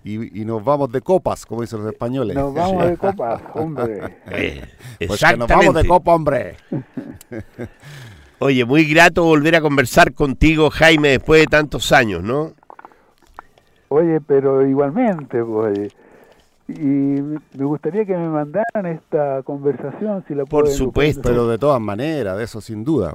y, 0.04 0.40
y 0.40 0.44
nos 0.44 0.64
vamos 0.64 0.90
de 0.92 1.00
copas, 1.00 1.44
como 1.46 1.60
dicen 1.62 1.80
los 1.82 1.92
españoles. 1.92 2.34
Nos 2.36 2.54
vamos 2.54 2.86
de 2.86 2.96
copas, 2.96 3.42
hombre. 3.54 4.16
Eh, 4.30 4.62
Pues 5.06 5.20
que 5.20 5.36
nos 5.36 5.48
vamos 5.48 5.74
de 5.74 5.80
exactamente. 5.82 5.88
copa, 5.88 6.14
hombre. 6.14 6.56
Oye, 8.40 8.64
muy 8.64 8.84
grato 8.84 9.24
volver 9.24 9.56
a 9.56 9.60
conversar 9.60 10.12
contigo, 10.14 10.70
Jaime, 10.70 11.08
después 11.10 11.40
de 11.42 11.46
tantos 11.46 11.90
años, 11.92 12.22
¿no? 12.22 12.52
Oye, 13.88 14.20
pero 14.20 14.66
igualmente, 14.66 15.42
pues. 15.42 15.90
Y 16.68 16.72
me 16.82 17.64
gustaría 17.64 18.04
que 18.04 18.14
me 18.16 18.28
mandaran 18.28 18.86
esta 18.86 19.42
conversación, 19.42 20.22
si 20.28 20.34
la 20.34 20.44
Por 20.44 20.64
pueden- 20.64 20.76
supuesto. 20.76 21.22
Pero 21.24 21.48
de 21.48 21.58
todas 21.58 21.80
maneras, 21.80 22.36
de 22.36 22.44
eso 22.44 22.60
sin 22.60 22.84
duda. 22.84 23.14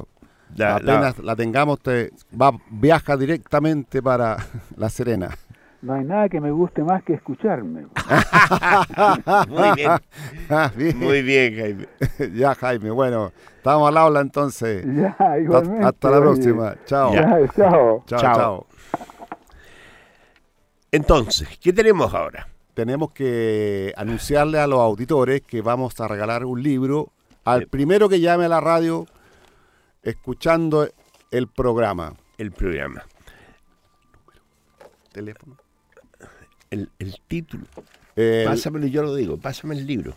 La- 0.55 0.71
la- 0.79 0.95
Apenas 0.95 1.19
la, 1.19 1.35
tengamos, 1.35 1.79
te 1.79 2.11
va, 2.39 2.51
viaja 2.69 3.15
directamente 3.15 4.01
para 4.01 4.37
La 4.77 4.89
Serena. 4.89 5.29
No 5.83 5.93
hay 5.95 6.05
nada 6.05 6.29
que 6.29 6.39
me 6.39 6.49
guste 6.49 6.81
más 6.81 7.03
que 7.03 7.13
escucharme. 7.13 7.87
muy 9.49 9.71
bien, 9.75 9.91
Ah, 10.49 10.71
bien. 10.77 10.97
muy 10.97 11.21
bien, 11.21 11.55
Jaime. 11.57 11.87
ya, 12.39 12.55
Jaime. 12.55 12.89
Bueno, 12.89 13.33
estamos 13.57 13.89
al 13.89 13.97
habla 13.97 14.21
entonces. 14.21 14.85
Ya, 14.85 15.17
igualmente. 15.39 15.85
Hasta 15.85 16.09
la 16.09 16.17
oye. 16.19 16.25
próxima. 16.25 16.75
Chao. 16.85 17.13
Ya, 17.13 17.21
chao. 17.53 18.03
Chao, 18.07 18.19
Chao. 18.19 18.35
chao. 18.35 18.67
Entonces, 20.91 21.49
¿qué 21.61 21.73
tenemos 21.73 22.13
ahora? 22.13 22.47
Tenemos 22.75 23.11
que 23.11 23.93
anunciarle 23.97 24.59
a 24.59 24.67
los 24.67 24.79
auditores 24.79 25.41
que 25.41 25.61
vamos 25.61 25.99
a 25.99 26.07
regalar 26.07 26.45
un 26.45 26.63
libro 26.63 27.09
al 27.43 27.67
primero 27.67 28.07
que 28.07 28.21
llame 28.21 28.45
a 28.45 28.49
la 28.49 28.61
radio 28.61 29.05
escuchando 30.01 30.87
el 31.29 31.47
programa. 31.47 32.13
El 32.37 32.51
programa, 32.51 33.03
Teléfono. 35.11 35.57
El, 36.73 36.89
el 36.99 37.15
título. 37.27 37.65
El- 38.15 38.45
Pásamelo, 38.45 38.87
yo 38.87 39.01
lo 39.03 39.15
digo, 39.15 39.37
pásame 39.37 39.75
el 39.75 39.85
libro. 39.87 40.15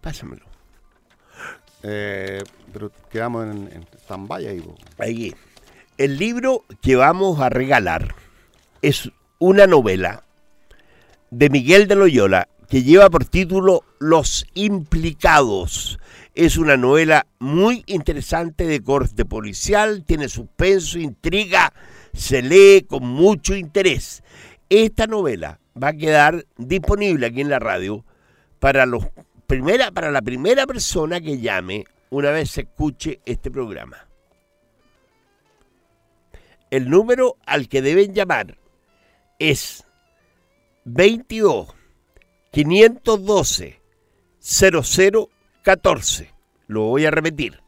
Pásamelo. 0.00 0.44
eh, 1.82 2.42
pero 2.72 2.90
quedamos 3.10 3.46
en, 3.46 3.68
en 3.72 3.86
ahí. 4.30 4.60
po. 4.60 4.76
Ahí. 4.98 5.34
El 5.98 6.18
libro 6.18 6.64
que 6.82 6.96
vamos 6.96 7.40
a 7.40 7.48
regalar 7.48 8.14
es 8.82 9.10
una 9.38 9.66
novela 9.66 10.22
de 11.30 11.50
Miguel 11.50 11.88
de 11.88 11.96
Loyola 11.96 12.48
que 12.68 12.82
lleva 12.82 13.08
por 13.10 13.24
título 13.24 13.84
Los 13.98 14.46
implicados. 14.54 15.98
Es 16.34 16.56
una 16.58 16.76
novela 16.76 17.26
muy 17.38 17.82
interesante 17.86 18.66
de 18.66 18.82
corte 18.82 19.24
policial, 19.24 20.04
tiene 20.04 20.28
suspenso, 20.28 20.98
intriga, 20.98 21.72
se 22.12 22.42
lee 22.42 22.84
con 22.86 23.06
mucho 23.06 23.54
interés. 23.54 24.22
Esta 24.68 25.06
novela 25.06 25.58
va 25.80 25.88
a 25.88 25.92
quedar 25.92 26.46
disponible 26.56 27.26
aquí 27.26 27.40
en 27.40 27.50
la 27.50 27.58
radio 27.58 28.04
para 28.58 28.86
los 28.86 29.04
primera 29.46 29.90
para 29.90 30.10
la 30.10 30.22
primera 30.22 30.66
persona 30.66 31.20
que 31.20 31.38
llame 31.38 31.84
una 32.10 32.30
vez 32.30 32.50
se 32.50 32.62
escuche 32.62 33.20
este 33.24 33.50
programa. 33.50 34.08
El 36.70 36.90
número 36.90 37.36
al 37.46 37.68
que 37.68 37.82
deben 37.82 38.14
llamar 38.14 38.58
es 39.38 39.84
22 40.84 41.68
512 42.52 43.80
0014. 44.40 46.34
Lo 46.68 46.84
voy 46.84 47.06
a 47.06 47.10
repetir. 47.10 47.60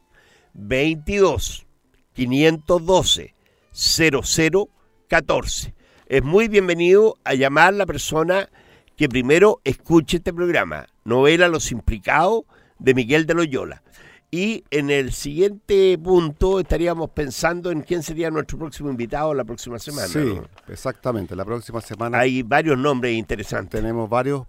22 0.53 1.67
512 2.13 3.35
0014. 3.71 5.73
Es 6.09 6.23
muy 6.23 6.47
bienvenido 6.47 7.17
a 7.23 7.35
llamar 7.35 7.75
la 7.75 7.85
persona 7.85 8.49
que 8.97 9.07
primero 9.07 9.61
escuche 9.63 10.17
este 10.17 10.33
programa. 10.33 10.87
Novela 11.03 11.47
Los 11.47 11.71
Implicados 11.71 12.45
de 12.79 12.95
Miguel 12.95 13.27
de 13.27 13.35
Loyola. 13.35 13.83
Y 14.31 14.63
en 14.71 14.89
el 14.89 15.13
siguiente 15.13 15.95
punto 16.03 16.59
estaríamos 16.59 17.11
pensando 17.11 17.69
en 17.69 17.81
quién 17.81 18.01
sería 18.01 18.31
nuestro 18.31 18.57
próximo 18.57 18.89
invitado 18.89 19.35
la 19.35 19.43
próxima 19.43 19.77
semana. 19.77 20.07
Sí, 20.07 20.17
¿no? 20.17 20.47
exactamente. 20.67 21.35
La 21.35 21.45
próxima 21.45 21.79
semana 21.79 22.17
Hay 22.17 22.41
varios 22.41 22.79
nombres 22.79 23.15
interesantes. 23.15 23.79
tenemos 23.79 24.09
varios 24.09 24.47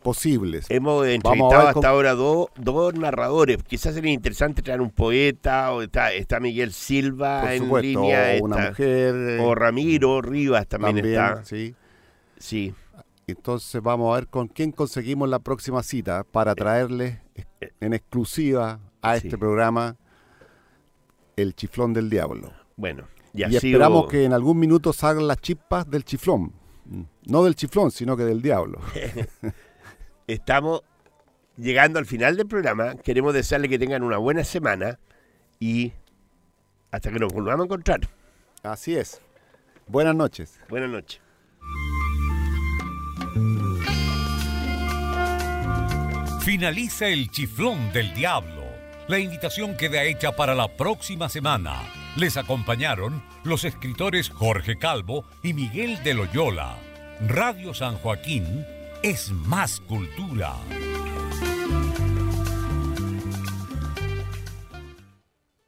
posibles. 0.00 0.66
Hemos 0.70 1.06
entrevistado 1.06 1.68
hasta 1.68 1.88
ahora 1.88 2.14
dos, 2.14 2.48
dos 2.56 2.94
narradores. 2.94 3.58
Quizás 3.62 3.94
sería 3.94 4.12
interesante 4.12 4.62
traer 4.62 4.80
un 4.80 4.90
poeta, 4.90 5.72
o 5.72 5.82
está, 5.82 6.12
está 6.12 6.40
Miguel 6.40 6.72
Silva 6.72 7.42
Por 7.42 7.50
en 7.52 7.62
supuesto, 7.64 7.86
línea, 8.00 8.36
o 8.40 8.44
una 8.44 8.56
está- 8.56 8.68
mujer. 8.70 9.14
eh, 9.14 9.38
o 9.40 9.54
Ramiro 9.54 10.20
Rivas 10.22 10.66
también, 10.66 10.96
también, 10.96 11.14
está. 11.14 11.44
sí. 11.44 11.74
Sí, 12.38 12.74
Entonces 13.26 13.80
vamos 13.82 14.10
a 14.12 14.16
ver 14.16 14.26
con 14.28 14.48
quién 14.48 14.72
conseguimos 14.72 15.28
la 15.28 15.38
próxima 15.38 15.82
cita 15.82 16.24
para 16.24 16.54
traerles 16.54 17.18
en 17.80 17.92
exclusiva 17.92 18.80
a 19.02 19.18
Sí. 19.18 19.26
este 19.26 19.38
programa 19.38 19.96
El 21.36 21.54
Chiflón 21.54 21.92
del 21.92 22.10
Diablo. 22.10 22.52
bueno. 22.76 23.04
Y, 23.32 23.44
Y, 23.44 23.56
esperamos 23.56 24.08
que 24.08 24.24
en 24.24 24.32
algún 24.32 24.58
minuto 24.58 24.92
salgan 24.92 25.28
las 25.28 25.36
chispas 25.40 25.88
del 25.88 26.04
chiflón. 26.04 26.52
No 27.26 27.44
del 27.44 27.54
chiflón, 27.54 27.92
sino 27.92 28.16
que 28.16 28.24
del 28.24 28.42
diablo. 28.42 28.80
estamos 30.32 30.82
llegando 31.56 31.98
al 31.98 32.06
final 32.06 32.36
del 32.36 32.46
programa. 32.46 32.96
Queremos 32.96 33.34
desearle 33.34 33.68
que 33.68 33.78
tengan 33.78 34.02
una 34.02 34.18
buena 34.18 34.44
semana 34.44 34.98
y 35.58 35.92
hasta 36.90 37.10
que 37.10 37.18
nos 37.18 37.32
volvamos 37.32 37.62
a 37.62 37.64
encontrar. 37.64 38.00
Así 38.62 38.96
es. 38.96 39.20
Buenas 39.86 40.14
noches. 40.14 40.60
Buenas 40.68 40.90
noches. 40.90 41.20
Finaliza 46.44 47.08
el 47.08 47.30
chiflón 47.30 47.92
del 47.92 48.12
diablo. 48.14 48.64
La 49.08 49.18
invitación 49.18 49.76
queda 49.76 50.04
hecha 50.04 50.32
para 50.32 50.54
la 50.54 50.68
próxima 50.76 51.28
semana. 51.28 51.82
Les 52.16 52.36
acompañaron 52.36 53.22
los 53.44 53.64
escritores 53.64 54.30
Jorge 54.30 54.78
Calvo 54.78 55.24
y 55.42 55.52
Miguel 55.52 56.02
de 56.02 56.14
Loyola. 56.14 56.76
Radio 57.20 57.74
San 57.74 57.96
Joaquín 57.96 58.64
es 59.02 59.30
más 59.30 59.80
cultura. 59.80 60.56